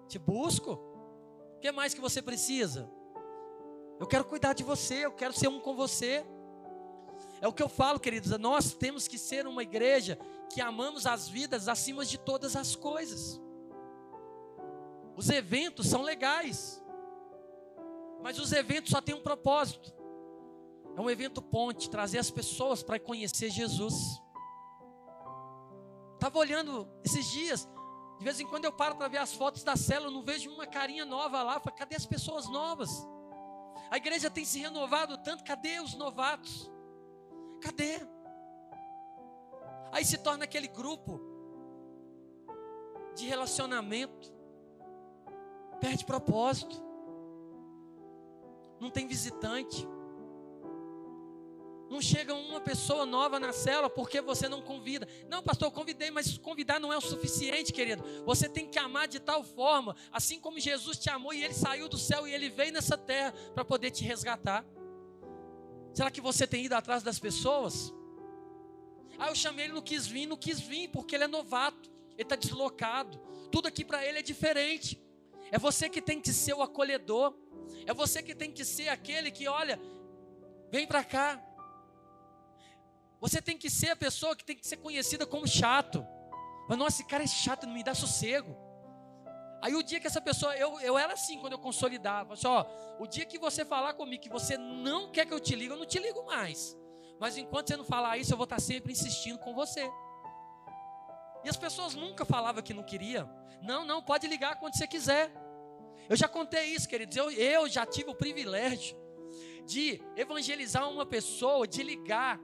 Te 0.08 0.18
busco. 0.18 0.72
O 1.58 1.60
que 1.60 1.72
mais 1.72 1.94
que 1.94 2.02
você 2.02 2.24
precisa? 2.24 2.90
Eu 4.00 4.08
quero 4.08 4.26
cuidar 4.26 4.54
de 4.54 4.64
você, 4.64 5.06
eu 5.06 5.12
quero 5.12 5.32
ser 5.32 5.48
um 5.48 5.60
com 5.60 5.76
você. 5.76 6.26
É 7.40 7.48
o 7.48 7.54
que 7.54 7.62
eu 7.62 7.70
falo, 7.70 8.00
queridos. 8.00 8.36
Nós 8.40 8.74
temos 8.74 9.08
que 9.08 9.20
ser 9.20 9.46
uma 9.46 9.62
igreja 9.62 10.18
que 10.52 10.60
amamos 10.60 11.06
as 11.06 11.30
vidas 11.30 11.68
acima 11.68 12.04
de 12.04 12.18
todas 12.18 12.56
as 12.56 12.76
coisas. 12.76 13.45
Os 15.16 15.30
eventos 15.30 15.88
são 15.88 16.02
legais, 16.02 16.84
mas 18.22 18.40
os 18.40 18.52
eventos 18.52 18.92
só 18.92 19.02
têm 19.02 19.16
um 19.16 19.22
propósito: 19.22 19.94
é 20.96 21.02
um 21.02 21.10
evento 21.10 21.42
ponte, 21.42 21.90
trazer 21.90 22.20
as 22.20 22.30
pessoas 22.30 22.84
para 22.84 23.00
conhecer 23.00 23.50
Jesus. 23.50 23.94
Estava 26.16 26.40
olhando 26.40 26.88
esses 27.04 27.30
dias, 27.32 27.68
de 28.18 28.24
vez 28.24 28.40
em 28.40 28.48
quando 28.48 28.66
eu 28.66 28.72
paro 28.72 28.96
para 28.96 29.08
ver 29.08 29.18
as 29.18 29.34
fotos 29.34 29.64
da 29.64 29.76
célula, 29.76 30.12
não 30.12 30.24
vejo 30.24 30.52
uma 30.52 30.66
carinha 30.66 31.06
nova 31.06 31.44
lá. 31.44 31.60
Falei, 31.60 31.78
cadê 31.78 31.96
as 31.96 32.06
pessoas 32.06 32.50
novas? 32.50 32.90
A 33.92 33.98
igreja 33.98 34.30
tem 34.30 34.44
se 34.44 34.60
renovado 34.60 35.18
tanto, 35.20 35.44
cadê 35.44 35.80
os 35.80 35.94
novatos? 35.94 36.72
Cadê? 37.62 38.00
Aí 39.92 40.04
se 40.04 40.18
torna 40.18 40.46
aquele 40.46 40.68
grupo 40.68 41.22
de 43.16 43.26
relacionamento, 43.26 44.35
perde 45.76 46.06
propósito, 46.06 46.82
não 48.80 48.90
tem 48.90 49.08
visitante. 49.08 49.88
Não 51.90 52.02
chega 52.02 52.34
uma 52.34 52.60
pessoa 52.60 53.06
nova 53.06 53.40
na 53.40 53.54
célula 53.54 53.90
porque 53.90 54.20
você 54.20 54.50
não 54.50 54.62
convida. 54.62 55.08
Não, 55.30 55.44
pastor, 55.44 55.68
eu 55.68 55.72
convidei, 55.72 56.10
mas 56.10 56.38
convidar 56.38 56.80
não 56.80 56.92
é 56.92 56.98
o 56.98 57.02
suficiente, 57.02 57.72
querido. 57.72 58.04
Você 58.26 58.50
tem 58.50 58.68
que 58.68 58.80
amar 58.80 59.08
de 59.08 59.20
tal 59.20 59.44
forma, 59.44 59.96
assim 60.12 60.40
como 60.40 60.60
Jesus 60.60 60.98
te 60.98 61.10
amou 61.10 61.34
e 61.34 61.44
ele 61.44 61.54
saiu 61.54 61.88
do 61.88 61.98
céu 61.98 62.28
e 62.28 62.34
ele 62.34 62.50
veio 62.50 62.74
nessa 62.74 62.98
terra 62.98 63.34
para 63.54 63.64
poder 63.64 63.92
te 63.92 64.04
resgatar. 64.04 64.66
Será 65.94 66.10
que 66.10 66.20
você 66.20 66.48
tem 66.48 66.66
ido 66.66 66.74
atrás 66.74 67.04
das 67.04 67.20
pessoas? 67.20 67.94
Ah, 69.18 69.30
eu 69.30 69.36
chamei 69.36 69.66
ele, 69.66 69.74
não 69.74 69.82
quis 69.82 70.08
vir, 70.08 70.26
não 70.26 70.36
quis 70.36 70.60
vir 70.60 70.90
porque 70.90 71.16
ele 71.16 71.24
é 71.24 71.28
novato, 71.28 71.90
ele 72.18 72.24
está 72.24 72.36
deslocado. 72.36 73.18
Tudo 73.52 73.68
aqui 73.68 73.86
para 73.86 74.06
ele 74.06 74.20
é 74.20 74.24
diferente. 74.24 75.02
É 75.52 75.58
você 75.58 75.90
que 75.90 76.02
tem 76.02 76.20
que 76.20 76.34
ser 76.34 76.54
o 76.54 76.62
acolhedor. 76.62 77.34
É 77.86 77.94
você 77.94 78.22
que 78.22 78.36
tem 78.36 78.52
que 78.52 78.66
ser 78.66 78.90
aquele 78.90 79.32
que, 79.32 79.48
olha, 79.48 79.80
vem 80.72 80.88
para 80.88 81.04
cá, 81.04 81.42
você 83.20 83.42
tem 83.42 83.58
que 83.58 83.70
ser 83.70 83.90
a 83.90 83.96
pessoa 83.96 84.36
que 84.36 84.44
tem 84.44 84.56
que 84.56 84.68
ser 84.68 84.78
conhecida 84.78 85.26
como 85.26 85.48
chato. 85.48 86.06
Mas, 86.68 86.78
nossa, 86.78 86.98
esse 86.98 87.06
cara 87.06 87.24
é 87.24 87.28
chato, 87.28 87.66
não 87.66 87.74
me 87.74 87.84
dá 87.84 87.94
sossego. 87.94 88.56
Aí 89.62 89.74
o 89.74 89.82
dia 89.82 90.00
que 90.00 90.08
essa 90.08 90.22
pessoa, 90.22 90.56
eu, 90.56 90.80
eu 90.80 90.98
era 90.98 91.14
assim 91.14 91.40
quando 91.40 91.54
eu 91.54 91.60
consolidava. 91.60 92.34
Assim, 92.34 92.48
ó, 92.48 92.66
o 93.00 93.08
dia 93.08 93.26
que 93.26 93.40
você 93.40 93.66
falar 93.66 93.94
comigo 93.94 94.22
que 94.22 94.30
você 94.30 94.58
não 94.58 95.12
quer 95.12 95.26
que 95.26 95.34
eu 95.34 95.40
te 95.40 95.56
ligue, 95.56 95.72
eu 95.72 95.78
não 95.78 95.86
te 95.86 95.98
ligo 95.98 96.24
mais. 96.26 96.78
Mas 97.20 97.38
enquanto 97.38 97.70
você 97.70 97.78
não 97.78 97.86
falar 97.86 98.18
isso, 98.18 98.34
eu 98.34 98.38
vou 98.38 98.44
estar 98.44 98.60
sempre 98.60 98.92
insistindo 98.92 99.40
com 99.40 99.56
você. 99.56 99.90
E 101.46 101.50
as 101.50 101.56
pessoas 101.56 101.94
nunca 101.94 102.26
falavam 102.26 102.64
que 102.64 102.74
não 102.74 102.84
queria. 102.84 103.30
Não, 103.62 103.86
não, 103.86 104.02
pode 104.02 104.28
ligar 104.28 104.60
quando 104.60 104.76
você 104.76 104.88
quiser. 104.88 105.32
Eu 106.10 106.16
já 106.16 106.28
contei 106.28 106.66
isso, 106.66 106.90
queridos. 106.90 107.16
Eu, 107.16 107.30
eu 107.30 107.70
já 107.70 107.86
tive 107.86 108.10
o 108.10 108.16
privilégio 108.16 108.98
de 109.66 110.02
evangelizar 110.16 110.90
uma 110.90 111.06
pessoa, 111.06 111.68
de 111.68 111.84
ligar 111.84 112.40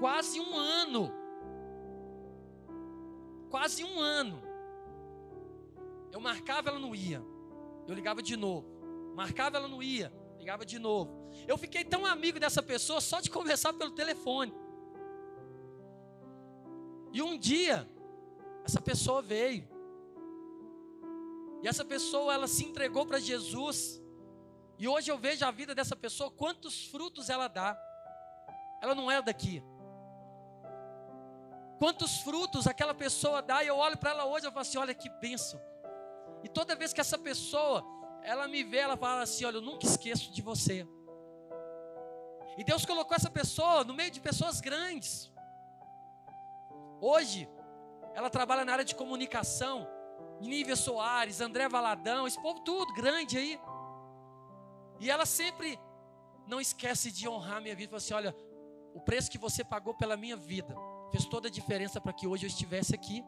quase 0.00 0.40
um 0.40 0.56
ano. 0.56 1.12
Quase 3.50 3.84
um 3.84 4.00
ano. 4.00 4.42
Eu 6.10 6.20
marcava, 6.20 6.70
ela 6.70 6.78
não 6.80 6.92
ia. 6.92 7.22
Eu 7.86 7.94
ligava 7.94 8.20
de 8.20 8.36
novo. 8.36 8.66
Marcava, 9.14 9.58
ela 9.58 9.68
não 9.68 9.80
ia. 9.80 10.12
Ligava 10.38 10.66
de 10.66 10.78
novo. 10.78 11.30
Eu 11.46 11.56
fiquei 11.56 11.84
tão 11.84 12.04
amigo 12.04 12.40
dessa 12.40 12.62
pessoa 12.62 13.00
só 13.00 13.20
de 13.20 13.30
conversar 13.30 13.72
pelo 13.74 13.92
telefone. 13.92 14.52
E 17.14 17.22
um 17.22 17.38
dia, 17.38 17.88
essa 18.64 18.80
pessoa 18.80 19.22
veio. 19.22 19.68
E 21.62 21.68
essa 21.68 21.84
pessoa, 21.84 22.34
ela 22.34 22.48
se 22.48 22.64
entregou 22.64 23.06
para 23.06 23.20
Jesus. 23.20 24.02
E 24.76 24.88
hoje 24.88 25.12
eu 25.12 25.16
vejo 25.16 25.46
a 25.46 25.52
vida 25.52 25.76
dessa 25.76 25.94
pessoa, 25.94 26.28
quantos 26.28 26.86
frutos 26.86 27.30
ela 27.30 27.46
dá. 27.46 27.78
Ela 28.82 28.96
não 28.96 29.08
é 29.08 29.22
daqui. 29.22 29.62
Quantos 31.78 32.18
frutos 32.22 32.66
aquela 32.66 32.92
pessoa 32.92 33.40
dá, 33.40 33.62
e 33.62 33.68
eu 33.68 33.76
olho 33.76 33.96
para 33.96 34.10
ela 34.10 34.24
hoje, 34.24 34.46
eu 34.46 34.50
falo 34.50 34.62
assim: 34.62 34.78
olha 34.78 34.92
que 34.92 35.08
bênção. 35.08 35.60
E 36.42 36.48
toda 36.48 36.74
vez 36.74 36.92
que 36.92 37.00
essa 37.00 37.16
pessoa, 37.16 37.84
ela 38.24 38.48
me 38.48 38.64
vê, 38.64 38.78
ela 38.78 38.96
fala 38.96 39.22
assim: 39.22 39.44
olha, 39.44 39.58
eu 39.58 39.62
nunca 39.62 39.86
esqueço 39.86 40.32
de 40.32 40.42
você. 40.42 40.84
E 42.58 42.64
Deus 42.64 42.84
colocou 42.84 43.14
essa 43.16 43.30
pessoa 43.30 43.84
no 43.84 43.94
meio 43.94 44.10
de 44.10 44.20
pessoas 44.20 44.60
grandes. 44.60 45.32
Hoje, 47.00 47.48
ela 48.14 48.30
trabalha 48.30 48.64
na 48.64 48.72
área 48.72 48.84
de 48.84 48.94
comunicação. 48.94 49.88
Nívia 50.40 50.76
Soares, 50.76 51.40
André 51.40 51.68
Valadão, 51.68 52.26
esse 52.26 52.40
povo 52.40 52.60
tudo 52.60 52.92
grande 52.92 53.38
aí. 53.38 53.60
E 55.00 55.10
ela 55.10 55.26
sempre 55.26 55.78
não 56.46 56.60
esquece 56.60 57.10
de 57.10 57.28
honrar 57.28 57.60
minha 57.60 57.74
vida. 57.74 57.90
Fala 57.90 57.98
assim: 57.98 58.14
olha, 58.14 58.36
o 58.94 59.00
preço 59.00 59.30
que 59.30 59.38
você 59.38 59.64
pagou 59.64 59.94
pela 59.94 60.16
minha 60.16 60.36
vida 60.36 60.74
fez 61.10 61.24
toda 61.26 61.48
a 61.48 61.50
diferença 61.50 62.00
para 62.00 62.12
que 62.12 62.26
hoje 62.26 62.44
eu 62.44 62.48
estivesse 62.48 62.94
aqui. 62.94 63.24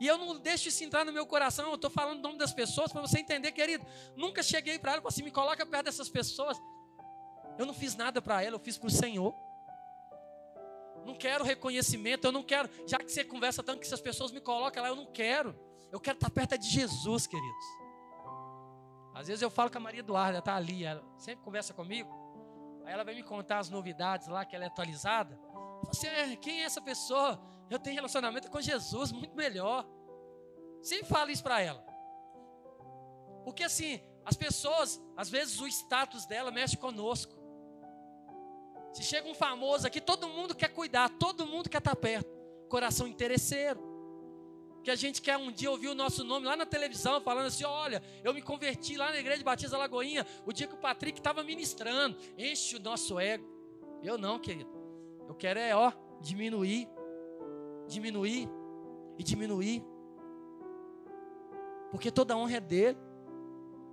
E 0.00 0.06
eu 0.06 0.18
não 0.18 0.38
deixo 0.38 0.68
isso 0.68 0.82
entrar 0.82 1.04
no 1.04 1.12
meu 1.12 1.26
coração, 1.26 1.68
eu 1.68 1.76
estou 1.76 1.90
falando 1.90 2.18
o 2.18 2.22
nome 2.22 2.36
das 2.36 2.52
pessoas 2.52 2.90
para 2.92 3.00
você 3.00 3.20
entender, 3.20 3.52
querido. 3.52 3.86
Nunca 4.16 4.42
cheguei 4.42 4.78
para 4.78 4.92
ela 4.92 4.98
e 4.98 5.02
falei 5.02 5.14
assim: 5.14 5.22
me 5.22 5.30
coloca 5.30 5.64
perto 5.64 5.84
dessas 5.84 6.08
pessoas. 6.08 6.58
Eu 7.58 7.66
não 7.66 7.74
fiz 7.74 7.94
nada 7.94 8.20
para 8.20 8.42
ela, 8.42 8.56
eu 8.56 8.60
fiz 8.60 8.76
para 8.76 8.88
o 8.88 8.90
Senhor. 8.90 9.34
Não 11.04 11.14
quero 11.14 11.44
reconhecimento, 11.44 12.26
eu 12.26 12.32
não 12.32 12.42
quero, 12.42 12.68
já 12.86 12.98
que 12.98 13.10
você 13.10 13.24
conversa 13.24 13.62
tanto 13.62 13.80
que 13.80 13.86
essas 13.86 14.00
pessoas 14.00 14.30
me 14.30 14.40
colocam 14.40 14.82
lá, 14.82 14.88
eu 14.88 14.96
não 14.96 15.06
quero. 15.06 15.54
Eu 15.90 16.00
quero 16.00 16.16
estar 16.16 16.30
perto 16.30 16.56
de 16.56 16.68
Jesus, 16.68 17.26
queridos. 17.26 17.64
Às 19.14 19.26
vezes 19.26 19.42
eu 19.42 19.50
falo 19.50 19.70
com 19.70 19.78
a 19.78 19.80
Maria 19.80 20.00
Eduarda, 20.00 20.38
está 20.38 20.56
ali, 20.56 20.84
ela 20.84 21.04
sempre 21.18 21.44
conversa 21.44 21.74
comigo. 21.74 22.10
Aí 22.84 22.92
ela 22.92 23.04
vem 23.04 23.16
me 23.16 23.22
contar 23.22 23.58
as 23.58 23.68
novidades 23.68 24.26
lá, 24.26 24.44
que 24.44 24.56
ela 24.56 24.64
é 24.64 24.68
atualizada. 24.68 25.38
Você, 25.84 26.06
é, 26.06 26.36
quem 26.36 26.62
é 26.62 26.64
essa 26.64 26.80
pessoa? 26.80 27.40
Eu 27.68 27.78
tenho 27.78 27.96
relacionamento 27.96 28.50
com 28.50 28.60
Jesus, 28.60 29.12
muito 29.12 29.34
melhor. 29.36 29.86
Sempre 30.82 31.06
fala 31.06 31.30
isso 31.30 31.42
para 31.42 31.60
ela. 31.60 31.84
Porque 33.44 33.64
assim, 33.64 34.00
as 34.24 34.36
pessoas, 34.36 35.00
às 35.16 35.28
vezes 35.28 35.60
o 35.60 35.66
status 35.66 36.26
dela 36.26 36.50
mexe 36.50 36.76
conosco. 36.76 37.34
Se 38.92 39.02
chega 39.02 39.28
um 39.28 39.34
famoso 39.34 39.86
aqui, 39.86 40.00
todo 40.00 40.28
mundo 40.28 40.54
quer 40.54 40.68
cuidar, 40.68 41.08
todo 41.08 41.46
mundo 41.46 41.68
quer 41.68 41.78
estar 41.78 41.96
perto. 41.96 42.30
Coração 42.68 43.06
interesseiro. 43.06 43.80
Que 44.82 44.90
a 44.90 44.96
gente 44.96 45.22
quer 45.22 45.36
um 45.36 45.50
dia 45.50 45.70
ouvir 45.70 45.88
o 45.88 45.94
nosso 45.94 46.24
nome 46.24 46.46
lá 46.46 46.56
na 46.56 46.66
televisão, 46.66 47.20
falando 47.20 47.46
assim: 47.46 47.64
olha, 47.64 48.02
eu 48.24 48.34
me 48.34 48.42
converti 48.42 48.96
lá 48.96 49.10
na 49.10 49.18
igreja 49.18 49.42
Batista 49.42 49.78
Lagoinha, 49.78 50.26
o 50.44 50.52
dia 50.52 50.66
que 50.66 50.74
o 50.74 50.78
Patrick 50.78 51.18
estava 51.18 51.42
ministrando. 51.42 52.16
Enche 52.36 52.76
o 52.76 52.80
nosso 52.80 53.18
ego. 53.18 53.46
Eu 54.02 54.18
não, 54.18 54.38
querido. 54.38 54.70
Eu 55.28 55.34
quero 55.34 55.58
é, 55.58 55.74
ó, 55.74 55.92
diminuir, 56.20 56.88
diminuir 57.86 58.48
e 59.16 59.22
diminuir. 59.22 59.84
Porque 61.90 62.10
toda 62.10 62.36
honra 62.36 62.56
é 62.56 62.60
dele. 62.60 62.98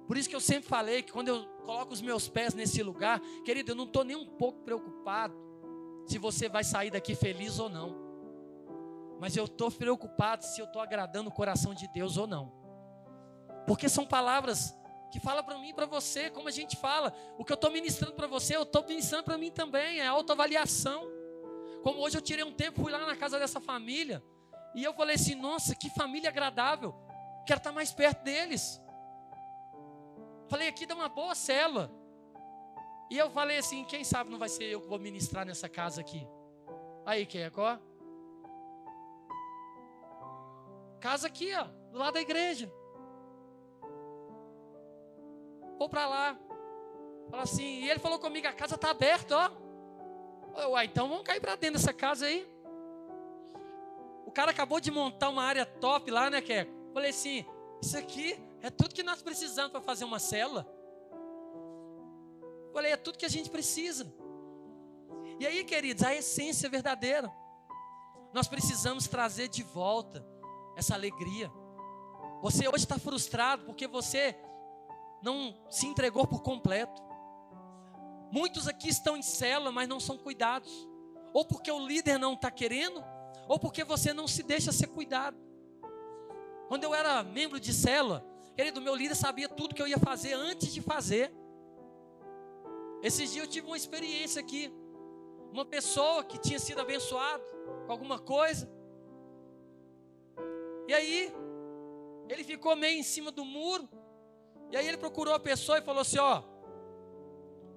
Por 0.10 0.18
isso 0.18 0.28
que 0.28 0.36
eu 0.36 0.42
sempre 0.42 0.68
falei 0.68 1.04
que 1.04 1.12
quando 1.12 1.28
eu 1.28 1.46
coloco 1.64 1.94
os 1.94 2.02
meus 2.02 2.28
pés 2.28 2.56
nesse 2.56 2.82
lugar, 2.82 3.22
querido, 3.46 3.74
eu 3.74 3.76
não 3.76 3.84
estou 3.84 4.04
nem 4.04 4.16
um 4.16 4.26
pouco 4.26 4.64
preocupado 4.64 5.36
se 6.08 6.18
você 6.18 6.50
vai 6.50 6.64
sair 6.64 6.90
daqui 6.90 7.14
feliz 7.14 7.60
ou 7.60 7.70
não. 7.70 7.96
Mas 9.20 9.38
eu 9.38 9.46
estou 9.46 9.70
preocupado 9.70 10.44
se 10.44 10.60
eu 10.60 10.66
estou 10.66 10.82
agradando 10.82 11.30
o 11.30 11.32
coração 11.32 11.76
de 11.76 11.88
Deus 11.90 12.18
ou 12.18 12.26
não. 12.26 12.52
Porque 13.68 13.88
são 13.88 14.04
palavras 14.04 14.76
que 15.12 15.20
falam 15.20 15.44
para 15.44 15.60
mim 15.60 15.70
e 15.70 15.74
para 15.76 15.86
você, 15.86 16.32
como 16.32 16.48
a 16.48 16.52
gente 16.52 16.76
fala. 16.76 17.14
O 17.38 17.46
que 17.46 17.52
eu 17.52 17.56
estou 17.56 17.70
ministrando 17.70 18.16
para 18.16 18.26
você, 18.26 18.56
eu 18.56 18.64
estou 18.64 18.84
ministrando 18.88 19.26
para 19.26 19.38
mim 19.38 19.52
também. 19.52 20.00
É 20.00 20.08
autoavaliação. 20.08 21.08
Como 21.84 22.00
hoje 22.00 22.18
eu 22.18 22.22
tirei 22.24 22.44
um 22.44 22.52
tempo, 22.52 22.82
fui 22.82 22.92
lá 22.92 23.06
na 23.06 23.16
casa 23.16 23.38
dessa 23.38 23.62
família. 23.62 24.24
E 24.74 24.84
eu 24.84 24.92
falei 24.96 25.18
assim: 25.18 25.36
nossa, 25.36 25.76
que 25.76 25.88
família 25.92 26.32
agradável. 26.32 26.96
Quero 27.46 27.60
estar 27.60 27.72
mais 27.72 27.92
perto 27.92 28.24
deles. 28.24 28.82
Falei, 30.50 30.68
aqui 30.68 30.86
dá 30.86 30.96
uma 30.96 31.08
boa 31.08 31.36
célula. 31.36 31.92
E 33.10 33.18
eu 33.18 33.30
falei 33.30 33.58
assim: 33.58 33.84
quem 33.86 34.04
sabe 34.04 34.30
não 34.30 34.40
vai 34.40 34.50
ser 34.50 34.66
eu 34.66 34.82
que 34.82 34.88
vou 34.88 35.00
ministrar 35.00 35.46
nessa 35.46 35.70
casa 35.70 36.02
aqui. 36.02 36.28
Aí, 37.06 37.26
quem 37.26 37.42
é 37.42 37.50
qual? 37.50 37.80
Casa 41.00 41.28
aqui, 41.28 41.54
ó, 41.56 41.64
do 41.92 41.98
lado 42.00 42.16
da 42.16 42.22
igreja. 42.22 42.72
Vou 45.78 45.88
para 45.88 46.08
lá. 46.08 46.38
Fala 47.30 47.44
assim, 47.44 47.82
e 47.82 47.90
ele 47.90 48.00
falou 48.00 48.20
comigo: 48.20 48.48
a 48.48 48.54
casa 48.54 48.76
está 48.76 48.90
aberta, 48.90 49.36
ó. 50.56 50.70
Uai, 50.70 50.86
então 50.86 51.08
vamos 51.08 51.24
cair 51.24 51.40
para 51.40 51.56
dentro 51.56 51.80
dessa 51.80 51.94
casa 51.94 52.26
aí. 52.26 52.48
O 54.26 54.32
cara 54.32 54.52
acabou 54.52 54.80
de 54.80 54.92
montar 54.92 55.30
uma 55.30 55.44
área 55.44 55.66
top 55.66 56.12
lá, 56.12 56.30
né, 56.30 56.42
Keco? 56.42 56.72
Falei 56.94 57.12
assim: 57.12 57.46
isso 57.82 57.98
aqui 57.98 58.49
é 58.62 58.70
tudo 58.70 58.96
que 58.96 59.04
nós 59.04 59.22
precisamos 59.22 59.72
para 59.72 59.82
fazer 59.82 60.06
uma 60.06 60.20
célula. 60.20 60.68
Falei, 62.74 62.92
é 62.92 62.98
tudo 62.98 63.18
que 63.18 63.26
a 63.26 63.30
gente 63.30 63.50
precisa. 63.50 64.12
E 65.40 65.48
aí, 65.48 65.64
queridos, 65.64 66.04
a 66.04 66.14
essência 66.14 66.70
verdadeira. 66.70 67.32
Nós 68.34 68.48
precisamos 68.48 69.08
trazer 69.08 69.48
de 69.48 69.64
volta 69.64 70.26
essa 70.76 70.94
alegria. 70.94 71.52
Você 72.42 72.68
hoje 72.68 72.84
está 72.84 73.00
frustrado 73.00 73.66
porque 73.66 73.88
você 73.88 74.36
não 75.22 75.58
se 75.70 75.88
entregou 75.88 76.28
por 76.28 76.42
completo. 76.42 77.02
Muitos 78.32 78.68
aqui 78.68 78.90
estão 78.90 79.18
em 79.18 79.22
célula, 79.22 79.72
mas 79.72 79.88
não 79.88 80.00
são 80.00 80.18
cuidados. 80.18 80.88
Ou 81.34 81.46
porque 81.46 81.72
o 81.72 81.86
líder 81.86 82.18
não 82.18 82.34
está 82.34 82.52
querendo, 82.52 83.04
ou 83.48 83.58
porque 83.60 83.84
você 83.84 84.14
não 84.14 84.28
se 84.28 84.44
deixa 84.44 84.72
ser 84.72 84.88
cuidado. 84.88 85.38
Quando 86.68 86.84
eu 86.84 86.94
era 86.94 87.24
membro 87.24 87.60
de 87.60 87.74
célula, 87.74 88.24
Querido, 88.60 88.82
meu 88.82 88.94
líder 88.94 89.16
sabia 89.16 89.48
tudo 89.48 89.74
que 89.74 89.82
eu 89.82 89.88
ia 89.88 89.98
fazer 89.98 90.34
antes 90.34 90.74
de 90.74 90.82
fazer. 90.82 91.32
Esses 93.02 93.32
dias 93.32 93.46
eu 93.46 93.50
tive 93.50 93.68
uma 93.68 93.78
experiência 93.78 94.42
aqui. 94.42 94.70
Uma 95.54 95.64
pessoa 95.64 96.26
que 96.26 96.38
tinha 96.38 96.60
sido 96.60 96.82
abençoado 96.82 97.42
com 97.86 97.90
alguma 97.90 98.20
coisa. 98.20 98.70
E 100.90 100.94
aí, 100.94 101.34
ele 102.28 102.44
ficou 102.44 102.76
meio 102.76 103.00
em 103.00 103.04
cima 103.14 103.32
do 103.32 103.46
muro. 103.46 103.88
E 104.70 104.76
aí 104.76 104.86
ele 104.86 104.98
procurou 104.98 105.34
a 105.34 105.40
pessoa 105.40 105.78
e 105.78 105.82
falou 105.82 106.02
assim: 106.02 106.20
Ó, 106.20 106.44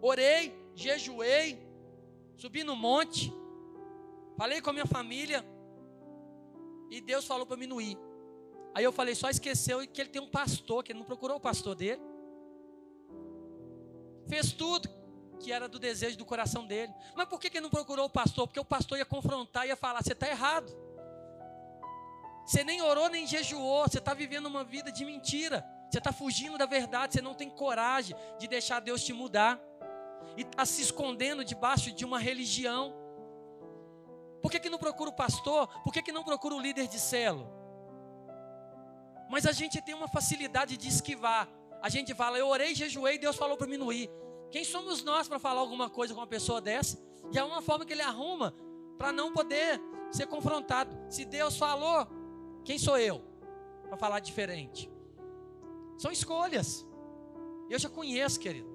orei, 0.00 0.52
jejuei, 0.74 1.64
subi 2.36 2.64
no 2.64 2.74
monte, 2.74 3.32
falei 4.36 4.60
com 4.60 4.70
a 4.70 4.72
minha 4.72 4.86
família. 4.86 5.46
E 6.90 7.00
Deus 7.00 7.24
falou 7.24 7.46
para 7.46 7.56
mim 7.56 7.68
não 7.68 7.80
ir. 7.80 7.96
Aí 8.74 8.84
eu 8.84 8.92
falei, 8.92 9.14
só 9.14 9.28
esqueceu 9.28 9.86
que 9.86 10.00
ele 10.00 10.10
tem 10.10 10.22
um 10.22 10.30
pastor, 10.30 10.82
que 10.82 10.92
ele 10.92 10.98
não 10.98 11.06
procurou 11.06 11.36
o 11.36 11.40
pastor 11.40 11.74
dele. 11.74 12.00
Fez 14.28 14.52
tudo 14.52 14.88
que 15.38 15.52
era 15.52 15.68
do 15.68 15.78
desejo 15.78 16.16
do 16.16 16.24
coração 16.24 16.66
dele. 16.66 16.92
Mas 17.14 17.28
por 17.28 17.40
que 17.40 17.48
ele 17.48 17.60
não 17.60 17.70
procurou 17.70 18.06
o 18.06 18.10
pastor? 18.10 18.46
Porque 18.46 18.60
o 18.60 18.64
pastor 18.64 18.96
ia 18.98 19.04
confrontar, 19.04 19.66
ia 19.66 19.76
falar: 19.76 20.02
você 20.02 20.12
está 20.12 20.28
errado. 20.28 20.72
Você 22.46 22.64
nem 22.64 22.82
orou 22.82 23.08
nem 23.08 23.26
jejuou, 23.26 23.84
você 23.84 23.98
está 23.98 24.14
vivendo 24.14 24.46
uma 24.46 24.64
vida 24.64 24.90
de 24.90 25.04
mentira. 25.04 25.64
Você 25.90 25.98
está 25.98 26.12
fugindo 26.12 26.56
da 26.56 26.64
verdade, 26.64 27.14
você 27.14 27.20
não 27.20 27.34
tem 27.34 27.50
coragem 27.50 28.16
de 28.38 28.48
deixar 28.48 28.80
Deus 28.80 29.04
te 29.04 29.12
mudar. 29.12 29.60
E 30.36 30.42
está 30.42 30.64
se 30.64 30.80
escondendo 30.80 31.44
debaixo 31.44 31.92
de 31.92 32.04
uma 32.04 32.18
religião. 32.18 32.94
Por 34.40 34.50
que, 34.50 34.58
que 34.58 34.70
não 34.70 34.78
procura 34.78 35.10
o 35.10 35.12
pastor? 35.12 35.68
Por 35.82 35.92
que, 35.92 36.02
que 36.02 36.10
não 36.10 36.24
procura 36.24 36.54
o 36.54 36.60
líder 36.60 36.88
de 36.88 36.98
celo? 36.98 37.61
Mas 39.32 39.46
a 39.46 39.52
gente 39.52 39.80
tem 39.80 39.94
uma 39.94 40.08
facilidade 40.08 40.76
de 40.76 40.88
esquivar. 40.88 41.48
A 41.80 41.88
gente 41.88 42.14
fala, 42.14 42.36
eu 42.38 42.48
orei, 42.48 42.74
jejuei, 42.74 43.16
Deus 43.16 43.34
falou 43.34 43.56
para 43.56 43.66
mim 43.66 43.78
ir. 43.90 44.10
Quem 44.50 44.62
somos 44.62 45.02
nós 45.02 45.26
para 45.26 45.38
falar 45.38 45.60
alguma 45.60 45.88
coisa 45.88 46.12
com 46.12 46.20
uma 46.20 46.26
pessoa 46.26 46.60
dessa? 46.60 47.02
E 47.32 47.38
é 47.38 47.42
uma 47.42 47.62
forma 47.62 47.86
que 47.86 47.94
ele 47.94 48.02
arruma 48.02 48.54
para 48.98 49.10
não 49.10 49.32
poder 49.32 49.80
ser 50.10 50.26
confrontado. 50.26 50.94
Se 51.08 51.24
Deus 51.24 51.56
falou, 51.56 52.06
quem 52.62 52.78
sou 52.78 52.98
eu 52.98 53.24
para 53.88 53.96
falar 53.96 54.20
diferente? 54.20 54.92
São 55.96 56.12
escolhas. 56.12 56.86
Eu 57.70 57.78
já 57.78 57.88
conheço, 57.88 58.38
querido. 58.38 58.68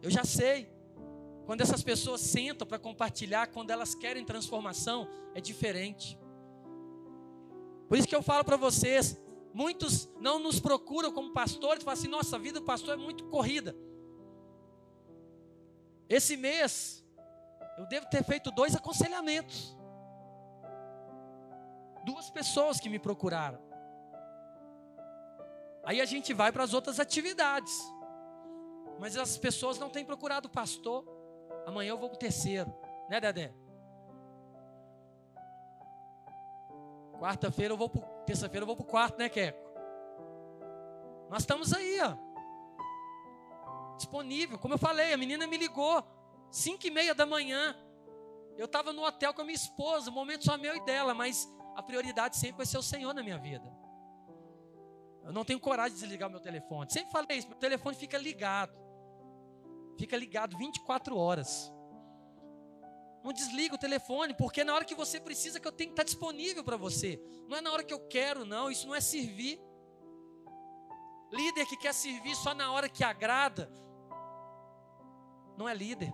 Eu 0.00 0.08
já 0.08 0.22
sei. 0.22 0.70
Quando 1.46 1.62
essas 1.62 1.82
pessoas 1.82 2.20
sentam 2.20 2.64
para 2.64 2.78
compartilhar, 2.78 3.48
quando 3.48 3.70
elas 3.70 3.92
querem 3.92 4.24
transformação, 4.24 5.08
é 5.34 5.40
diferente. 5.40 6.16
Por 7.88 7.98
isso 7.98 8.06
que 8.06 8.14
eu 8.14 8.22
falo 8.22 8.44
para 8.44 8.56
vocês, 8.56 9.20
Muitos 9.52 10.08
não 10.20 10.38
nos 10.38 10.60
procuram 10.60 11.12
como 11.12 11.32
pastores, 11.32 11.82
falam 11.82 11.98
assim: 11.98 12.08
nossa, 12.08 12.36
a 12.36 12.38
vida 12.38 12.60
do 12.60 12.66
pastor 12.66 12.94
é 12.94 12.96
muito 12.96 13.24
corrida. 13.26 13.74
Esse 16.08 16.36
mês, 16.36 17.04
eu 17.78 17.86
devo 17.86 18.06
ter 18.06 18.24
feito 18.24 18.50
dois 18.50 18.74
aconselhamentos. 18.74 19.76
Duas 22.04 22.30
pessoas 22.30 22.80
que 22.80 22.88
me 22.88 22.98
procuraram. 22.98 23.60
Aí 25.84 26.00
a 26.00 26.04
gente 26.04 26.32
vai 26.32 26.52
para 26.52 26.64
as 26.64 26.74
outras 26.74 27.00
atividades. 27.00 27.72
Mas 28.98 29.16
as 29.16 29.38
pessoas 29.38 29.78
não 29.78 29.88
têm 29.88 30.04
procurado 30.04 30.48
o 30.48 30.50
pastor. 30.50 31.04
Amanhã 31.66 31.90
eu 31.90 31.98
vou 31.98 32.08
para 32.08 32.16
o 32.16 32.18
terceiro, 32.18 32.72
né, 33.08 33.20
Dedé? 33.20 33.52
Quarta-feira 37.18 37.74
eu 37.74 37.78
vou 37.78 37.88
para 37.88 38.02
terça-feira 38.26 38.62
eu 38.62 38.66
vou 38.66 38.76
para 38.76 38.84
o 38.84 38.86
quarto, 38.86 39.18
né, 39.18 39.28
Queco? 39.28 39.70
Nós 41.30 41.42
estamos 41.42 41.72
aí, 41.72 42.00
ó. 42.00 42.16
Disponível. 43.96 44.58
Como 44.58 44.74
eu 44.74 44.78
falei, 44.78 45.12
a 45.12 45.16
menina 45.16 45.46
me 45.46 45.56
ligou. 45.56 46.04
Cinco 46.50 46.86
e 46.86 46.90
meia 46.90 47.14
da 47.14 47.24
manhã. 47.24 47.76
Eu 48.56 48.66
estava 48.66 48.92
no 48.92 49.04
hotel 49.04 49.32
com 49.32 49.42
a 49.42 49.44
minha 49.44 49.54
esposa. 49.54 50.10
O 50.10 50.12
momento 50.12 50.44
só 50.44 50.58
meu 50.58 50.74
e 50.74 50.84
dela. 50.84 51.14
Mas 51.14 51.48
a 51.76 51.82
prioridade 51.82 52.36
sempre 52.36 52.56
vai 52.56 52.66
ser 52.66 52.78
o 52.78 52.82
Senhor 52.82 53.14
na 53.14 53.22
minha 53.22 53.38
vida. 53.38 53.64
Eu 55.22 55.32
não 55.32 55.44
tenho 55.44 55.60
coragem 55.60 55.94
de 55.94 56.00
desligar 56.00 56.28
o 56.28 56.32
meu 56.32 56.40
telefone. 56.40 56.90
Sempre 56.90 57.12
falei 57.12 57.38
isso. 57.38 57.48
Meu 57.48 57.58
telefone 57.58 57.94
fica 57.94 58.18
ligado. 58.18 58.76
Fica 59.96 60.16
ligado 60.16 60.56
24 60.56 61.16
horas. 61.16 61.72
Não 63.22 63.32
desliga 63.32 63.74
o 63.74 63.78
telefone, 63.78 64.34
porque 64.34 64.62
é 64.62 64.64
na 64.64 64.74
hora 64.74 64.84
que 64.84 64.94
você 64.94 65.20
precisa 65.20 65.60
que 65.60 65.68
eu 65.68 65.72
tenho 65.72 65.90
que 65.90 65.92
estar 65.92 66.04
disponível 66.04 66.64
para 66.64 66.76
você. 66.76 67.20
Não 67.48 67.56
é 67.56 67.60
na 67.60 67.70
hora 67.70 67.84
que 67.84 67.92
eu 67.92 68.00
quero, 68.08 68.44
não. 68.44 68.70
Isso 68.70 68.86
não 68.86 68.94
é 68.94 69.00
servir. 69.00 69.60
Líder 71.30 71.66
que 71.66 71.76
quer 71.76 71.94
servir 71.94 72.34
só 72.34 72.54
na 72.54 72.72
hora 72.72 72.88
que 72.88 73.04
agrada, 73.04 73.70
não 75.56 75.68
é 75.68 75.74
líder. 75.74 76.12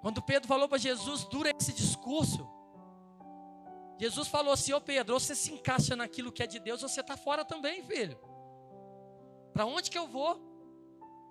Quando 0.00 0.22
Pedro 0.22 0.48
falou 0.48 0.68
para 0.68 0.78
Jesus, 0.78 1.24
dura 1.24 1.52
esse 1.56 1.72
discurso. 1.72 2.48
Jesus 3.98 4.28
falou 4.28 4.52
assim: 4.52 4.72
Ô 4.72 4.80
Pedro, 4.80 5.18
você 5.18 5.34
se 5.34 5.52
encaixa 5.52 5.94
naquilo 5.94 6.32
que 6.32 6.42
é 6.42 6.46
de 6.46 6.58
Deus, 6.58 6.82
ou 6.82 6.88
você 6.88 7.00
está 7.00 7.16
fora 7.16 7.44
também, 7.44 7.82
filho. 7.82 8.18
Para 9.52 9.66
onde 9.66 9.90
que 9.90 9.98
eu 9.98 10.06
vou? 10.06 10.40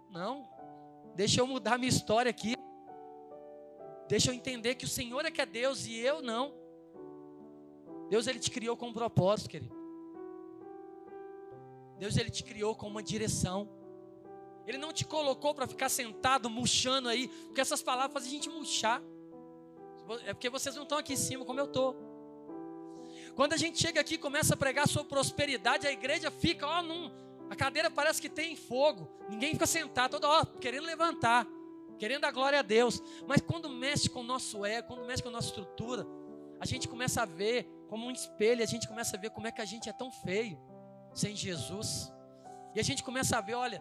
Não, 0.09 0.47
deixa 1.15 1.41
eu 1.41 1.47
mudar 1.47 1.77
minha 1.77 1.89
história 1.89 2.29
aqui. 2.29 2.55
Deixa 4.11 4.29
eu 4.29 4.33
entender 4.33 4.75
que 4.75 4.83
o 4.83 4.89
Senhor 4.89 5.23
é 5.25 5.31
que 5.31 5.39
é 5.39 5.45
Deus 5.45 5.85
e 5.85 5.97
eu 5.97 6.21
não. 6.21 6.53
Deus 8.09 8.27
ele 8.27 8.39
te 8.39 8.51
criou 8.51 8.75
com 8.75 8.87
um 8.89 8.93
propósito, 8.93 9.49
querido. 9.49 9.73
Deus 11.97 12.17
ele 12.17 12.29
te 12.29 12.43
criou 12.43 12.75
com 12.75 12.87
uma 12.87 13.01
direção. 13.01 13.69
Ele 14.67 14.77
não 14.77 14.91
te 14.91 15.05
colocou 15.05 15.55
para 15.55 15.65
ficar 15.65 15.87
sentado, 15.87 16.49
murchando 16.49 17.07
aí, 17.07 17.29
porque 17.29 17.61
essas 17.61 17.81
palavras 17.81 18.11
fazem 18.11 18.31
a 18.31 18.33
gente 18.33 18.49
murchar. 18.49 19.01
É 20.25 20.33
porque 20.33 20.49
vocês 20.49 20.75
não 20.75 20.83
estão 20.83 20.97
aqui 20.97 21.13
em 21.13 21.15
cima 21.15 21.45
como 21.45 21.61
eu 21.61 21.65
estou. 21.67 21.95
Quando 23.33 23.53
a 23.53 23.57
gente 23.57 23.79
chega 23.79 24.01
aqui 24.01 24.15
e 24.15 24.17
começa 24.17 24.55
a 24.55 24.57
pregar 24.57 24.89
sobre 24.89 25.07
prosperidade, 25.07 25.87
a 25.87 25.91
igreja 25.93 26.29
fica, 26.29 26.67
ó, 26.67 26.81
num, 26.81 27.09
a 27.49 27.55
cadeira 27.55 27.89
parece 27.89 28.21
que 28.21 28.27
tem 28.27 28.57
fogo. 28.57 29.09
Ninguém 29.29 29.53
fica 29.53 29.65
sentado, 29.65 30.11
toda 30.11 30.27
hora 30.27 30.45
querendo 30.59 30.85
levantar, 30.85 31.47
querendo 32.01 32.25
a 32.25 32.31
glória 32.31 32.57
a 32.57 32.63
Deus. 32.63 32.99
Mas 33.27 33.41
quando 33.41 33.69
mexe 33.69 34.09
com 34.09 34.21
o 34.21 34.23
nosso 34.23 34.65
ego, 34.65 34.87
quando 34.87 35.05
mexe 35.05 35.21
com 35.21 35.29
a 35.29 35.33
nossa 35.33 35.49
estrutura, 35.49 36.03
a 36.59 36.65
gente 36.65 36.87
começa 36.87 37.21
a 37.21 37.25
ver 37.27 37.69
como 37.87 38.07
um 38.07 38.11
espelho, 38.11 38.63
a 38.63 38.65
gente 38.65 38.87
começa 38.87 39.15
a 39.15 39.19
ver 39.19 39.29
como 39.29 39.45
é 39.45 39.51
que 39.51 39.61
a 39.61 39.65
gente 39.65 39.87
é 39.87 39.93
tão 39.93 40.11
feio 40.11 40.59
sem 41.13 41.35
Jesus. 41.35 42.11
E 42.73 42.79
a 42.79 42.83
gente 42.83 43.03
começa 43.03 43.37
a 43.37 43.41
ver, 43.41 43.53
olha, 43.53 43.79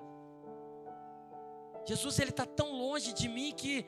Jesus 1.87 2.19
ele 2.19 2.29
está 2.29 2.45
tão 2.45 2.73
longe 2.73 3.15
de 3.15 3.27
mim 3.27 3.55
que 3.57 3.87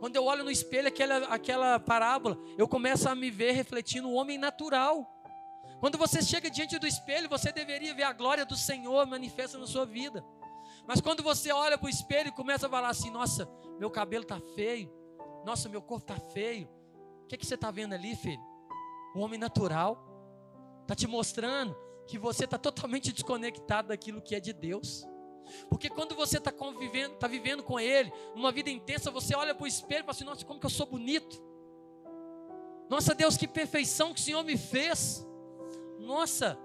quando 0.00 0.16
eu 0.16 0.24
olho 0.24 0.42
no 0.42 0.50
espelho 0.50 0.88
aquela, 0.88 1.18
aquela 1.26 1.78
parábola, 1.78 2.38
eu 2.56 2.66
começo 2.66 3.06
a 3.06 3.14
me 3.14 3.30
ver 3.30 3.52
refletindo 3.52 4.08
o 4.08 4.14
homem 4.14 4.38
natural. 4.38 5.06
Quando 5.78 5.98
você 5.98 6.22
chega 6.22 6.48
diante 6.48 6.78
do 6.78 6.86
espelho, 6.86 7.28
você 7.28 7.52
deveria 7.52 7.94
ver 7.94 8.04
a 8.04 8.14
glória 8.14 8.46
do 8.46 8.56
Senhor 8.56 9.06
manifesta 9.06 9.58
na 9.58 9.66
sua 9.66 9.84
vida. 9.84 10.24
Mas 10.86 11.00
quando 11.00 11.22
você 11.22 11.52
olha 11.52 11.76
para 11.76 11.86
o 11.86 11.90
espelho 11.90 12.28
e 12.28 12.32
começa 12.32 12.66
a 12.66 12.70
falar 12.70 12.88
assim: 12.88 13.10
Nossa, 13.10 13.48
meu 13.78 13.90
cabelo 13.90 14.22
está 14.22 14.40
feio, 14.54 14.90
nossa, 15.44 15.68
meu 15.68 15.82
corpo 15.82 16.12
está 16.12 16.20
feio. 16.32 16.68
O 17.24 17.26
que, 17.26 17.34
é 17.34 17.38
que 17.38 17.46
você 17.46 17.54
está 17.54 17.70
vendo 17.70 17.92
ali, 17.92 18.14
filho? 18.14 18.40
O 19.14 19.20
homem 19.20 19.38
natural 19.38 19.98
está 20.82 20.94
te 20.94 21.06
mostrando 21.06 21.76
que 22.06 22.18
você 22.18 22.44
está 22.44 22.56
totalmente 22.56 23.12
desconectado 23.12 23.88
daquilo 23.88 24.22
que 24.22 24.34
é 24.34 24.40
de 24.40 24.52
Deus. 24.52 25.04
Porque 25.68 25.88
quando 25.88 26.14
você 26.14 26.38
está 26.38 26.52
convivendo, 26.52 27.14
está 27.14 27.26
vivendo 27.26 27.62
com 27.62 27.78
Ele, 27.78 28.12
numa 28.34 28.52
vida 28.52 28.70
intensa, 28.70 29.10
você 29.10 29.34
olha 29.34 29.54
para 29.54 29.64
o 29.64 29.66
espelho 29.66 30.00
e 30.00 30.02
fala 30.02 30.10
assim: 30.12 30.24
Nossa, 30.24 30.44
como 30.44 30.60
que 30.60 30.66
eu 30.66 30.70
sou 30.70 30.86
bonito! 30.86 31.42
Nossa 32.88 33.14
Deus, 33.14 33.36
que 33.36 33.48
perfeição 33.48 34.14
que 34.14 34.20
o 34.20 34.22
Senhor 34.22 34.44
me 34.44 34.56
fez! 34.56 35.26
Nossa, 35.98 36.58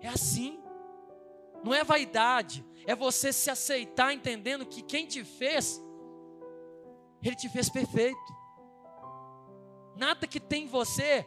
é 0.00 0.08
assim. 0.08 0.60
Não 1.64 1.74
é 1.74 1.82
vaidade, 1.82 2.64
é 2.86 2.94
você 2.94 3.32
se 3.32 3.50
aceitar 3.50 4.12
entendendo 4.12 4.64
que 4.66 4.82
quem 4.82 5.06
te 5.06 5.24
fez, 5.24 5.82
Ele 7.22 7.36
te 7.36 7.48
fez 7.48 7.68
perfeito. 7.68 8.38
Nada 9.96 10.26
que 10.26 10.38
tem 10.38 10.64
em 10.64 10.68
você 10.68 11.26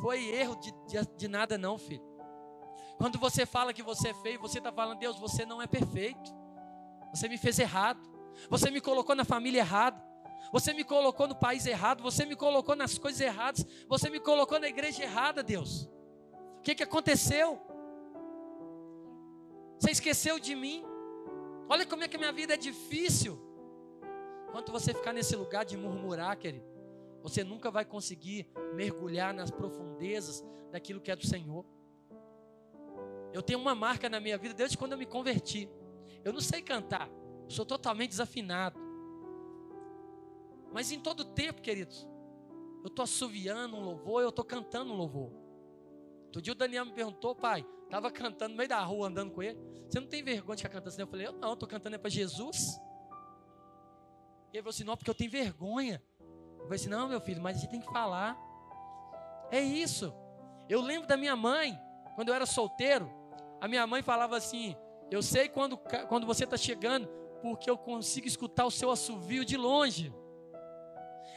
foi 0.00 0.24
erro 0.26 0.56
de, 0.56 0.72
de, 0.86 1.06
de 1.16 1.28
nada, 1.28 1.58
não, 1.58 1.76
filho. 1.76 2.04
Quando 2.96 3.18
você 3.18 3.44
fala 3.44 3.72
que 3.72 3.82
você 3.82 4.08
é 4.10 4.14
feio, 4.14 4.40
você 4.40 4.58
está 4.58 4.72
falando, 4.72 4.98
Deus, 4.98 5.18
você 5.18 5.44
não 5.44 5.60
é 5.60 5.66
perfeito. 5.66 6.30
Você 7.12 7.28
me 7.28 7.36
fez 7.36 7.58
errado. 7.58 8.00
Você 8.48 8.70
me 8.70 8.80
colocou 8.80 9.14
na 9.14 9.24
família 9.24 9.60
errada. 9.60 10.02
Você 10.52 10.72
me 10.72 10.84
colocou 10.84 11.26
no 11.26 11.34
país 11.34 11.66
errado. 11.66 12.02
Você 12.02 12.24
me 12.24 12.36
colocou 12.36 12.76
nas 12.76 12.96
coisas 12.96 13.20
erradas. 13.20 13.66
Você 13.88 14.08
me 14.08 14.20
colocou 14.20 14.60
na 14.60 14.68
igreja 14.68 15.02
errada, 15.02 15.42
Deus. 15.42 15.90
O 16.58 16.62
que, 16.62 16.74
que 16.74 16.82
aconteceu? 16.82 17.60
Você 19.78 19.90
esqueceu 19.90 20.38
de 20.38 20.54
mim. 20.54 20.84
Olha 21.68 21.86
como 21.86 22.04
é 22.04 22.08
que 22.08 22.16
a 22.16 22.18
minha 22.18 22.32
vida 22.32 22.54
é 22.54 22.56
difícil. 22.56 23.38
Enquanto 24.48 24.70
você 24.70 24.94
ficar 24.94 25.12
nesse 25.12 25.34
lugar 25.34 25.64
de 25.64 25.76
murmurar, 25.76 26.36
querido, 26.36 26.64
você 27.22 27.42
nunca 27.42 27.70
vai 27.70 27.84
conseguir 27.84 28.46
mergulhar 28.74 29.32
nas 29.32 29.50
profundezas 29.50 30.44
daquilo 30.70 31.00
que 31.00 31.10
é 31.10 31.16
do 31.16 31.26
Senhor. 31.26 31.64
Eu 33.32 33.42
tenho 33.42 33.58
uma 33.58 33.74
marca 33.74 34.08
na 34.08 34.20
minha 34.20 34.38
vida 34.38 34.54
desde 34.54 34.78
quando 34.78 34.92
eu 34.92 34.98
me 34.98 35.06
converti. 35.06 35.68
Eu 36.24 36.32
não 36.32 36.40
sei 36.40 36.62
cantar, 36.62 37.10
sou 37.48 37.66
totalmente 37.66 38.10
desafinado. 38.10 38.78
Mas 40.72 40.92
em 40.92 41.00
todo 41.00 41.24
tempo, 41.24 41.62
queridos, 41.62 42.06
eu 42.82 42.88
estou 42.88 43.02
assoviando 43.02 43.76
um 43.76 43.80
louvor, 43.80 44.22
eu 44.22 44.28
estou 44.28 44.44
cantando 44.44 44.92
um 44.92 44.96
louvor. 44.96 45.32
Outro 46.26 46.42
dia 46.42 46.52
o 46.52 46.56
Daniel 46.56 46.84
me 46.84 46.92
perguntou, 46.92 47.34
pai, 47.34 47.64
estava 47.94 48.10
cantando 48.10 48.50
no 48.50 48.56
meio 48.56 48.68
da 48.68 48.82
rua, 48.82 49.06
andando 49.06 49.30
com 49.30 49.42
ele. 49.42 49.58
Você 49.88 50.00
não 50.00 50.08
tem 50.08 50.22
vergonha 50.22 50.56
de 50.56 50.62
ficar 50.62 50.74
cantando 50.74 50.88
assim? 50.88 51.02
Eu 51.02 51.06
falei, 51.06 51.26
eu 51.26 51.32
não, 51.32 51.52
estou 51.52 51.68
cantando 51.68 51.94
é 51.94 51.98
para 51.98 52.10
Jesus. 52.10 52.80
Ele 54.52 54.62
falou 54.62 54.70
assim, 54.70 54.84
não, 54.84 54.96
porque 54.96 55.10
eu 55.10 55.14
tenho 55.14 55.30
vergonha. 55.30 56.02
Eu 56.58 56.64
falei 56.64 56.76
assim, 56.76 56.88
não, 56.88 57.08
meu 57.08 57.20
filho, 57.20 57.40
mas 57.40 57.56
a 57.56 57.60
gente 57.60 57.70
tem 57.70 57.80
que 57.80 57.92
falar. 57.92 58.36
É 59.50 59.60
isso. 59.60 60.12
Eu 60.68 60.80
lembro 60.80 61.06
da 61.06 61.16
minha 61.16 61.36
mãe, 61.36 61.78
quando 62.16 62.30
eu 62.30 62.34
era 62.34 62.46
solteiro, 62.46 63.10
a 63.60 63.68
minha 63.68 63.86
mãe 63.86 64.02
falava 64.02 64.36
assim: 64.36 64.76
Eu 65.10 65.22
sei 65.22 65.48
quando, 65.48 65.76
quando 66.08 66.26
você 66.26 66.44
está 66.44 66.56
chegando, 66.56 67.06
porque 67.40 67.68
eu 67.68 67.76
consigo 67.76 68.26
escutar 68.26 68.64
o 68.64 68.70
seu 68.70 68.90
assovio 68.90 69.44
de 69.44 69.56
longe. 69.56 70.12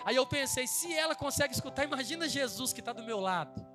Aí 0.05 0.15
eu 0.15 0.25
pensei: 0.25 0.65
se 0.65 0.93
ela 0.93 1.15
consegue 1.15 1.53
escutar, 1.53 1.83
imagina 1.83 2.27
Jesus 2.27 2.73
que 2.73 2.79
está 2.79 2.93
do 2.93 3.03
meu 3.03 3.19
lado. 3.19 3.65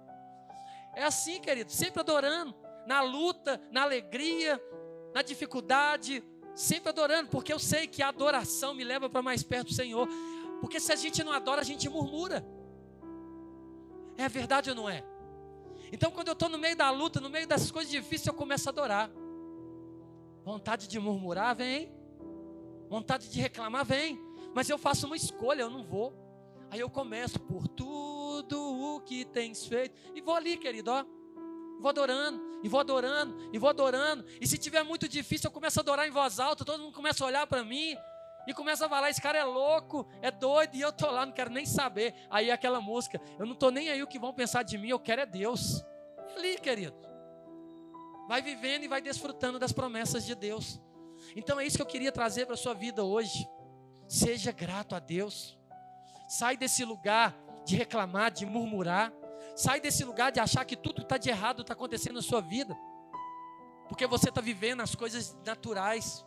É 0.95 1.05
assim, 1.05 1.41
querido, 1.41 1.71
sempre 1.71 2.01
adorando, 2.01 2.55
na 2.87 3.03
luta, 3.03 3.61
na 3.71 3.83
alegria, 3.83 4.61
na 5.15 5.23
dificuldade, 5.23 6.23
sempre 6.55 6.89
adorando, 6.89 7.29
porque 7.31 7.53
eu 7.53 7.59
sei 7.59 7.87
que 7.87 8.03
a 8.03 8.09
adoração 8.09 8.75
me 8.75 8.85
leva 8.85 9.09
para 9.09 9.23
mais 9.23 9.43
perto 9.43 9.69
do 9.69 9.75
Senhor. 9.75 10.09
Porque 10.61 10.79
se 10.79 10.93
a 10.93 10.97
gente 10.97 11.23
não 11.25 11.33
adora, 11.33 11.61
a 11.61 11.65
gente 11.65 11.89
murmura. 11.89 12.45
É 14.17 14.29
verdade 14.29 14.71
ou 14.71 14.77
não 14.77 14.89
é? 14.89 15.05
Então, 15.91 16.11
quando 16.11 16.29
eu 16.29 16.33
estou 16.33 16.49
no 16.49 16.59
meio 16.59 16.77
da 16.77 16.91
luta, 16.91 17.21
no 17.21 17.29
meio 17.29 17.47
das 17.47 17.71
coisas 17.71 17.91
difíceis, 17.91 18.27
eu 18.27 18.35
começo 18.35 18.69
a 18.69 18.73
adorar. 18.73 19.11
Vontade 20.45 20.89
de 20.89 20.99
murmurar, 20.99 21.55
vem. 21.55 21.93
Vontade 22.89 23.29
de 23.29 23.41
reclamar, 23.41 23.85
vem. 23.85 24.19
Mas 24.55 24.69
eu 24.69 24.79
faço 24.79 25.07
uma 25.07 25.17
escolha, 25.17 25.63
eu 25.63 25.71
não 25.71 25.83
vou. 25.83 26.15
Aí 26.71 26.81
eu 26.81 26.89
começo 26.89 27.39
por 27.39 27.69
tudo 27.69 28.59
o 28.59 29.01
que 29.01 29.25
tens 29.25 29.67
feito. 29.67 29.95
E 30.15 30.21
vou 30.21 30.35
ali, 30.35 30.57
querido, 30.57 30.91
ó. 30.91 31.05
Vou 31.83 31.89
adorando, 31.89 32.41
e 32.63 32.69
vou 32.69 32.79
adorando, 32.79 33.51
e 33.53 33.59
vou 33.59 33.69
adorando. 33.69 34.25
E 34.41 34.47
se 34.47 34.57
tiver 34.57 34.85
muito 34.85 35.09
difícil, 35.09 35.49
eu 35.49 35.53
começo 35.53 35.81
a 35.81 35.83
adorar 35.83 36.07
em 36.07 36.13
voz 36.13 36.39
alta, 36.39 36.65
todo 36.65 36.81
mundo 36.81 36.95
começa 36.95 37.25
a 37.25 37.27
olhar 37.27 37.45
para 37.45 37.65
mim. 37.65 37.97
E 38.47 38.55
começa 38.55 38.87
a 38.87 38.89
falar, 38.89 39.11
esse 39.11 39.21
cara 39.21 39.39
é 39.39 39.45
louco, 39.45 40.07
é 40.21 40.31
doido, 40.31 40.77
e 40.77 40.81
eu 40.81 40.93
tô 40.93 41.11
lá, 41.11 41.27
não 41.27 41.33
quero 41.33 41.51
nem 41.51 41.67
saber. 41.67 42.15
Aí 42.31 42.53
aquela 42.53 42.81
música, 42.81 43.21
eu 43.37 43.45
não 43.45 43.55
tô 43.57 43.71
nem 43.71 43.91
aí 43.91 44.01
o 44.01 44.07
que 44.07 44.19
vão 44.19 44.33
pensar 44.33 44.63
de 44.63 44.79
mim, 44.79 44.91
eu 44.91 44.99
quero 45.01 45.23
é 45.23 45.27
Deus. 45.27 45.85
Ali, 46.37 46.57
querido. 46.57 46.95
Vai 48.29 48.41
vivendo 48.41 48.85
e 48.85 48.89
vai 48.89 49.01
desfrutando 49.01 49.59
das 49.59 49.73
promessas 49.73 50.25
de 50.25 50.37
Deus. 50.37 50.81
Então 51.35 51.59
é 51.59 51.67
isso 51.67 51.77
que 51.77 51.83
eu 51.83 51.87
queria 51.87 52.13
trazer 52.13 52.47
para 52.47 52.55
a 52.55 52.59
sua 52.59 52.75
vida 52.75 53.03
hoje. 53.03 53.45
Seja 54.09 54.53
grato 54.53 54.95
a 54.95 55.01
Deus. 55.01 55.59
Sai 56.29 56.57
desse 56.57 56.85
lugar 56.85 57.37
de 57.65 57.77
reclamar, 57.77 58.31
de 58.31 58.47
murmurar. 58.47 59.13
Sai 59.55 59.81
desse 59.81 60.05
lugar 60.05 60.33
de 60.33 60.41
achar 60.41 60.65
que 60.65 60.77
tudo 60.77 61.03
está 61.03 61.17
de 61.17 61.29
errado 61.29 61.63
está 61.63 61.75
acontecendo 61.75 62.15
na 62.15 62.23
sua 62.23 62.41
vida. 62.41 62.77
Porque 63.89 64.07
você 64.07 64.29
está 64.29 64.41
vivendo 64.41 64.81
as 64.81 64.95
coisas 64.95 65.37
naturais. 65.45 66.25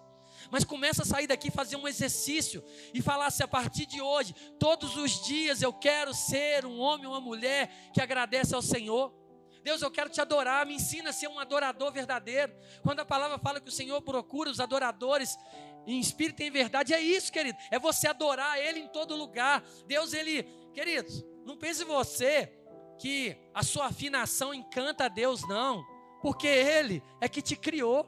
Mas 0.52 0.64
começa 0.64 1.02
a 1.02 1.06
sair 1.06 1.28
daqui, 1.28 1.50
fazer 1.50 1.76
um 1.76 1.88
exercício 1.88 2.64
e 2.94 3.02
falar 3.02 3.32
se 3.32 3.42
assim, 3.42 3.44
a 3.44 3.48
partir 3.48 3.86
de 3.86 4.02
hoje, 4.02 4.34
todos 4.60 4.96
os 4.96 5.24
dias 5.26 5.62
eu 5.62 5.74
quero 5.74 6.14
ser 6.14 6.66
um 6.66 6.80
homem 6.80 7.08
uma 7.08 7.22
mulher 7.22 7.70
que 7.94 8.02
agradece 8.02 8.54
ao 8.54 8.62
Senhor. 8.62 9.14
Deus, 9.64 9.82
eu 9.82 9.90
quero 9.90 10.12
te 10.12 10.22
adorar, 10.22 10.64
me 10.64 10.76
ensina 10.76 11.10
a 11.10 11.14
ser 11.14 11.28
um 11.28 11.40
adorador 11.40 11.92
verdadeiro. 11.92 12.54
Quando 12.84 13.00
a 13.00 13.06
palavra 13.06 13.40
fala 13.40 13.60
que 13.60 13.70
o 13.70 13.72
Senhor 13.72 14.00
procura 14.04 14.52
os 14.52 14.60
adoradores 14.60 15.36
em 15.88 16.00
espírito 16.00 16.44
e 16.44 16.46
em 16.46 16.52
verdade, 16.52 16.94
é 16.94 17.00
isso, 17.00 17.32
querido. 17.32 17.58
É 17.72 17.80
você 17.80 18.08
adorar 18.08 18.60
Ele 18.60 18.82
em 18.82 18.88
todo 18.88 19.16
lugar. 19.16 19.64
Deus, 19.88 20.14
Ele, 20.14 20.44
queridos, 20.72 21.26
não 21.44 21.58
pense 21.58 21.84
você 21.84 22.52
que 22.98 23.38
a 23.54 23.64
sua 23.64 23.88
afinação 23.88 24.54
encanta 24.54 25.06
a 25.06 25.08
Deus, 25.10 25.48
não. 25.48 25.84
Porque 26.22 26.48
Ele 26.48 27.04
é 27.22 27.28
que 27.28 27.42
te 27.42 27.56
criou. 27.56 28.06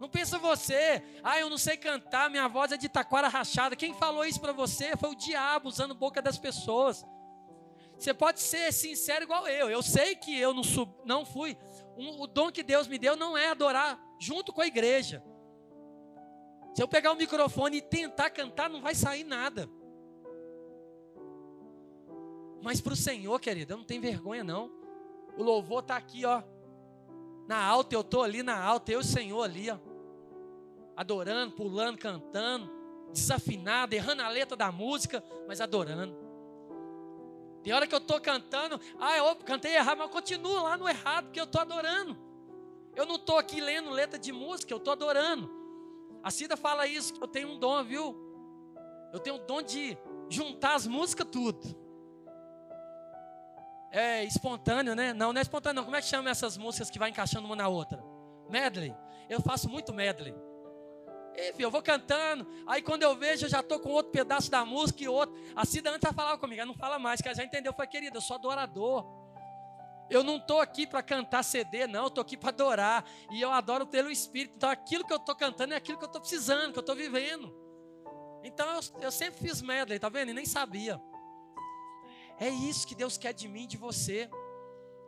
Não 0.00 0.08
pensa 0.08 0.38
você, 0.38 1.02
ah, 1.22 1.38
eu 1.38 1.50
não 1.50 1.58
sei 1.58 1.76
cantar, 1.76 2.30
minha 2.30 2.48
voz 2.48 2.72
é 2.72 2.76
de 2.78 2.88
taquara 2.88 3.28
rachada. 3.28 3.76
Quem 3.76 3.92
falou 3.92 4.24
isso 4.24 4.40
para 4.40 4.52
você 4.52 4.96
foi 4.96 5.10
o 5.10 5.14
diabo 5.14 5.68
usando 5.68 5.94
boca 5.94 6.22
das 6.22 6.38
pessoas. 6.38 7.04
Você 7.98 8.14
pode 8.14 8.40
ser 8.40 8.72
sincero 8.72 9.24
igual 9.24 9.46
eu. 9.46 9.68
Eu 9.68 9.82
sei 9.82 10.16
que 10.16 10.34
eu 10.38 10.54
não, 10.54 10.64
sub, 10.64 10.90
não 11.04 11.26
fui. 11.26 11.54
Um, 11.98 12.22
o 12.22 12.26
dom 12.26 12.50
que 12.50 12.62
Deus 12.62 12.88
me 12.88 12.98
deu 12.98 13.14
não 13.14 13.36
é 13.36 13.48
adorar 13.48 14.00
junto 14.18 14.54
com 14.54 14.62
a 14.62 14.66
igreja. 14.66 15.22
Se 16.74 16.82
eu 16.82 16.88
pegar 16.88 17.12
o 17.12 17.16
microfone 17.16 17.76
e 17.76 17.82
tentar 17.82 18.30
cantar, 18.30 18.70
não 18.70 18.80
vai 18.80 18.94
sair 18.94 19.22
nada. 19.24 19.68
Mas 22.62 22.80
para 22.80 22.92
o 22.92 22.96
Senhor, 22.96 23.38
querido, 23.40 23.72
eu 23.72 23.78
não 23.78 23.84
tenho 23.84 24.02
vergonha 24.02 24.44
não. 24.44 24.70
O 25.36 25.42
louvor 25.42 25.80
está 25.80 25.96
aqui, 25.96 26.24
ó. 26.24 26.42
Na 27.46 27.64
alta, 27.64 27.94
eu 27.94 28.02
estou 28.02 28.22
ali 28.22 28.42
na 28.42 28.62
alta, 28.62 28.92
eu 28.92 29.00
e 29.00 29.02
o 29.02 29.04
Senhor 29.04 29.42
ali, 29.42 29.70
ó 29.70 29.78
adorando, 31.00 31.52
pulando, 31.52 31.96
cantando, 31.96 32.70
desafinado, 33.10 33.94
errando 33.94 34.20
a 34.20 34.28
letra 34.28 34.54
da 34.54 34.70
música, 34.70 35.24
mas 35.48 35.58
adorando. 35.58 36.14
Tem 37.62 37.72
hora 37.72 37.86
que 37.86 37.94
eu 37.94 38.00
estou 38.00 38.20
cantando, 38.20 38.78
ah, 38.98 39.16
eu 39.16 39.34
cantei 39.36 39.74
errado, 39.76 39.96
mas 39.96 40.08
eu 40.08 40.12
continuo 40.12 40.62
lá 40.62 40.76
no 40.76 40.86
errado, 40.86 41.24
porque 41.24 41.40
eu 41.40 41.44
estou 41.44 41.62
adorando. 41.62 42.18
Eu 42.94 43.06
não 43.06 43.14
estou 43.14 43.38
aqui 43.38 43.62
lendo 43.62 43.88
letra 43.88 44.18
de 44.18 44.30
música, 44.30 44.74
eu 44.74 44.76
estou 44.76 44.92
adorando. 44.92 45.50
A 46.22 46.30
Cida 46.30 46.54
fala 46.54 46.86
isso, 46.86 47.14
que 47.14 47.22
eu 47.22 47.28
tenho 47.28 47.48
um 47.48 47.58
dom, 47.58 47.82
viu? 47.82 48.14
Eu 49.10 49.20
tenho 49.20 49.36
o 49.36 49.46
dom 49.46 49.62
de 49.62 49.96
juntar 50.28 50.74
as 50.74 50.86
músicas 50.86 51.26
tudo. 51.32 51.60
É 53.90 54.24
espontâneo, 54.24 54.94
né? 54.94 55.12
Não, 55.12 55.32
não 55.32 55.38
é 55.38 55.42
espontâneo, 55.42 55.76
não. 55.76 55.84
Como 55.84 55.96
é 55.96 56.00
que 56.00 56.06
chama 56.06 56.30
essas 56.30 56.56
músicas 56.56 56.90
que 56.90 56.98
vai 56.98 57.10
encaixando 57.10 57.46
uma 57.46 57.56
na 57.56 57.68
outra? 57.68 58.02
Medley. 58.48 58.94
Eu 59.28 59.40
faço 59.40 59.68
muito 59.68 59.92
medley. 59.92 60.34
E, 61.34 61.52
filho, 61.52 61.66
eu 61.66 61.70
vou 61.70 61.82
cantando, 61.82 62.46
aí 62.66 62.82
quando 62.82 63.02
eu 63.02 63.16
vejo, 63.16 63.46
eu 63.46 63.48
já 63.48 63.60
estou 63.60 63.78
com 63.78 63.90
outro 63.90 64.12
pedaço 64.12 64.50
da 64.50 64.64
música 64.64 65.02
e 65.02 65.08
outro. 65.08 65.34
A 65.54 65.64
Cida 65.64 65.90
antes 65.90 66.04
ela 66.04 66.12
falava 66.12 66.38
comigo, 66.38 66.60
ela 66.60 66.66
não 66.66 66.74
fala 66.74 66.98
mais, 66.98 67.20
que 67.20 67.28
ela 67.28 67.34
já 67.34 67.44
entendeu. 67.44 67.72
Foi, 67.72 67.86
querida, 67.86 68.16
eu 68.16 68.20
sou 68.20 68.36
adorador. 68.36 69.06
Eu 70.10 70.24
não 70.24 70.36
estou 70.36 70.60
aqui 70.60 70.88
para 70.88 71.02
cantar 71.02 71.44
CD, 71.44 71.86
não, 71.86 72.02
eu 72.02 72.08
estou 72.08 72.22
aqui 72.22 72.36
para 72.36 72.48
adorar. 72.48 73.04
E 73.30 73.40
eu 73.40 73.50
adoro 73.52 73.86
pelo 73.86 74.10
Espírito. 74.10 74.54
Então 74.56 74.68
aquilo 74.68 75.04
que 75.04 75.12
eu 75.12 75.18
estou 75.18 75.36
cantando 75.36 75.72
é 75.72 75.76
aquilo 75.76 75.98
que 75.98 76.04
eu 76.04 76.08
estou 76.08 76.20
precisando, 76.20 76.72
que 76.72 76.78
eu 76.78 76.82
estou 76.82 76.96
vivendo. 76.96 77.54
Então 78.42 78.66
eu, 78.68 78.80
eu 79.02 79.12
sempre 79.12 79.40
fiz 79.40 79.62
medley, 79.62 79.98
tá 79.98 80.08
vendo? 80.08 80.30
E 80.30 80.34
nem 80.34 80.44
sabia. 80.44 81.00
É 82.40 82.48
isso 82.48 82.86
que 82.86 82.94
Deus 82.94 83.18
quer 83.18 83.34
de 83.34 83.46
mim, 83.46 83.66
de 83.66 83.76
você. 83.76 84.28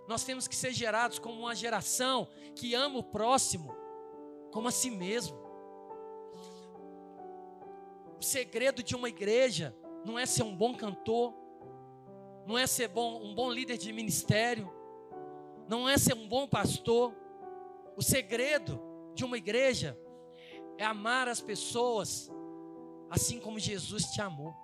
Nós 0.07 0.23
temos 0.23 0.47
que 0.47 0.55
ser 0.55 0.73
gerados 0.73 1.19
como 1.19 1.41
uma 1.41 1.55
geração 1.55 2.29
que 2.55 2.75
ama 2.75 2.99
o 2.99 3.03
próximo 3.03 3.75
como 4.53 4.69
a 4.69 4.71
si 4.71 4.91
mesmo. 4.91 5.37
O 8.21 8.23
segredo 8.23 8.83
de 8.83 8.95
uma 8.95 9.09
igreja 9.09 9.75
não 10.05 10.19
é 10.19 10.27
ser 10.27 10.43
um 10.43 10.55
bom 10.55 10.75
cantor, 10.77 11.35
não 12.47 12.59
é 12.59 12.67
ser 12.67 12.89
bom, 12.89 13.25
um 13.25 13.35
bom 13.35 13.51
líder 13.51 13.79
de 13.79 13.93
ministério, 13.93 14.71
não 15.67 15.89
é 15.89 15.97
ser 15.97 16.15
um 16.15 16.29
bom 16.29 16.47
pastor. 16.47 17.15
O 17.97 18.03
segredo 18.03 18.81
de 19.15 19.25
uma 19.25 19.39
igreja 19.39 19.99
é 20.77 20.85
amar 20.85 21.29
as 21.29 21.41
pessoas 21.41 22.31
assim 23.11 23.41
como 23.41 23.59
Jesus 23.59 24.05
te 24.05 24.21
amou. 24.21 24.55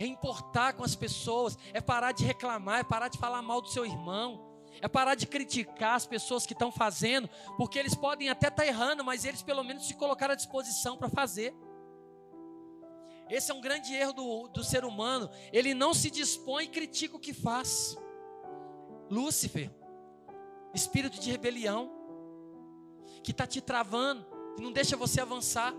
É 0.00 0.06
importar 0.06 0.72
com 0.72 0.82
as 0.82 0.96
pessoas, 0.96 1.58
é 1.74 1.80
parar 1.80 2.12
de 2.12 2.24
reclamar, 2.24 2.80
é 2.80 2.82
parar 2.82 3.08
de 3.08 3.18
falar 3.18 3.42
mal 3.42 3.60
do 3.60 3.68
seu 3.68 3.84
irmão, 3.84 4.50
é 4.80 4.88
parar 4.88 5.14
de 5.14 5.26
criticar 5.26 5.94
as 5.94 6.06
pessoas 6.06 6.46
que 6.46 6.54
estão 6.54 6.72
fazendo, 6.72 7.28
porque 7.58 7.78
eles 7.78 7.94
podem 7.94 8.30
até 8.30 8.48
estar 8.48 8.62
tá 8.62 8.66
errando, 8.66 9.04
mas 9.04 9.26
eles 9.26 9.42
pelo 9.42 9.62
menos 9.62 9.86
se 9.86 9.94
colocaram 9.94 10.32
à 10.32 10.36
disposição 10.36 10.96
para 10.96 11.10
fazer. 11.10 11.54
Esse 13.28 13.52
é 13.52 13.54
um 13.54 13.60
grande 13.60 13.94
erro 13.94 14.12
do, 14.12 14.48
do 14.48 14.64
ser 14.64 14.84
humano. 14.84 15.30
Ele 15.52 15.74
não 15.74 15.94
se 15.94 16.10
dispõe 16.10 16.64
e 16.64 16.68
critica 16.68 17.16
o 17.16 17.20
que 17.20 17.32
faz. 17.32 17.96
Lúcifer, 19.08 19.70
espírito 20.74 21.20
de 21.20 21.30
rebelião, 21.30 21.90
que 23.22 23.32
está 23.32 23.46
te 23.46 23.60
travando, 23.60 24.26
que 24.56 24.62
não 24.62 24.72
deixa 24.72 24.96
você 24.96 25.20
avançar, 25.20 25.74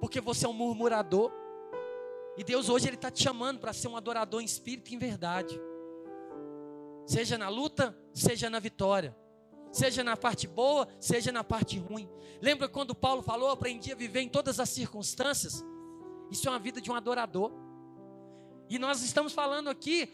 porque 0.00 0.20
você 0.20 0.46
é 0.46 0.48
um 0.48 0.52
murmurador. 0.52 1.39
E 2.36 2.44
Deus 2.44 2.68
hoje 2.68 2.88
Ele 2.88 2.96
está 2.96 3.10
te 3.10 3.22
chamando 3.22 3.58
para 3.58 3.72
ser 3.72 3.88
um 3.88 3.96
adorador 3.96 4.40
em 4.40 4.44
espírito 4.44 4.90
e 4.90 4.94
em 4.94 4.98
verdade. 4.98 5.60
Seja 7.06 7.36
na 7.36 7.48
luta, 7.48 7.96
seja 8.14 8.48
na 8.48 8.58
vitória. 8.58 9.16
Seja 9.72 10.02
na 10.02 10.16
parte 10.16 10.48
boa, 10.48 10.88
seja 10.98 11.30
na 11.30 11.44
parte 11.44 11.78
ruim. 11.78 12.08
Lembra 12.40 12.68
quando 12.68 12.94
Paulo 12.94 13.22
falou: 13.22 13.50
aprendi 13.50 13.92
a 13.92 13.96
viver 13.96 14.20
em 14.20 14.28
todas 14.28 14.58
as 14.58 14.68
circunstâncias? 14.68 15.64
Isso 16.30 16.48
é 16.48 16.50
uma 16.50 16.58
vida 16.58 16.80
de 16.80 16.90
um 16.90 16.94
adorador. 16.94 17.52
E 18.68 18.78
nós 18.78 19.02
estamos 19.02 19.32
falando 19.32 19.68
aqui 19.68 20.12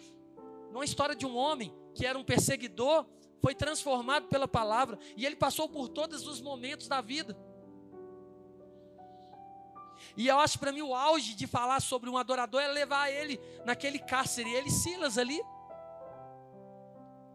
numa 0.72 0.84
história 0.84 1.14
de 1.14 1.24
um 1.24 1.36
homem 1.36 1.74
que 1.94 2.04
era 2.04 2.18
um 2.18 2.24
perseguidor, 2.24 3.06
foi 3.40 3.54
transformado 3.54 4.28
pela 4.28 4.48
palavra 4.48 4.98
e 5.16 5.24
ele 5.24 5.36
passou 5.36 5.68
por 5.68 5.88
todos 5.88 6.26
os 6.26 6.40
momentos 6.40 6.88
da 6.88 7.00
vida. 7.00 7.36
E 10.16 10.28
eu 10.28 10.38
acho 10.40 10.58
para 10.58 10.72
mim 10.72 10.82
o 10.82 10.94
auge 10.94 11.34
de 11.34 11.46
falar 11.46 11.80
sobre 11.80 12.08
um 12.08 12.16
adorador 12.16 12.60
é 12.60 12.68
levar 12.68 13.10
ele 13.10 13.38
naquele 13.64 13.98
cárcere, 13.98 14.50
ele 14.50 14.70
Silas 14.70 15.18
ali, 15.18 15.40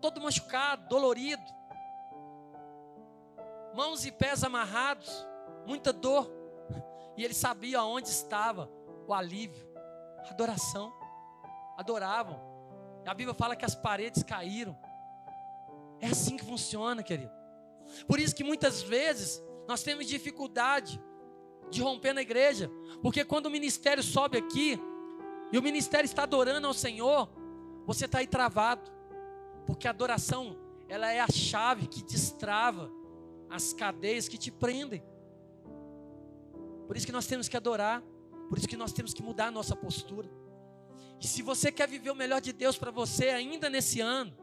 todo 0.01 0.19
machucado, 0.19 0.87
dolorido, 0.87 1.43
mãos 3.75 4.05
e 4.05 4.11
pés 4.11 4.43
amarrados, 4.43 5.09
muita 5.65 5.93
dor. 5.93 6.29
E 7.15 7.23
ele 7.23 7.33
sabia 7.33 7.83
onde 7.83 8.09
estava 8.09 8.69
o 9.07 9.13
alívio, 9.13 9.67
a 10.25 10.29
adoração. 10.29 10.91
Adoravam. 11.77 12.39
A 13.05 13.13
Bíblia 13.13 13.33
fala 13.33 13.55
que 13.55 13.65
as 13.65 13.75
paredes 13.75 14.23
caíram. 14.23 14.77
É 15.99 16.07
assim 16.07 16.37
que 16.37 16.45
funciona, 16.45 17.03
querido. 17.03 17.31
Por 18.07 18.19
isso 18.19 18.35
que 18.35 18.43
muitas 18.43 18.81
vezes 18.81 19.41
nós 19.67 19.83
temos 19.83 20.07
dificuldade 20.07 21.01
de 21.71 21.81
romper 21.81 22.13
na 22.13 22.21
igreja, 22.21 22.69
porque 23.01 23.25
quando 23.25 23.47
o 23.47 23.49
ministério 23.49 24.03
sobe 24.03 24.37
aqui 24.37 24.79
e 25.51 25.57
o 25.57 25.63
ministério 25.63 26.05
está 26.05 26.23
adorando 26.23 26.67
ao 26.67 26.73
Senhor, 26.73 27.29
você 27.85 28.05
está 28.05 28.19
aí 28.19 28.27
travado, 28.27 28.91
porque 29.65 29.87
a 29.87 29.91
adoração 29.91 30.57
ela 30.87 31.11
é 31.11 31.19
a 31.19 31.27
chave 31.31 31.87
que 31.87 32.03
destrava 32.03 32.91
as 33.49 33.73
cadeias 33.73 34.27
que 34.27 34.37
te 34.37 34.51
prendem. 34.51 35.01
Por 36.87 36.97
isso 36.97 37.05
que 37.05 37.11
nós 37.11 37.25
temos 37.25 37.47
que 37.47 37.55
adorar. 37.55 38.03
Por 38.49 38.57
isso 38.57 38.67
que 38.67 38.75
nós 38.75 38.91
temos 38.91 39.13
que 39.13 39.23
mudar 39.23 39.47
a 39.47 39.51
nossa 39.51 39.73
postura. 39.73 40.29
E 41.21 41.25
se 41.25 41.41
você 41.41 41.71
quer 41.71 41.87
viver 41.87 42.11
o 42.11 42.15
melhor 42.15 42.41
de 42.41 42.51
Deus 42.51 42.77
para 42.77 42.91
você 42.91 43.29
ainda 43.29 43.69
nesse 43.69 44.01
ano, 44.01 44.35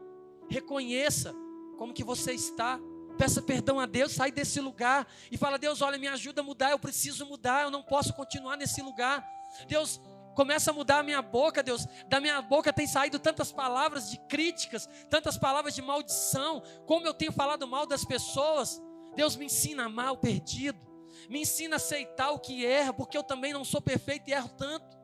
reconheça 0.49 1.31
como 1.77 1.93
que 1.93 2.03
você 2.03 2.33
está. 2.33 2.79
Peça 3.19 3.41
perdão 3.41 3.81
a 3.81 3.85
Deus, 3.85 4.13
sai 4.13 4.31
desse 4.31 4.61
lugar 4.61 5.05
e 5.29 5.37
fala: 5.37 5.59
Deus, 5.59 5.81
olha, 5.81 5.97
me 5.97 6.07
ajuda 6.07 6.39
a 6.39 6.43
mudar. 6.43 6.71
Eu 6.71 6.79
preciso 6.79 7.25
mudar. 7.25 7.63
Eu 7.63 7.69
não 7.69 7.83
posso 7.83 8.13
continuar 8.13 8.55
nesse 8.55 8.81
lugar. 8.81 9.27
Deus, 9.67 9.99
começa 10.33 10.71
a 10.71 10.73
mudar 10.73 10.99
a 10.99 11.03
minha 11.03 11.21
boca, 11.21 11.61
Deus. 11.61 11.85
Da 12.07 12.21
minha 12.21 12.41
boca 12.41 12.71
tem 12.71 12.87
saído 12.87 13.19
tantas 13.19 13.51
palavras 13.51 14.09
de 14.09 14.17
críticas, 14.27 14.89
tantas 15.09 15.37
palavras 15.37 15.75
de 15.75 15.81
maldição. 15.81 16.63
Como 16.87 17.05
eu 17.05 17.13
tenho 17.13 17.33
falado 17.33 17.67
mal 17.67 17.85
das 17.85 18.05
pessoas. 18.05 18.81
Deus 19.15 19.35
me 19.35 19.45
ensina 19.45 19.83
a 19.83 19.85
amar 19.87 20.13
o 20.13 20.17
perdido 20.17 20.89
me 21.27 21.41
ensina 21.41 21.75
a 21.75 21.77
aceitar 21.77 22.31
o 22.31 22.39
que 22.39 22.65
erra, 22.65 22.93
porque 22.93 23.17
eu 23.17 23.23
também 23.23 23.51
não 23.51 23.65
sou 23.65 23.81
perfeito 23.81 24.29
e 24.29 24.33
erro 24.33 24.49
tanto. 24.49 24.97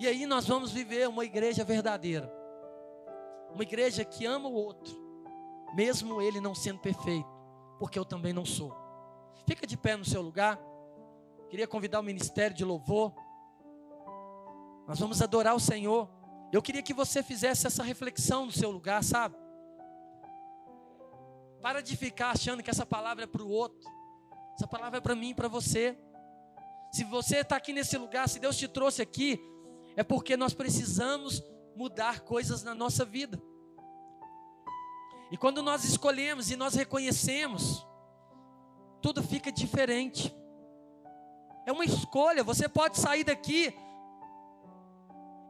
E 0.00 0.08
aí 0.08 0.26
nós 0.26 0.46
vamos 0.46 0.72
viver 0.72 1.08
uma 1.08 1.24
igreja 1.24 1.64
verdadeira, 1.64 2.32
uma 3.52 3.62
igreja 3.62 4.04
que 4.04 4.26
ama 4.26 4.48
o 4.48 4.54
outro, 4.54 4.96
mesmo 5.74 6.22
ele 6.22 6.40
não 6.40 6.54
sendo 6.54 6.78
perfeito, 6.78 7.28
porque 7.78 7.98
eu 7.98 8.04
também 8.04 8.32
não 8.32 8.44
sou. 8.44 8.72
Fica 9.46 9.66
de 9.66 9.76
pé 9.76 9.96
no 9.96 10.04
seu 10.04 10.22
lugar. 10.22 10.58
Queria 11.50 11.66
convidar 11.66 12.00
o 12.00 12.02
ministério 12.02 12.56
de 12.56 12.64
louvor. 12.64 13.12
Nós 14.86 14.98
vamos 14.98 15.20
adorar 15.20 15.54
o 15.54 15.60
Senhor. 15.60 16.08
Eu 16.52 16.62
queria 16.62 16.82
que 16.82 16.94
você 16.94 17.22
fizesse 17.22 17.66
essa 17.66 17.82
reflexão 17.82 18.46
no 18.46 18.52
seu 18.52 18.70
lugar, 18.70 19.02
sabe? 19.02 19.36
Para 21.60 21.82
de 21.82 21.96
ficar 21.96 22.30
achando 22.30 22.62
que 22.62 22.70
essa 22.70 22.86
palavra 22.86 23.24
é 23.24 23.26
para 23.26 23.42
o 23.42 23.50
outro. 23.50 23.88
Essa 24.54 24.68
palavra 24.68 24.98
é 24.98 25.00
para 25.00 25.14
mim 25.14 25.30
e 25.30 25.34
para 25.34 25.48
você. 25.48 25.98
Se 26.92 27.02
você 27.02 27.38
está 27.38 27.56
aqui 27.56 27.72
nesse 27.72 27.98
lugar, 27.98 28.28
se 28.28 28.38
Deus 28.38 28.56
te 28.56 28.68
trouxe 28.68 29.02
aqui, 29.02 29.40
é 29.96 30.04
porque 30.04 30.36
nós 30.36 30.54
precisamos 30.54 31.42
mudar 31.74 32.20
coisas 32.20 32.62
na 32.62 32.74
nossa 32.74 33.04
vida. 33.04 33.40
E 35.30 35.36
quando 35.36 35.62
nós 35.62 35.84
escolhemos 35.84 36.50
e 36.50 36.56
nós 36.56 36.74
reconhecemos, 36.74 37.86
tudo 39.00 39.22
fica 39.22 39.50
diferente. 39.50 40.34
É 41.66 41.72
uma 41.72 41.84
escolha. 41.84 42.42
Você 42.42 42.68
pode 42.68 42.98
sair 42.98 43.24
daqui 43.24 43.74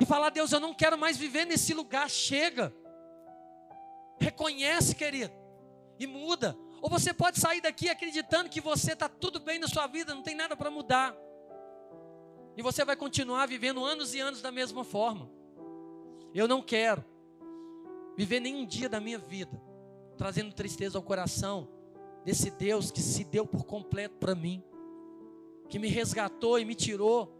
e 0.00 0.06
falar: 0.06 0.30
Deus, 0.30 0.52
eu 0.52 0.60
não 0.60 0.74
quero 0.74 0.96
mais 0.96 1.16
viver 1.16 1.44
nesse 1.44 1.74
lugar. 1.74 2.08
Chega. 2.08 2.74
Reconhece, 4.18 4.94
querido, 4.94 5.32
e 5.98 6.06
muda. 6.06 6.56
Ou 6.80 6.88
você 6.88 7.12
pode 7.12 7.40
sair 7.40 7.60
daqui 7.60 7.88
acreditando 7.88 8.50
que 8.50 8.60
você 8.60 8.92
está 8.92 9.08
tudo 9.08 9.40
bem 9.40 9.58
na 9.58 9.66
sua 9.66 9.86
vida, 9.86 10.14
não 10.14 10.22
tem 10.22 10.34
nada 10.34 10.56
para 10.56 10.70
mudar. 10.70 11.14
E 12.56 12.62
você 12.62 12.84
vai 12.84 12.94
continuar 12.94 13.46
vivendo 13.46 13.84
anos 13.84 14.14
e 14.14 14.20
anos 14.20 14.40
da 14.40 14.52
mesma 14.52 14.84
forma. 14.84 15.30
Eu 16.32 16.46
não 16.46 16.62
quero 16.62 17.04
viver 18.16 18.40
nenhum 18.40 18.66
dia 18.66 18.88
da 18.88 19.00
minha 19.00 19.18
vida 19.18 19.60
trazendo 20.16 20.52
tristeza 20.52 20.96
ao 20.96 21.02
coração 21.02 21.68
desse 22.24 22.50
Deus 22.50 22.90
que 22.90 23.00
se 23.00 23.24
deu 23.24 23.46
por 23.46 23.64
completo 23.64 24.16
para 24.16 24.34
mim, 24.34 24.62
que 25.68 25.78
me 25.78 25.88
resgatou 25.88 26.58
e 26.58 26.64
me 26.64 26.74
tirou. 26.74 27.36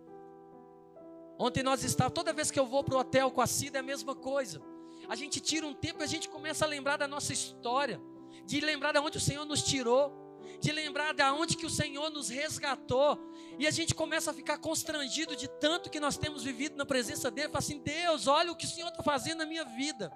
Ontem 1.39 1.63
nós 1.63 1.83
estávamos, 1.83 2.15
toda 2.15 2.33
vez 2.33 2.51
que 2.51 2.59
eu 2.59 2.67
vou 2.67 2.83
para 2.85 2.97
o 2.97 2.99
hotel 2.99 3.31
com 3.31 3.41
a 3.41 3.47
Cida 3.47 3.79
é 3.79 3.81
a 3.81 3.83
mesma 3.83 4.15
coisa. 4.15 4.61
A 5.09 5.15
gente 5.15 5.41
tira 5.41 5.67
um 5.67 5.75
tempo 5.75 6.01
e 6.01 6.05
a 6.05 6.07
gente 6.09 6.29
começa 6.29 6.65
a 6.65 6.69
lembrar 6.69 6.97
da 6.97 7.09
nossa 7.09 7.33
história 7.33 8.01
de 8.47 8.61
lembrar 8.61 8.93
de 8.93 8.99
onde 8.99 9.17
o 9.19 9.21
Senhor 9.21 9.45
nos 9.45 9.63
tirou, 9.63 10.13
de 10.61 10.73
lembrar 10.73 11.15
de 11.15 11.23
onde 11.23 11.57
que 11.57 11.67
o 11.67 11.71
Senhor 11.71 12.11
nos 12.11 12.29
resgatou, 12.29 13.19
e 13.59 13.67
a 13.67 13.71
gente 13.71 13.95
começa 13.95 14.31
a 14.31 14.35
ficar 14.35 14.59
constrangido 14.59 15.37
de 15.37 15.49
tanto 15.49 15.91
que 15.91 16.01
nós 16.01 16.19
temos 16.19 16.43
vivido 16.43 16.77
na 16.77 16.85
presença 16.85 17.31
dele, 17.31 17.49
fala 17.49 17.59
assim: 17.59 17.79
Deus, 17.79 18.27
olha 18.27 18.53
o 18.53 18.57
que 18.57 18.67
o 18.67 18.69
Senhor 18.69 18.89
está 18.89 19.03
fazendo 19.03 19.39
na 19.39 19.47
minha 19.47 19.65
vida, 19.65 20.13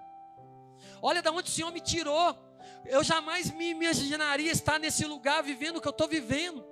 olha 1.03 1.23
de 1.23 1.29
onde 1.29 1.49
o 1.49 1.53
Senhor 1.53 1.71
me 1.73 1.81
tirou, 1.81 2.37
Eu 2.85 3.03
jamais 3.03 3.51
me 3.51 3.71
imaginaria 3.71 4.51
estar 4.51 4.79
nesse 4.79 5.05
lugar 5.05 5.43
vivendo 5.43 5.77
o 5.77 5.81
que 5.81 5.89
eu 5.89 5.91
estou 5.91 6.09
vivendo. 6.09 6.65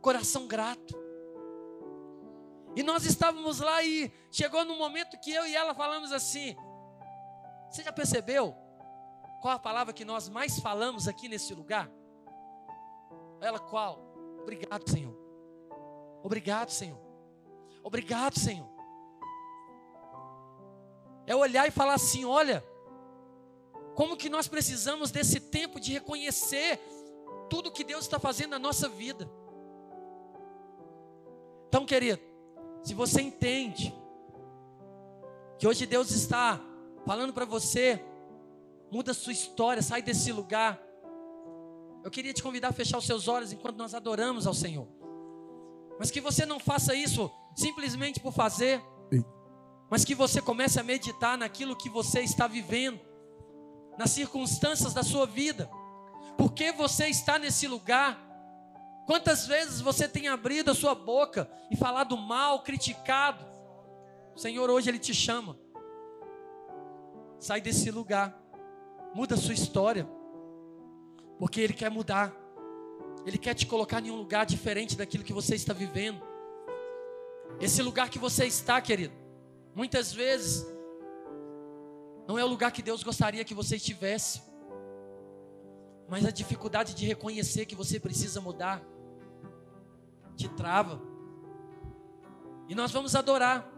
Coração 0.00 0.46
grato. 0.46 0.98
E 2.76 2.82
nós 2.82 3.04
estávamos 3.04 3.60
lá 3.60 3.82
e 3.82 4.12
chegou 4.30 4.64
no 4.64 4.76
momento 4.76 5.18
que 5.18 5.32
eu 5.32 5.46
e 5.46 5.56
ela 5.56 5.74
falamos 5.74 6.12
assim: 6.12 6.56
Você 7.70 7.82
já 7.82 7.92
percebeu 7.92 8.54
qual 9.40 9.54
a 9.54 9.58
palavra 9.58 9.92
que 9.92 10.04
nós 10.04 10.28
mais 10.28 10.58
falamos 10.60 11.08
aqui 11.08 11.28
nesse 11.28 11.54
lugar? 11.54 11.90
Ela 13.40 13.58
qual? 13.58 13.98
Obrigado, 14.42 14.88
Senhor. 14.88 15.16
Obrigado, 16.22 16.70
Senhor. 16.70 17.00
Obrigado, 17.82 18.38
Senhor. 18.38 18.68
É 21.30 21.36
olhar 21.36 21.68
e 21.68 21.70
falar 21.70 21.94
assim: 21.94 22.24
olha, 22.24 22.64
como 23.94 24.16
que 24.16 24.28
nós 24.28 24.48
precisamos 24.48 25.12
desse 25.12 25.38
tempo 25.38 25.78
de 25.78 25.92
reconhecer 25.92 26.80
tudo 27.48 27.70
que 27.70 27.84
Deus 27.84 28.04
está 28.04 28.18
fazendo 28.18 28.50
na 28.50 28.58
nossa 28.58 28.88
vida. 28.88 29.30
Então, 31.68 31.84
querido, 31.84 32.20
se 32.82 32.94
você 32.94 33.20
entende 33.20 33.94
que 35.58 35.68
hoje 35.68 35.84
Deus 35.84 36.10
está 36.10 36.60
falando 37.04 37.32
para 37.32 37.44
você, 37.44 38.02
muda 38.90 39.12
sua 39.12 39.32
história, 39.32 39.82
sai 39.82 40.00
desse 40.00 40.32
lugar. 40.32 40.80
Eu 42.02 42.10
queria 42.10 42.32
te 42.32 42.42
convidar 42.42 42.68
a 42.68 42.72
fechar 42.72 42.98
os 42.98 43.06
seus 43.06 43.28
olhos 43.28 43.52
enquanto 43.52 43.76
nós 43.76 43.94
adoramos 43.94 44.46
ao 44.46 44.54
Senhor. 44.54 44.88
Mas 45.96 46.10
que 46.10 46.20
você 46.20 46.46
não 46.46 46.58
faça 46.58 46.94
isso 46.94 47.30
simplesmente 47.54 48.18
por 48.18 48.32
fazer, 48.32 48.82
mas 49.90 50.04
que 50.04 50.14
você 50.14 50.40
comece 50.40 50.78
a 50.78 50.84
meditar 50.84 51.36
naquilo 51.36 51.74
que 51.74 51.90
você 51.90 52.20
está 52.20 52.46
vivendo, 52.46 53.00
nas 53.98 54.10
circunstâncias 54.10 54.94
da 54.94 55.02
sua 55.02 55.26
vida. 55.26 55.68
Por 56.38 56.52
que 56.52 56.70
você 56.70 57.08
está 57.08 57.38
nesse 57.40 57.66
lugar? 57.66 58.16
Quantas 59.04 59.48
vezes 59.48 59.80
você 59.80 60.08
tem 60.08 60.28
abrido 60.28 60.70
a 60.70 60.74
sua 60.74 60.94
boca 60.94 61.50
e 61.72 61.76
falado 61.76 62.16
mal, 62.16 62.62
criticado? 62.62 63.44
O 64.32 64.38
Senhor 64.38 64.70
hoje 64.70 64.88
ele 64.88 65.00
te 65.00 65.12
chama. 65.12 65.58
Sai 67.40 67.60
desse 67.60 67.90
lugar. 67.90 68.40
Muda 69.12 69.34
a 69.34 69.38
sua 69.38 69.54
história. 69.54 70.08
Porque 71.36 71.60
ele 71.60 71.72
quer 71.72 71.90
mudar. 71.90 72.32
Ele 73.26 73.36
quer 73.36 73.54
te 73.54 73.66
colocar 73.66 74.00
em 74.00 74.10
um 74.12 74.16
lugar 74.16 74.46
diferente 74.46 74.96
daquilo 74.96 75.24
que 75.24 75.32
você 75.32 75.56
está 75.56 75.72
vivendo. 75.72 76.22
Esse 77.60 77.82
lugar 77.82 78.08
que 78.08 78.18
você 78.18 78.46
está, 78.46 78.80
querido, 78.80 79.19
muitas 79.74 80.12
vezes 80.12 80.66
não 82.26 82.38
é 82.38 82.44
o 82.44 82.48
lugar 82.48 82.70
que 82.70 82.82
Deus 82.82 83.02
gostaria 83.02 83.44
que 83.44 83.54
você 83.54 83.76
estivesse. 83.76 84.42
Mas 86.08 86.24
a 86.24 86.30
dificuldade 86.30 86.94
de 86.94 87.06
reconhecer 87.06 87.66
que 87.66 87.74
você 87.74 87.98
precisa 87.98 88.40
mudar 88.40 88.82
te 90.36 90.48
trava. 90.48 91.00
E 92.68 92.74
nós 92.74 92.92
vamos 92.92 93.14
adorar. 93.14 93.68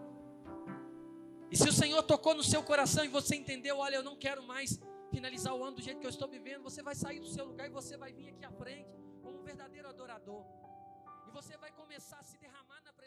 E 1.51 1.57
se 1.57 1.68
o 1.68 1.72
Senhor 1.72 2.03
tocou 2.03 2.34
no 2.34 2.43
seu 2.43 2.62
coração 2.62 3.05
e 3.05 3.09
você 3.09 3.36
entendeu, 3.36 3.78
olha, 3.78 3.97
eu 3.97 4.03
não 4.03 4.16
quero 4.16 4.43
mais 4.43 4.80
finalizar 5.11 5.55
o 5.55 5.62
ano 5.62 5.76
do 5.76 5.82
jeito 5.82 6.01
que 6.01 6.07
eu 6.07 6.11
estou 6.11 6.28
vivendo, 6.28 6.62
você 6.62 6.82
vai 6.82 6.95
sair 6.95 7.20
do 7.20 7.28
seu 7.28 7.45
lugar 7.45 7.66
e 7.66 7.70
você 7.70 7.97
vai 7.97 8.12
vir 8.12 8.28
aqui 8.30 8.45
à 8.45 8.51
frente 8.51 8.88
como 9.22 9.38
um 9.40 9.43
verdadeiro 9.43 9.88
adorador. 9.88 10.45
E 11.28 11.30
você 11.30 11.57
vai 11.59 11.70
começar 11.72 12.18
a 12.18 12.22
se 12.22 12.38
derramar 12.38 12.80
na 12.82 12.93
presença. 12.93 13.02